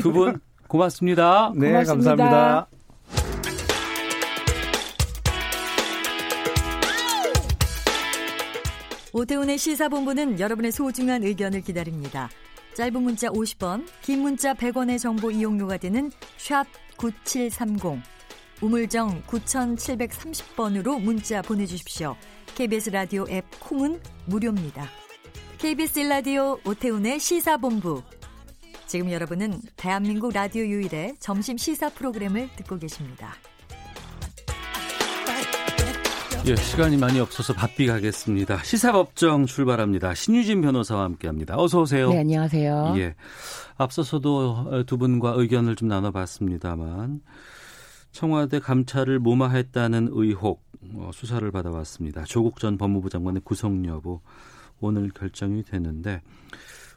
두분 0.01 0.39
고맙습니다. 0.67 1.51
네, 1.55 1.69
고맙습니다. 1.71 2.15
감사합니다. 2.15 2.67
오태훈의 9.13 9.57
시사본부는 9.57 10.39
여러분의 10.39 10.71
소중한 10.71 11.23
의견을 11.23 11.61
기다립니다. 11.61 12.29
짧은 12.75 13.01
문자 13.01 13.27
50원, 13.29 13.87
긴 14.01 14.21
문자 14.21 14.53
100원의 14.53 14.99
정보 14.99 15.31
이용료가 15.31 15.77
되는 15.77 16.11
샵 16.37 16.65
9730, 16.97 17.99
우물정 18.61 19.21
9730번으로 19.23 20.99
문자 20.99 21.41
보내주십시오. 21.41 22.15
KBS 22.55 22.89
라디오 22.89 23.25
앱 23.29 23.45
콩은 23.59 23.99
무료입니다. 24.25 24.87
KBS 25.59 25.99
라디오 25.99 26.57
오태훈의 26.65 27.19
시사본부. 27.19 28.01
지금 28.87 29.11
여러분은 29.11 29.59
대한민국 29.75 30.33
라디오 30.33 30.63
유일의 30.63 31.17
점심 31.19 31.57
시사 31.57 31.89
프로그램을 31.89 32.49
듣고 32.55 32.79
계십니다. 32.79 33.35
예, 36.47 36.55
시간이 36.55 36.97
많이 36.97 37.19
없어서 37.19 37.53
바삐 37.53 37.85
가겠습니다. 37.87 38.63
시사법정 38.63 39.45
출발합니다. 39.45 40.15
신유진 40.15 40.61
변호사와 40.61 41.03
함께합니다. 41.03 41.57
어서 41.57 41.81
오세요. 41.81 42.09
네, 42.09 42.19
안녕하세요. 42.19 42.95
예, 42.97 43.15
앞서서도 43.75 44.85
두 44.87 44.97
분과 44.97 45.33
의견을 45.35 45.75
좀 45.75 45.89
나눠봤습니다만 45.89 47.19
청와대 48.17 48.57
감찰을 48.59 49.19
무마했다는 49.19 50.09
의혹 50.11 50.65
어, 50.95 51.11
수사를 51.13 51.51
받아왔습니다. 51.51 52.23
조국 52.23 52.59
전 52.59 52.75
법무부 52.75 53.11
장관의 53.11 53.43
구속 53.45 53.85
여부 53.85 54.21
오늘 54.79 55.11
결정이 55.11 55.61
되는데 55.61 56.23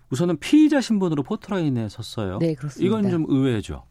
우선은 0.09 0.39
피의자 0.39 0.81
신분으로 0.81 1.23
포토라인에 1.23 1.91
섰어요. 1.91 2.39
네, 2.39 2.55
그렇습니다. 2.55 2.87
이건 2.87 3.11
좀 3.11 3.27
의외죠. 3.29 3.85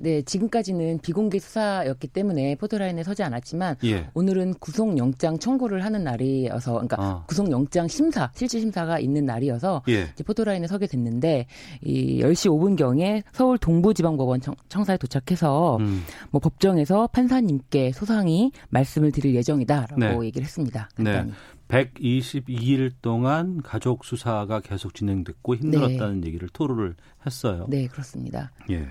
네, 0.00 0.22
지금까지는 0.22 1.00
비공개 1.00 1.38
수사였기 1.38 2.08
때문에 2.08 2.54
포토라인에 2.56 3.02
서지 3.02 3.22
않았지만 3.22 3.76
예. 3.84 4.08
오늘은 4.14 4.54
구속영장 4.54 5.38
청구를 5.38 5.84
하는 5.84 6.04
날이어서 6.04 6.72
그러니까 6.72 6.96
아. 6.98 7.24
구속영장 7.26 7.86
심사, 7.86 8.30
실질 8.34 8.60
심사가 8.60 8.98
있는 8.98 9.26
날이어서 9.26 9.82
예. 9.88 10.08
이제 10.12 10.24
포토라인에 10.24 10.66
서게 10.66 10.86
됐는데 10.86 11.46
이 11.82 12.22
10시 12.22 12.50
5분경에 12.50 13.22
서울 13.32 13.58
동부지방법원 13.58 14.40
청, 14.40 14.54
청사에 14.70 14.96
도착해서 14.96 15.76
음. 15.76 16.02
뭐 16.30 16.40
법정에서 16.40 17.08
판사님께 17.08 17.92
소상히 17.92 18.52
말씀을 18.70 19.12
드릴 19.12 19.34
예정이다라고 19.34 19.98
네. 19.98 20.26
얘기를 20.26 20.44
했습니다. 20.44 20.88
네. 20.96 21.04
간단히. 21.04 21.32
122일 21.68 22.90
동안 23.00 23.62
가족 23.62 24.04
수사가 24.04 24.60
계속 24.60 24.94
진행됐고 24.94 25.54
힘들었다는 25.54 26.24
얘기를 26.26 26.48
토로를 26.48 26.96
했어요. 27.24 27.66
네, 27.68 27.86
그렇습니다. 27.86 28.50
예. 28.70 28.88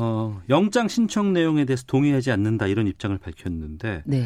어, 0.00 0.40
영장 0.48 0.88
신청 0.88 1.34
내용에 1.34 1.66
대해서 1.66 1.84
동의하지 1.86 2.30
않는다 2.30 2.66
이런 2.66 2.86
입장을 2.86 3.16
밝혔는데 3.18 4.02
네. 4.06 4.24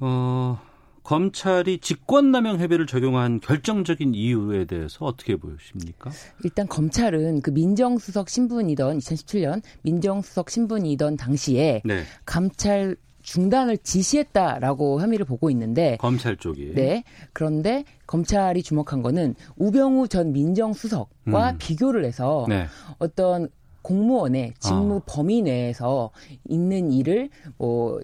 어, 0.00 0.58
검찰이 1.02 1.78
직권남용 1.78 2.58
해배를 2.60 2.86
적용한 2.86 3.40
결정적인 3.40 4.14
이유에 4.14 4.64
대해서 4.64 5.04
어떻게 5.04 5.36
보십니까? 5.36 6.10
일단 6.44 6.66
검찰은 6.66 7.42
그 7.42 7.50
민정수석 7.50 8.30
신분이던 8.30 8.98
2017년 8.98 9.62
민정수석 9.82 10.48
신분이던 10.48 11.18
당시에 11.18 11.82
네. 11.84 12.02
감찰 12.24 12.96
중단을 13.20 13.76
지시했다라고 13.78 15.02
혐의를 15.02 15.26
보고 15.26 15.50
있는데 15.50 15.96
검찰 16.00 16.36
쪽이 16.36 16.72
네. 16.74 17.04
그런데 17.32 17.84
검찰이 18.06 18.62
주목한 18.62 19.02
거는 19.02 19.34
우병우 19.56 20.08
전 20.08 20.32
민정수석과 20.32 21.50
음. 21.50 21.58
비교를 21.58 22.04
해서 22.04 22.46
네. 22.48 22.66
어떤 22.98 23.48
공무원의 23.86 24.54
직무 24.58 24.96
아. 24.96 25.00
범위 25.06 25.42
내에서 25.42 26.10
있는 26.48 26.90
일을 26.90 27.30
뭐 27.56 28.00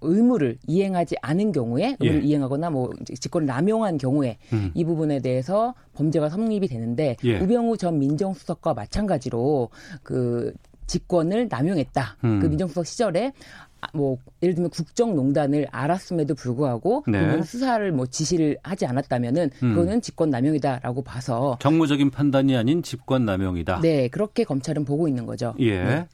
의무를 0.00 0.58
이행하지 0.68 1.16
않은 1.20 1.50
경우에 1.50 1.96
의무를 1.98 2.22
예. 2.22 2.28
이행하거나 2.28 2.70
뭐 2.70 2.92
직권을 3.12 3.44
남용한 3.46 3.98
경우에 3.98 4.38
음. 4.52 4.70
이 4.74 4.84
부분에 4.84 5.18
대해서 5.18 5.74
범죄가 5.94 6.28
성립이 6.28 6.68
되는데 6.68 7.16
예. 7.24 7.40
우병우 7.40 7.76
전 7.76 7.98
민정수석과 7.98 8.74
마찬가지로 8.74 9.70
그 10.04 10.54
직권을 10.86 11.48
남용했다. 11.50 12.18
음. 12.22 12.38
그 12.40 12.46
민정수석 12.46 12.86
시절에 12.86 13.26
아, 13.26 13.65
뭐 13.92 14.18
예를 14.42 14.54
들면 14.54 14.70
국정농단을 14.70 15.66
알았음에도 15.70 16.34
불구하고 16.34 17.04
네. 17.06 17.42
수사를 17.42 17.90
뭐 17.92 18.06
지시를 18.06 18.58
하지 18.62 18.86
않았다면은 18.86 19.50
음. 19.62 19.74
그거는 19.74 20.00
직권남용이다라고 20.00 21.02
봐서 21.02 21.58
정무적인 21.60 22.10
판단이 22.10 22.56
아닌 22.56 22.82
직권남용이다. 22.82 23.80
네 23.80 24.08
그렇게 24.08 24.44
검찰은 24.44 24.84
보고 24.84 25.08
있는 25.08 25.26
거죠. 25.26 25.54
예. 25.58 25.82
네. 25.82 26.08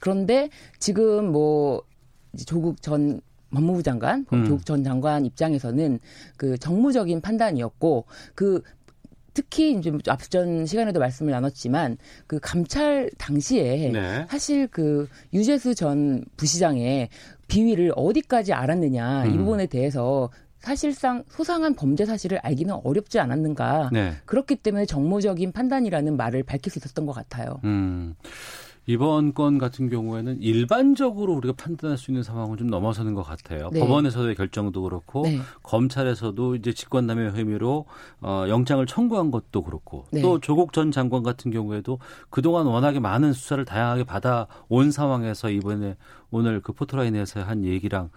그런데 0.00 0.50
지금 0.78 1.32
뭐 1.32 1.82
조국 2.46 2.82
전 2.82 3.20
법무부 3.50 3.82
장관, 3.82 4.26
음. 4.32 4.44
조국 4.44 4.66
전 4.66 4.84
장관 4.84 5.24
입장에서는 5.24 5.98
그 6.36 6.58
정무적인 6.58 7.22
판단이었고 7.22 8.04
그 8.34 8.62
특히 9.36 9.74
이제 9.74 9.92
앞전 10.08 10.64
시간에도 10.64 10.98
말씀을 10.98 11.30
나눴지만 11.30 11.98
그 12.26 12.40
감찰 12.40 13.10
당시에 13.18 13.90
네. 13.92 14.26
사실 14.30 14.66
그 14.66 15.08
유재수 15.34 15.74
전 15.74 16.24
부시장의 16.38 17.10
비위를 17.46 17.92
어디까지 17.94 18.54
알았느냐 18.54 19.26
이 19.26 19.28
음. 19.28 19.36
부분에 19.36 19.66
대해서 19.66 20.30
사실상 20.58 21.22
소상한 21.28 21.74
범죄 21.74 22.06
사실을 22.06 22.38
알기는 22.38 22.74
어렵지 22.82 23.20
않았는가 23.20 23.90
네. 23.92 24.14
그렇기 24.24 24.56
때문에 24.56 24.86
정무적인 24.86 25.52
판단이라는 25.52 26.16
말을 26.16 26.42
밝힐 26.42 26.72
수 26.72 26.78
있었던 26.78 27.04
것 27.04 27.12
같아요. 27.12 27.60
음. 27.64 28.14
이번 28.86 29.34
건 29.34 29.58
같은 29.58 29.88
경우에는 29.88 30.40
일반적으로 30.40 31.32
우리가 31.34 31.54
판단할 31.56 31.98
수 31.98 32.10
있는 32.10 32.22
상황은 32.22 32.56
좀 32.56 32.68
넘어서는 32.68 33.14
것 33.14 33.22
같아요. 33.22 33.68
네. 33.72 33.80
법원에서의 33.80 34.36
결정도 34.36 34.82
그렇고 34.82 35.22
네. 35.22 35.40
검찰에서도 35.64 36.54
이제 36.54 36.72
직권남용 36.72 37.36
혐의로 37.36 37.86
어, 38.20 38.44
영장을 38.48 38.84
청구한 38.86 39.32
것도 39.32 39.62
그렇고 39.62 40.04
네. 40.12 40.22
또 40.22 40.40
조국 40.40 40.72
전 40.72 40.92
장관 40.92 41.24
같은 41.24 41.50
경우에도 41.50 41.98
그동안 42.30 42.66
워낙에 42.66 43.00
많은 43.00 43.32
수사를 43.32 43.64
다양하게 43.64 44.04
받아온 44.04 44.92
상황에서 44.92 45.50
이번에 45.50 45.96
오늘 46.30 46.60
그 46.60 46.72
포토라인에서 46.72 47.42
한 47.42 47.64
얘기랑 47.64 48.10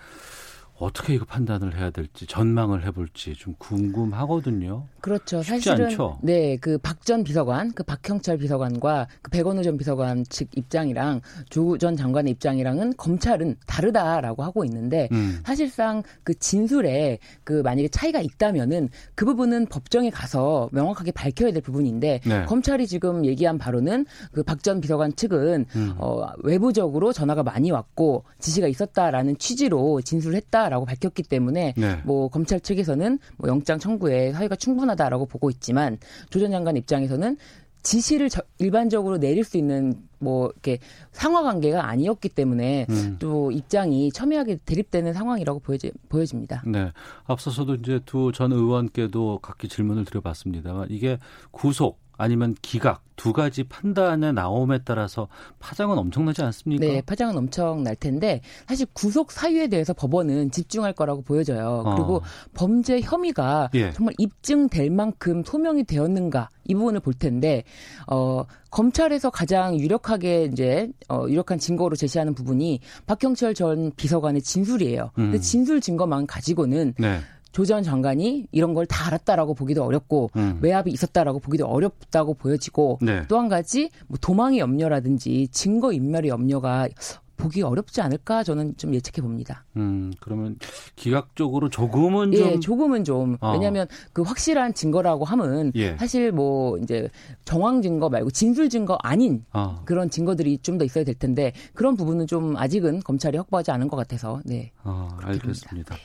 어떻게 0.80 1.14
이거 1.16 1.26
판단을 1.26 1.78
해야 1.78 1.90
될지 1.90 2.26
전망을 2.26 2.86
해볼지 2.86 3.34
좀 3.36 3.54
궁금하거든요. 3.58 4.86
그렇죠. 5.02 5.42
사실은 5.44 5.86
않죠. 5.86 6.20
네, 6.22 6.58
그 6.58 6.78
박 6.78 7.00
전 7.06 7.24
비서관, 7.24 7.72
그 7.74 7.82
박형철 7.84 8.38
비서관과 8.38 9.08
그 9.24 9.32
백원우 9.32 9.64
전 9.64 9.78
비서관 9.78 10.24
측 10.30 10.50
입장이랑 10.56 11.22
조 11.50 11.78
전 11.78 11.96
장관의 11.96 12.32
입장이랑은 12.34 12.94
검찰은 12.98 13.56
다르다라고 13.66 14.44
하고 14.44 14.64
있는데 14.66 15.08
음. 15.12 15.40
사실상 15.46 16.04
그 16.24 16.38
진술에 16.38 17.20
그 17.44 17.62
만약에 17.62 17.88
차이가 17.88 18.20
있다면은 18.22 18.90
그 19.16 19.26
부분은 19.26 19.68
법정에 19.68 20.10
가서 20.10 20.70
명확하게 20.72 21.12
밝혀야 21.14 21.52
될 21.52 21.62
부분인데 21.62 22.20
네. 22.26 22.46
검찰이 22.46 22.86
지금 22.88 23.26
얘기한 23.26 23.58
바로는 23.58 24.06
그 24.32 24.44
박 24.44 24.60
전 24.62 24.82
비서관 24.82 25.16
측은 25.16 25.66
음. 25.76 25.94
어, 25.98 26.28
외부적으로 26.44 27.14
전화가 27.14 27.44
많이 27.44 27.72
왔고 27.72 28.26
지시가 28.40 28.68
있었다라는 28.68 29.38
취지로 29.38 30.02
진술했다 30.02 30.69
라고 30.70 30.86
밝혔기 30.86 31.24
때문에 31.24 31.74
네. 31.78 32.02
뭐 32.06 32.28
검찰 32.30 32.60
측에서는 32.60 33.20
뭐 33.38 33.50
영장 33.50 33.80
청구에 33.80 34.32
사유가 34.34 34.56
충분하다라고 34.56 35.26
보고 35.26 35.50
있지만 35.50 35.98
조 36.30 36.40
전 36.40 36.52
장관 36.52 36.78
입장에서는 36.78 37.38
지시를 37.82 38.30
저, 38.30 38.42
일반적으로 38.58 39.18
내릴 39.20 39.44
수 39.46 39.58
있는 39.58 39.94
뭐 40.20 40.48
이렇게 40.48 40.80
상하 41.14 41.44
관계가 41.44 41.88
아니었기 41.88 42.28
때문에 42.30 42.86
음. 42.90 43.16
또 43.20 43.52
입장이 43.52 44.12
첨예하게 44.12 44.58
대립되는 44.66 45.14
상황이라고 45.14 45.60
보여지, 45.62 45.92
보여집니다. 46.10 46.62
네. 46.68 46.92
앞서서도 47.26 47.76
이제 47.76 48.00
두 48.06 48.32
전 48.34 48.52
의원께도 48.52 49.40
각기 49.42 49.70
질문을 49.70 50.04
드려봤습니다만 50.06 50.88
이게 50.92 51.20
구속 51.52 52.00
아니면 52.20 52.54
기각 52.62 53.02
두 53.16 53.34
가지 53.34 53.64
판단의 53.64 54.34
나옴에 54.34 54.80
따라서 54.84 55.28
파장은 55.60 55.98
엄청나지 55.98 56.42
않습니까? 56.44 56.86
네, 56.86 57.02
파장은 57.02 57.38
엄청 57.38 57.84
날 57.84 57.96
텐데 57.96 58.42
사실 58.68 58.86
구속 58.94 59.32
사유에 59.32 59.68
대해서 59.68 59.94
법원은 59.94 60.52
집중할 60.52 60.94
거라고 60.94 61.22
보여져요. 61.22 61.84
어. 61.86 61.96
그리고 61.96 62.22
범죄 62.54 63.00
혐의가 63.02 63.70
예. 63.74 63.92
정말 63.92 64.14
입증될 64.18 64.90
만큼 64.90 65.44
소명이 65.46 65.86
되었는가 65.86 66.50
이 66.66 66.76
부분을 66.76 67.00
볼 67.00 67.14
텐데 67.14 67.64
어 68.08 68.44
검찰에서 68.70 69.30
가장 69.30 69.78
유력하게 69.80 70.50
이제 70.52 70.90
어 71.08 71.26
유력한 71.28 71.58
증거로 71.58 71.96
제시하는 71.96 72.34
부분이 72.34 72.82
박형철 73.06 73.54
전 73.54 73.92
비서관의 73.96 74.42
진술이에요. 74.42 75.12
음. 75.18 75.32
근데 75.32 75.40
진술 75.40 75.82
증거만 75.82 76.28
가지고는 76.28 76.94
네. 76.98 77.20
조 77.52 77.66
전 77.66 77.84
장관이 77.84 78.47
이런 78.52 78.74
걸 78.74 78.86
다 78.86 79.08
알았다라고 79.08 79.54
보기도 79.54 79.84
어렵고 79.84 80.30
음. 80.36 80.60
외압이 80.62 80.91
있었다라고 80.91 81.39
보기도 81.39 81.66
어렵다고 81.68 82.34
보여지고 82.36 83.00
네. 83.02 83.24
또한 83.28 83.50
가지 83.50 83.89
뭐 84.08 84.18
도망의 84.22 84.60
염려라든지 84.60 85.47
증거 85.52 85.91
인멸의 85.93 86.30
염려가 86.30 86.88
보기 87.38 87.62
어렵지 87.62 88.02
않을까 88.02 88.43
저는 88.43 88.76
좀 88.76 88.93
예측해 88.93 89.22
봅니다. 89.22 89.64
음 89.78 90.12
그러면 90.20 90.58
기각적으로 90.97 91.70
조금은 91.70 92.34
좀 92.34 92.47
예, 92.47 92.60
조금은 92.60 93.06
좀 93.06 93.38
어. 93.39 93.54
왜냐하면 93.54 93.88
그 94.12 94.24
확실한 94.24 94.74
증거라고 94.74 95.24
하면 95.24 95.72
예. 95.76 95.95
사실 95.97 96.34
뭐 96.34 96.78
이제 96.80 97.08
정황 97.45 97.82
증거 97.82 98.10
말고 98.10 98.32
진술 98.32 98.68
증거 98.70 98.97
아닌 99.04 99.45
어. 99.54 99.82
그런 99.86 100.10
증거들이 100.10 100.58
좀 100.60 100.78
더 100.78 100.84
있어야 100.84 101.06
될 101.06 101.16
텐데 101.16 101.54
그런 101.74 101.95
부분은 101.95 102.28
좀 102.28 102.58
아직은 102.58 103.00
검찰이 103.02 103.38
확보하지 103.38 103.72
않은 103.72 103.88
것 103.88 103.95
같아서 103.95 104.41
네. 104.45 104.72
어, 104.84 105.08
알겠습니다. 105.22 105.70
봅니다. 105.70 105.95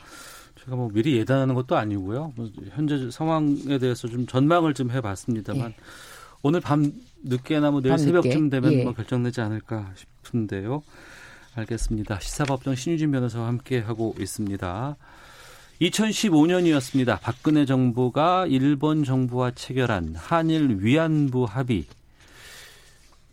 제가 0.64 0.76
뭐 0.76 0.90
미리 0.92 1.16
예단하는 1.18 1.54
것도 1.54 1.76
아니고요. 1.76 2.32
뭐 2.36 2.48
현재 2.70 3.10
상황에 3.10 3.78
대해서 3.78 4.08
좀 4.08 4.26
전망을 4.26 4.74
좀 4.74 4.90
해봤습니다만 4.90 5.70
예. 5.70 5.74
오늘 6.42 6.60
밤 6.60 6.92
늦게나 7.22 7.70
뭐 7.70 7.80
내일 7.80 7.98
새벽쯤 7.98 8.50
되면 8.50 8.72
예. 8.72 8.84
뭐 8.84 8.94
결정되지 8.94 9.40
않을까 9.40 9.92
싶은데요. 9.94 10.82
알겠습니다. 11.54 12.18
시사법정 12.20 12.74
신유진 12.74 13.10
변호사와 13.12 13.46
함께 13.46 13.78
하고 13.78 14.14
있습니다. 14.18 14.96
2015년이었습니다. 15.80 17.20
박근혜 17.20 17.66
정부가 17.66 18.46
일본 18.46 19.04
정부와 19.04 19.52
체결한 19.52 20.14
한일 20.16 20.78
위안부 20.80 21.44
합의 21.44 21.84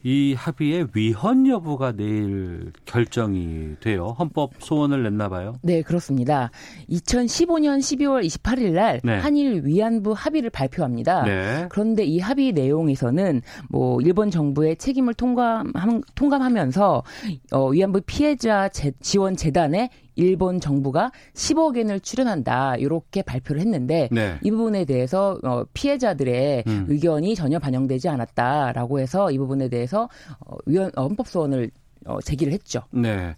이 0.04 0.34
합의의 0.34 0.88
위헌 0.94 1.48
여부가 1.48 1.92
내일 1.92 2.72
결정이 2.86 3.76
돼요. 3.80 4.16
헌법 4.18 4.52
소원을 4.60 5.04
냈나 5.04 5.30
봐요. 5.30 5.54
네, 5.62 5.82
그렇습니다. 5.82 6.50
2015년 6.90 7.80
12월 7.80 8.26
28일 8.26 8.72
날 8.72 9.02
네. 9.04 9.18
한일 9.20 9.62
위안부 9.66 10.14
합의를 10.14 10.50
발표합니다. 10.50 11.24
네. 11.24 11.68
그런데 11.70 12.04
이 12.04 12.20
합의 12.20 12.52
내용에서는 12.52 13.42
뭐 13.70 14.02
일본 14.02 14.32
정부의 14.32 14.78
책임을 14.78 15.14
통감 15.14 15.72
통감하면서 16.16 17.04
어, 17.52 17.68
위안부 17.68 18.02
피해자 18.06 18.70
재, 18.70 18.92
지원 19.02 19.36
재단에 19.36 19.90
일본 20.22 20.60
정부가 20.60 21.12
10억 21.34 21.78
엔을 21.78 22.00
출연한다 22.00 22.78
이렇게 22.78 23.22
발표를 23.22 23.62
했는데 23.62 24.10
네. 24.12 24.38
이 24.42 24.52
부분에 24.52 24.86
대해서 24.86 25.38
어, 25.44 25.64
피해자들의 25.74 26.64
음. 26.68 26.86
의견이 26.88 27.36
전혀 27.36 27.60
반영되지 27.60 28.10
않았다라고 28.10 29.00
해서 29.00 29.32
이 29.32 29.38
부분에 29.38 29.70
대해서 29.70 30.10
어, 30.40 30.56
위원 30.66 30.92
어, 30.96 31.04
헌법 31.04 31.28
소원을 31.28 31.72
어, 32.06 32.20
제기를 32.22 32.54
했죠. 32.54 32.82
네. 32.92 33.36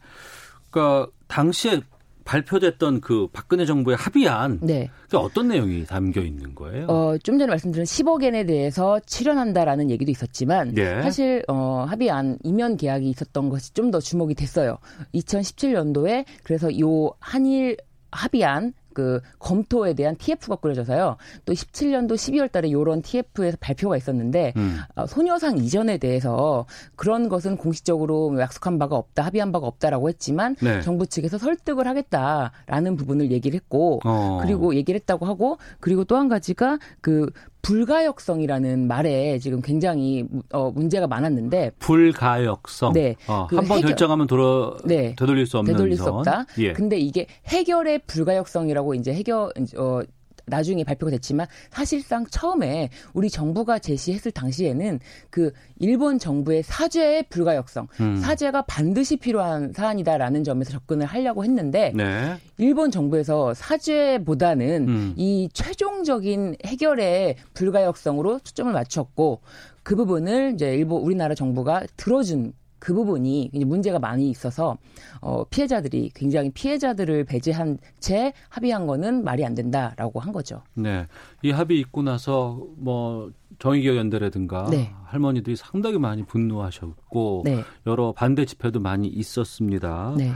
그러니까 0.69 1.11
당시에 1.27 1.81
발표됐던 2.25 3.01
그 3.01 3.27
박근혜 3.31 3.65
정부의 3.65 3.97
합의안 3.97 4.59
네. 4.61 4.89
그 5.09 5.17
어떤 5.17 5.47
내용이 5.49 5.85
담겨 5.85 6.21
있는 6.21 6.55
거예요? 6.55 6.87
어, 6.87 7.17
좀 7.19 7.37
전에 7.37 7.49
말씀드린 7.49 7.85
10억엔에 7.85 8.47
대해서 8.47 8.99
출연한다라는 9.05 9.89
얘기도 9.89 10.11
있었지만 10.11 10.73
네. 10.73 11.01
사실 11.01 11.43
어, 11.47 11.85
합의안 11.87 12.37
이면 12.43 12.77
계약이 12.77 13.09
있었던 13.09 13.49
것이 13.49 13.73
좀 13.73 13.91
더 13.93 13.99
주목이 13.99 14.33
됐어요. 14.33 14.77
2017년도에 15.13 16.25
그래서 16.43 16.79
요 16.79 17.11
한일 17.19 17.77
합의안 18.11 18.73
그 18.93 19.21
검토에 19.39 19.93
대한 19.93 20.15
TF가 20.15 20.55
꾸려져서요. 20.55 21.17
또 21.45 21.53
17년도 21.53 22.13
12월 22.13 22.51
달에 22.51 22.71
요런 22.71 23.01
TF에서 23.01 23.57
발표가 23.59 23.97
있었는데 23.97 24.53
음. 24.55 24.79
어, 24.95 25.05
소녀상 25.05 25.57
이전에 25.57 25.97
대해서 25.97 26.65
그런 26.95 27.29
것은 27.29 27.57
공식적으로 27.57 28.31
뭐 28.31 28.41
약속한 28.41 28.79
바가 28.79 28.95
없다, 28.95 29.23
합의한 29.23 29.51
바가 29.51 29.67
없다라고 29.67 30.09
했지만 30.09 30.55
네. 30.61 30.81
정부 30.81 31.05
측에서 31.05 31.37
설득을 31.37 31.87
하겠다라는 31.87 32.95
부분을 32.95 33.31
얘기를 33.31 33.55
했고 33.55 33.99
어. 34.03 34.39
그리고 34.41 34.73
얘기를 34.75 34.99
했다고 34.99 35.25
하고 35.25 35.57
그리고 35.79 36.03
또 36.05 36.13
한 36.13 36.29
가지가 36.29 36.79
그 37.01 37.29
불가역성이라는 37.63 38.87
말에 38.87 39.39
지금 39.39 39.61
굉장히 39.61 40.25
어, 40.51 40.69
문제가 40.69 41.07
많았는데 41.07 41.71
불가역성. 41.79 42.93
네. 42.93 43.15
어, 43.27 43.47
그 43.49 43.55
한번 43.55 43.81
결정하면 43.81 44.27
돌아 44.27 44.75
네. 44.85 45.15
되돌릴 45.15 45.47
수 45.47 45.57
없는 45.57 45.73
되돌릴 45.73 45.97
수 45.97 46.09
없다. 46.09 46.45
예. 46.59 46.73
근데 46.73 46.97
이게 46.99 47.25
해결의 47.47 47.99
불가역성이라고 48.05 48.93
이제 48.95 49.13
해결 49.13 49.51
어 49.77 50.01
나중에 50.45 50.83
발표가 50.83 51.11
됐지만 51.11 51.47
사실상 51.71 52.25
처음에 52.25 52.89
우리 53.13 53.29
정부가 53.29 53.79
제시했을 53.79 54.31
당시에는 54.31 54.99
그 55.29 55.51
일본 55.79 56.19
정부의 56.19 56.63
사죄의 56.63 57.25
불가역성, 57.29 57.87
음. 57.99 58.15
사죄가 58.17 58.63
반드시 58.63 59.17
필요한 59.17 59.73
사안이다라는 59.73 60.43
점에서 60.43 60.71
접근을 60.71 61.05
하려고 61.05 61.43
했는데 61.43 61.91
네. 61.95 62.35
일본 62.57 62.91
정부에서 62.91 63.53
사죄보다는 63.53 64.87
음. 64.87 65.13
이 65.17 65.49
최종적인 65.53 66.57
해결의 66.65 67.35
불가역성으로 67.53 68.39
초점을 68.39 68.71
맞췄고 68.71 69.41
그 69.83 69.95
부분을 69.95 70.53
이제 70.55 70.75
일본 70.75 71.01
우리나라 71.01 71.35
정부가 71.35 71.83
들어준 71.97 72.53
그 72.83 72.93
부분이 72.93 73.49
문제가 73.65 73.97
많이 73.97 74.29
있어서 74.29 74.77
어, 75.21 75.45
피해자들이 75.45 76.11
굉장히 76.13 76.49
피해자들을 76.49 77.23
배제한 77.23 77.77
채 78.01 78.33
합의한 78.49 78.87
거는 78.87 79.23
말이 79.23 79.45
안 79.45 79.55
된다라고 79.55 80.19
한 80.19 80.33
거죠. 80.33 80.61
네, 80.73 81.07
이 81.43 81.51
합의 81.51 81.79
있고 81.79 82.01
나서 82.03 82.61
뭐 82.75 83.31
정의기억 83.59 83.95
연대라든가 83.95 84.67
네. 84.69 84.91
할머니들이 85.05 85.55
상당히 85.55 85.97
많이 85.97 86.25
분노하셨고 86.25 87.43
네. 87.45 87.63
여러 87.87 88.11
반대 88.11 88.43
집회도 88.43 88.81
많이 88.81 89.07
있었습니다. 89.07 90.15
네. 90.17 90.33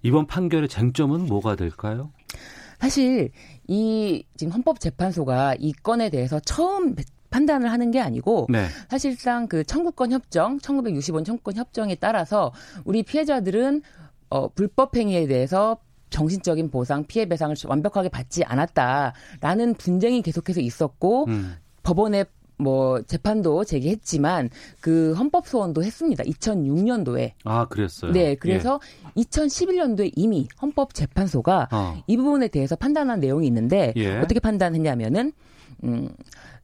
이번 0.00 0.26
판결의 0.26 0.70
쟁점은 0.70 1.26
뭐가 1.26 1.54
될까요? 1.54 2.12
사실 2.80 3.30
이 3.68 4.24
지금 4.38 4.54
헌법재판소가 4.54 5.56
이 5.58 5.74
건에 5.74 6.08
대해서 6.08 6.40
처음 6.40 6.94
판단을 7.36 7.70
하는 7.70 7.90
게 7.90 8.00
아니고 8.00 8.46
네. 8.48 8.66
사실상 8.88 9.46
그 9.46 9.62
청구권 9.62 10.10
협정 10.10 10.58
1965년 10.58 11.24
청구권 11.26 11.56
협정에 11.56 11.94
따라서 11.96 12.50
우리 12.84 13.02
피해자들은 13.02 13.82
어 14.30 14.48
불법 14.48 14.96
행위에 14.96 15.26
대해서 15.26 15.76
정신적인 16.08 16.70
보상, 16.70 17.04
피해 17.04 17.26
배상을 17.26 17.54
완벽하게 17.66 18.08
받지 18.08 18.42
않았다라는 18.44 19.74
분쟁이 19.76 20.22
계속해서 20.22 20.60
있었고 20.60 21.26
음. 21.26 21.56
법원에 21.82 22.24
뭐 22.58 23.02
재판도 23.02 23.64
제기했지만 23.64 24.48
그 24.80 25.12
헌법 25.12 25.46
소원도 25.46 25.84
했습니다. 25.84 26.24
2006년도에. 26.24 27.32
아, 27.44 27.66
그랬어요. 27.66 28.12
네, 28.12 28.34
그래서 28.34 28.80
예. 29.14 29.22
2011년도에 29.22 30.12
이미 30.16 30.48
헌법 30.62 30.94
재판소가 30.94 31.68
어. 31.70 32.02
이 32.06 32.16
부분에 32.16 32.48
대해서 32.48 32.76
판단한 32.76 33.20
내용이 33.20 33.46
있는데 33.46 33.92
예. 33.96 34.16
어떻게 34.16 34.40
판단했냐면은 34.40 35.32
음 35.84 36.08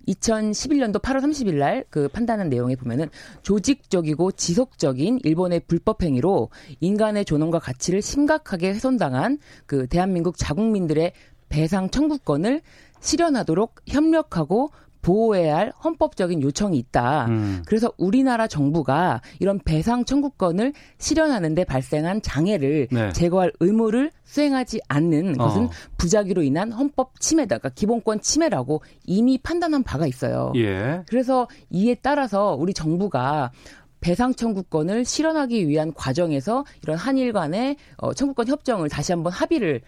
2011년도 0.09 1.01
8월 1.01 1.21
30일 1.21 1.55
날 1.57 1.83
그 1.91 2.09
판단한 2.09 2.49
내용에 2.49 2.77
보면은 2.77 3.09
조직적이고 3.43 4.33
지속적인 4.33 5.21
일본의 5.25 5.61
불법 5.67 6.03
행위로 6.03 6.49
인간의 6.81 7.25
존엄과 7.25 7.59
가치를 7.59 8.03
심각하게 8.03 8.69
훼손당한 8.71 9.39
그 9.67 9.87
대한민국 9.87 10.37
자국민들의 10.37 11.13
배상 11.49 11.91
청구권을 11.91 12.63
실현하도록 13.01 13.75
협력하고 13.87 14.71
보호해야 15.03 15.57
할 15.57 15.73
헌법적인 15.85 16.41
요청이 16.43 16.79
있다. 16.79 17.27
음. 17.27 17.63
그래서 17.67 17.93
우리나라 17.99 18.47
정부가 18.47 19.21
이런 19.41 19.59
배상 19.59 20.05
청구권을 20.05 20.73
실현하는데 20.99 21.65
발생한 21.65 22.23
장애를 22.23 22.89
네. 22.91 23.13
제거할 23.13 23.53
의무를 23.61 24.11
수행하지 24.25 24.81
않는 24.89 25.37
것은 25.37 25.65
어. 25.65 25.71
부작위로 25.99 26.43
인한 26.43 26.73
헌법 26.73 27.21
침해다. 27.21 27.59
그러니까 27.59 27.69
기본권 27.75 28.21
침해라고 28.21 28.83
이미 29.05 29.39
판단한 29.39 29.83
바가 29.83 30.07
있어요. 30.07 30.53
예. 30.57 31.03
그래서 31.07 31.49
이에 31.71 31.95
따라서 31.97 32.55
우리 32.59 32.73
정부가 32.73 33.51
배상 34.01 34.35
청구권을 34.35 35.05
실현하기 35.05 35.69
위한 35.69 35.95
과정에서 35.95 36.65
이런 36.83 36.97
한일 36.97 37.33
간의 37.33 37.77
어, 37.97 38.13
청구권 38.13 38.49
협정을 38.49 38.89
다시 38.89 39.13
한번 39.13 39.33
합의를 39.33 39.81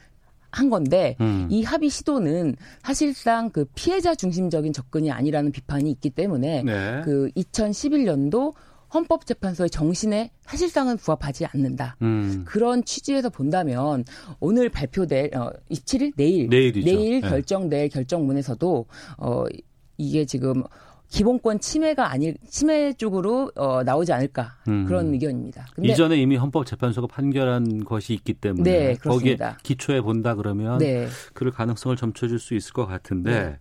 한 0.54 0.70
건데 0.70 1.16
음. 1.20 1.48
이 1.50 1.62
합의 1.64 1.90
시도는 1.90 2.56
사실상 2.82 3.50
그 3.50 3.66
피해자 3.74 4.14
중심적인 4.14 4.72
접근이 4.72 5.10
아니라는 5.10 5.52
비판이 5.52 5.90
있기 5.90 6.10
때문에 6.10 6.62
네. 6.62 7.02
그 7.04 7.30
2011년도 7.36 8.54
헌법재판소의 8.94 9.70
정신에 9.70 10.30
사실상은 10.42 10.96
부합하지 10.96 11.46
않는다. 11.46 11.96
음. 12.02 12.44
그런 12.46 12.84
취지에서 12.84 13.28
본다면 13.28 14.04
오늘 14.38 14.68
발표될 14.68 15.36
어 15.36 15.50
27일 15.70 16.12
내일 16.16 16.48
내일이죠. 16.48 16.86
내일 16.86 17.20
네. 17.20 17.28
결정될 17.28 17.88
결정문에서도 17.88 18.86
어 19.18 19.44
이게 19.96 20.24
지금 20.24 20.62
기본권 21.14 21.60
침해가 21.60 22.10
아닐 22.10 22.36
침해 22.48 22.92
쪽으로 22.92 23.52
어, 23.54 23.84
나오지 23.84 24.12
않을까 24.12 24.56
음. 24.66 24.84
그런 24.84 25.12
의견입니다. 25.14 25.64
이전에 25.80 26.16
이미 26.16 26.34
헌법재판소가 26.34 27.06
판결한 27.06 27.84
것이 27.84 28.14
있기 28.14 28.34
때문에 28.34 28.70
네, 28.70 28.94
거기에 28.94 29.36
기초에 29.62 30.00
본다 30.00 30.34
그러면 30.34 30.78
네. 30.78 31.06
그럴 31.32 31.52
가능성을 31.52 31.96
점쳐줄 31.96 32.40
수 32.40 32.54
있을 32.54 32.72
것 32.72 32.86
같은데 32.86 33.30
네. 33.30 33.58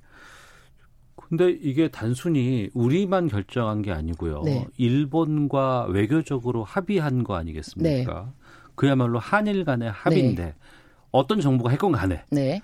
근데 1.15 1.51
이게 1.51 1.89
단순히 1.89 2.71
우리만 2.73 3.27
결정한 3.27 3.83
게 3.83 3.91
아니고요. 3.91 4.41
네. 4.43 4.65
일본과 4.77 5.85
외교적으로 5.89 6.63
합의한 6.63 7.23
거 7.23 7.35
아니겠습니까? 7.35 8.25
네. 8.25 8.43
그야말로 8.73 9.19
한일 9.19 9.63
간의 9.63 9.91
합의인데 9.91 10.43
네. 10.43 10.55
어떤 11.11 11.39
정부가 11.39 11.69
했건 11.69 11.91
간에 11.91 12.23
네. 12.31 12.63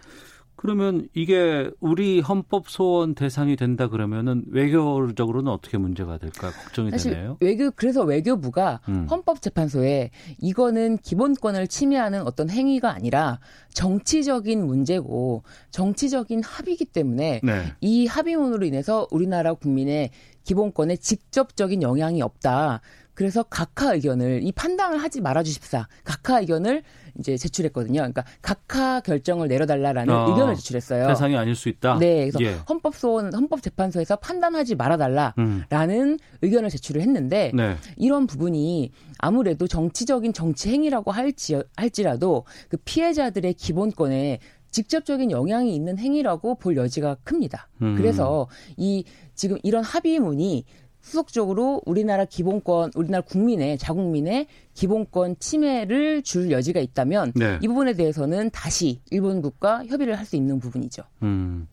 그러면 0.61 1.07
이게 1.13 1.71
우리 1.79 2.19
헌법 2.19 2.67
소원 2.67 3.15
대상이 3.15 3.55
된다 3.55 3.87
그러면은 3.87 4.43
외교적으로는 4.49 5.49
어떻게 5.49 5.77
문제가 5.77 6.17
될까 6.17 6.51
걱정이 6.51 6.91
사실 6.91 7.13
되네요. 7.13 7.37
외교 7.39 7.71
그래서 7.71 8.03
외교부가 8.03 8.81
음. 8.89 9.07
헌법재판소에 9.09 10.11
이거는 10.41 10.97
기본권을 10.97 11.69
침해하는 11.69 12.23
어떤 12.23 12.49
행위가 12.49 12.93
아니라 12.93 13.39
정치적인 13.73 14.67
문제고 14.67 15.43
정치적인 15.71 16.43
합의이기 16.43 16.83
때문에 16.83 17.39
네. 17.41 17.73
이 17.79 18.05
합의문으로 18.05 18.65
인해서 18.65 19.07
우리나라 19.11 19.53
국민의 19.53 20.09
기본권에 20.43 20.97
직접적인 20.97 21.83
영향이 21.83 22.21
없다. 22.21 22.81
그래서 23.13 23.43
각하 23.43 23.93
의견을 23.93 24.41
이 24.43 24.51
판단을 24.51 24.97
하지 24.97 25.21
말아 25.21 25.43
주십사. 25.43 25.87
각하 26.03 26.41
의견을 26.41 26.83
이제 27.19 27.37
제출했거든요. 27.37 27.99
그러니까 27.99 28.23
각하 28.41 29.01
결정을 29.01 29.47
내려달라라는 29.47 30.13
어, 30.13 30.29
의견을 30.29 30.55
제출했어요. 30.55 31.07
대상이 31.07 31.35
아닐 31.35 31.53
수 31.55 31.69
있다. 31.69 31.97
네, 31.99 32.29
그래서 32.29 32.39
예. 32.41 32.57
헌법소원 32.67 33.33
헌법재판소에서 33.33 34.15
판단하지 34.17 34.75
말아달라라는 34.75 35.33
음. 35.37 36.17
의견을 36.41 36.69
제출을 36.69 37.01
했는데 37.01 37.51
네. 37.53 37.75
이런 37.97 38.25
부분이 38.25 38.91
아무래도 39.17 39.67
정치적인 39.67 40.33
정치 40.33 40.69
행위라고 40.69 41.11
할지 41.11 41.61
할지라도 41.75 42.45
그 42.69 42.77
피해자들의 42.77 43.53
기본권에 43.53 44.39
직접적인 44.71 45.31
영향이 45.31 45.73
있는 45.73 45.97
행위라고 45.97 46.55
볼 46.55 46.77
여지가 46.77 47.17
큽니다. 47.23 47.69
음. 47.81 47.95
그래서 47.95 48.47
이 48.77 49.03
지금 49.35 49.57
이런 49.63 49.83
합의문이 49.83 50.63
후속적으로 51.09 51.81
우리나라 51.85 52.23
기본권, 52.25 52.91
우리나라 52.95 53.21
국민의 53.23 53.77
자국민의 53.79 54.47
기본권 54.75 55.37
침해를 55.39 56.21
줄 56.21 56.51
여지가 56.51 56.79
있다면 56.79 57.33
네. 57.35 57.59
이 57.61 57.67
부분에 57.67 57.93
대해서는 57.93 58.51
다시 58.51 59.01
일본국과 59.09 59.85
협의를 59.87 60.17
할 60.17 60.29
수 60.29 60.35
있는 60.35 60.59
부분이죠. 60.59 61.01
음. 61.23 61.67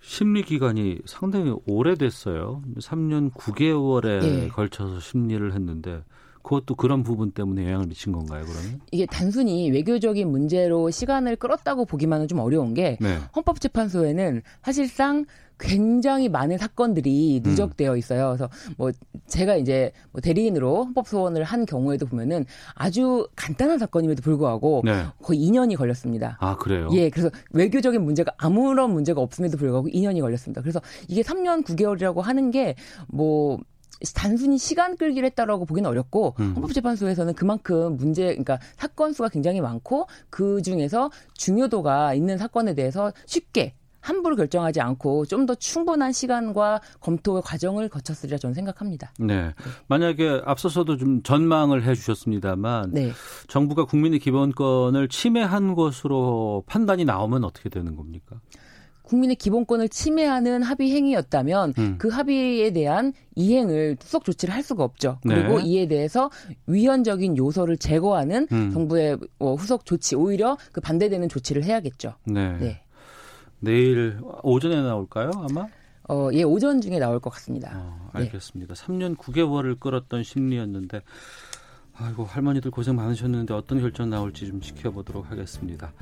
심리 0.00 0.42
기간이 0.42 1.00
상당히 1.04 1.54
오래됐어요. 1.66 2.62
3년 2.78 3.30
9개월에 3.34 4.20
네. 4.22 4.48
걸쳐서 4.48 5.00
심리를 5.00 5.52
했는데 5.52 6.02
그것도 6.48 6.76
그런 6.76 7.02
부분 7.02 7.30
때문에 7.30 7.64
영향을 7.64 7.88
미친 7.88 8.10
건가요, 8.10 8.42
그러면? 8.46 8.80
이게 8.90 9.04
단순히 9.04 9.70
외교적인 9.70 10.30
문제로 10.30 10.90
시간을 10.90 11.36
끌었다고 11.36 11.84
보기만은 11.84 12.26
좀 12.26 12.38
어려운 12.38 12.72
게 12.72 12.96
네. 13.02 13.18
헌법재판소에는 13.36 14.40
사실상 14.62 15.26
굉장히 15.58 16.30
많은 16.30 16.56
사건들이 16.56 17.42
음. 17.44 17.50
누적되어 17.50 17.98
있어요. 17.98 18.28
그래서 18.28 18.48
뭐 18.78 18.92
제가 19.26 19.56
이제 19.56 19.92
뭐 20.10 20.22
대리인으로 20.22 20.84
헌법 20.84 21.06
소원을 21.06 21.44
한 21.44 21.66
경우에도 21.66 22.06
보면은 22.06 22.46
아주 22.74 23.28
간단한 23.36 23.78
사건임에도 23.78 24.22
불구하고 24.22 24.82
네. 24.86 25.04
거의 25.22 25.40
2년이 25.40 25.76
걸렸습니다. 25.76 26.38
아 26.40 26.56
그래요? 26.56 26.88
예, 26.92 27.10
그래서 27.10 27.28
외교적인 27.50 28.02
문제가 28.02 28.32
아무런 28.38 28.92
문제가 28.94 29.20
없음에도 29.20 29.58
불구하고 29.58 29.88
2년이 29.88 30.22
걸렸습니다. 30.22 30.62
그래서 30.62 30.80
이게 31.08 31.20
3년 31.20 31.62
9개월이라고 31.64 32.22
하는 32.22 32.50
게 32.50 32.74
뭐 33.08 33.58
단순히 34.14 34.58
시간 34.58 34.96
끌기를 34.96 35.26
했다라고 35.26 35.64
보기는 35.64 35.88
어렵고 35.88 36.34
음. 36.40 36.52
헌법재판소에서는 36.54 37.34
그만큼 37.34 37.96
문제 37.96 38.26
그러니까 38.26 38.58
사건 38.76 39.12
수가 39.12 39.28
굉장히 39.28 39.60
많고 39.60 40.06
그 40.30 40.62
중에서 40.62 41.10
중요도가 41.34 42.14
있는 42.14 42.38
사건에 42.38 42.74
대해서 42.74 43.12
쉽게 43.26 43.74
함부로 44.00 44.36
결정하지 44.36 44.80
않고 44.80 45.26
좀 45.26 45.48
더 45.48 45.54
충분한 45.54 46.12
시간과 46.12 46.80
검토의 47.00 47.40
과정을 47.42 47.88
거쳤으리라 47.88 48.36
저는 48.36 48.52
생각합니다. 48.52 49.12
네. 49.18 49.54
만약에 49.86 50.42
앞서서도 50.44 50.98
좀 50.98 51.22
전망을 51.22 51.84
해 51.84 51.94
주셨습니다만 51.94 52.90
네. 52.92 53.12
정부가 53.46 53.86
국민의 53.86 54.18
기본권을 54.18 55.08
침해한 55.08 55.74
것으로 55.74 56.64
판단이 56.66 57.06
나오면 57.06 57.44
어떻게 57.44 57.70
되는 57.70 57.96
겁니까? 57.96 58.40
국민의 59.08 59.36
기본권을 59.36 59.88
침해하는 59.88 60.62
합의 60.62 60.90
행위였다면 60.90 61.74
음. 61.78 61.94
그 61.98 62.08
합의에 62.08 62.70
대한 62.72 63.14
이행을 63.34 63.96
후속 64.00 64.24
조치를 64.24 64.54
할 64.54 64.62
수가 64.62 64.84
없죠. 64.84 65.18
그리고 65.22 65.58
네. 65.58 65.64
이에 65.64 65.88
대해서 65.88 66.30
위헌적인 66.66 67.36
요소를 67.36 67.78
제거하는 67.78 68.46
음. 68.52 68.70
정부의 68.70 69.18
뭐 69.38 69.54
후속 69.54 69.86
조치 69.86 70.14
오히려 70.14 70.58
그 70.72 70.80
반대되는 70.80 71.28
조치를 71.28 71.64
해야겠죠. 71.64 72.14
네. 72.24 72.56
네. 72.58 72.82
내일 73.60 74.20
오전에 74.42 74.82
나올까요, 74.82 75.30
아마? 75.34 75.66
어, 76.08 76.28
예, 76.32 76.42
오전 76.42 76.80
중에 76.80 76.98
나올 76.98 77.18
것 77.18 77.30
같습니다. 77.30 77.72
어, 77.74 78.10
알겠습니다. 78.12 78.74
네. 78.74 78.82
3년 78.86 79.16
9개월을 79.16 79.80
끌었던 79.80 80.22
심리였는데, 80.22 81.02
아이고, 81.94 82.24
할머니들 82.24 82.70
고생 82.70 82.96
많으셨는데 82.96 83.52
어떤 83.52 83.80
결정 83.80 84.08
나올지 84.08 84.46
좀 84.46 84.60
지켜보도록 84.60 85.30
하겠습니다. 85.30 85.92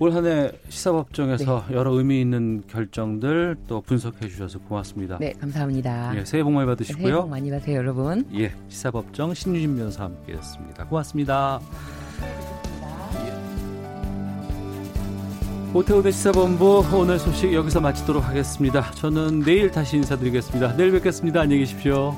올 0.00 0.12
한 0.12 0.24
해 0.26 0.52
시사법정에서 0.68 1.64
네. 1.68 1.74
여러 1.74 1.92
의미 1.92 2.20
있는 2.20 2.62
결정들 2.68 3.56
또 3.66 3.80
분석해 3.80 4.28
주셔서 4.28 4.58
고맙습니다. 4.60 5.18
네, 5.18 5.32
감사합니다. 5.40 6.12
예, 6.16 6.24
새해 6.24 6.44
복 6.44 6.52
많이 6.52 6.66
받으시고요. 6.66 7.02
새해 7.04 7.20
복 7.20 7.28
많이 7.28 7.50
받으세요, 7.50 7.78
여러분. 7.78 8.24
예, 8.34 8.52
시사법정 8.68 9.34
신유진 9.34 9.76
변호사와 9.76 10.10
함께했습니다. 10.10 10.84
고맙습니다. 10.86 11.60
오태우대 15.74 16.10
시사본부 16.12 16.84
오늘 16.94 17.18
소식 17.18 17.52
여기서 17.52 17.80
마치도록 17.80 18.24
하겠습니다. 18.26 18.90
저는 18.92 19.40
내일 19.40 19.70
다시 19.70 19.96
인사드리겠습니다. 19.96 20.76
내일 20.76 20.92
뵙겠습니다. 20.92 21.40
안녕히 21.42 21.60
계십시오. 21.62 22.14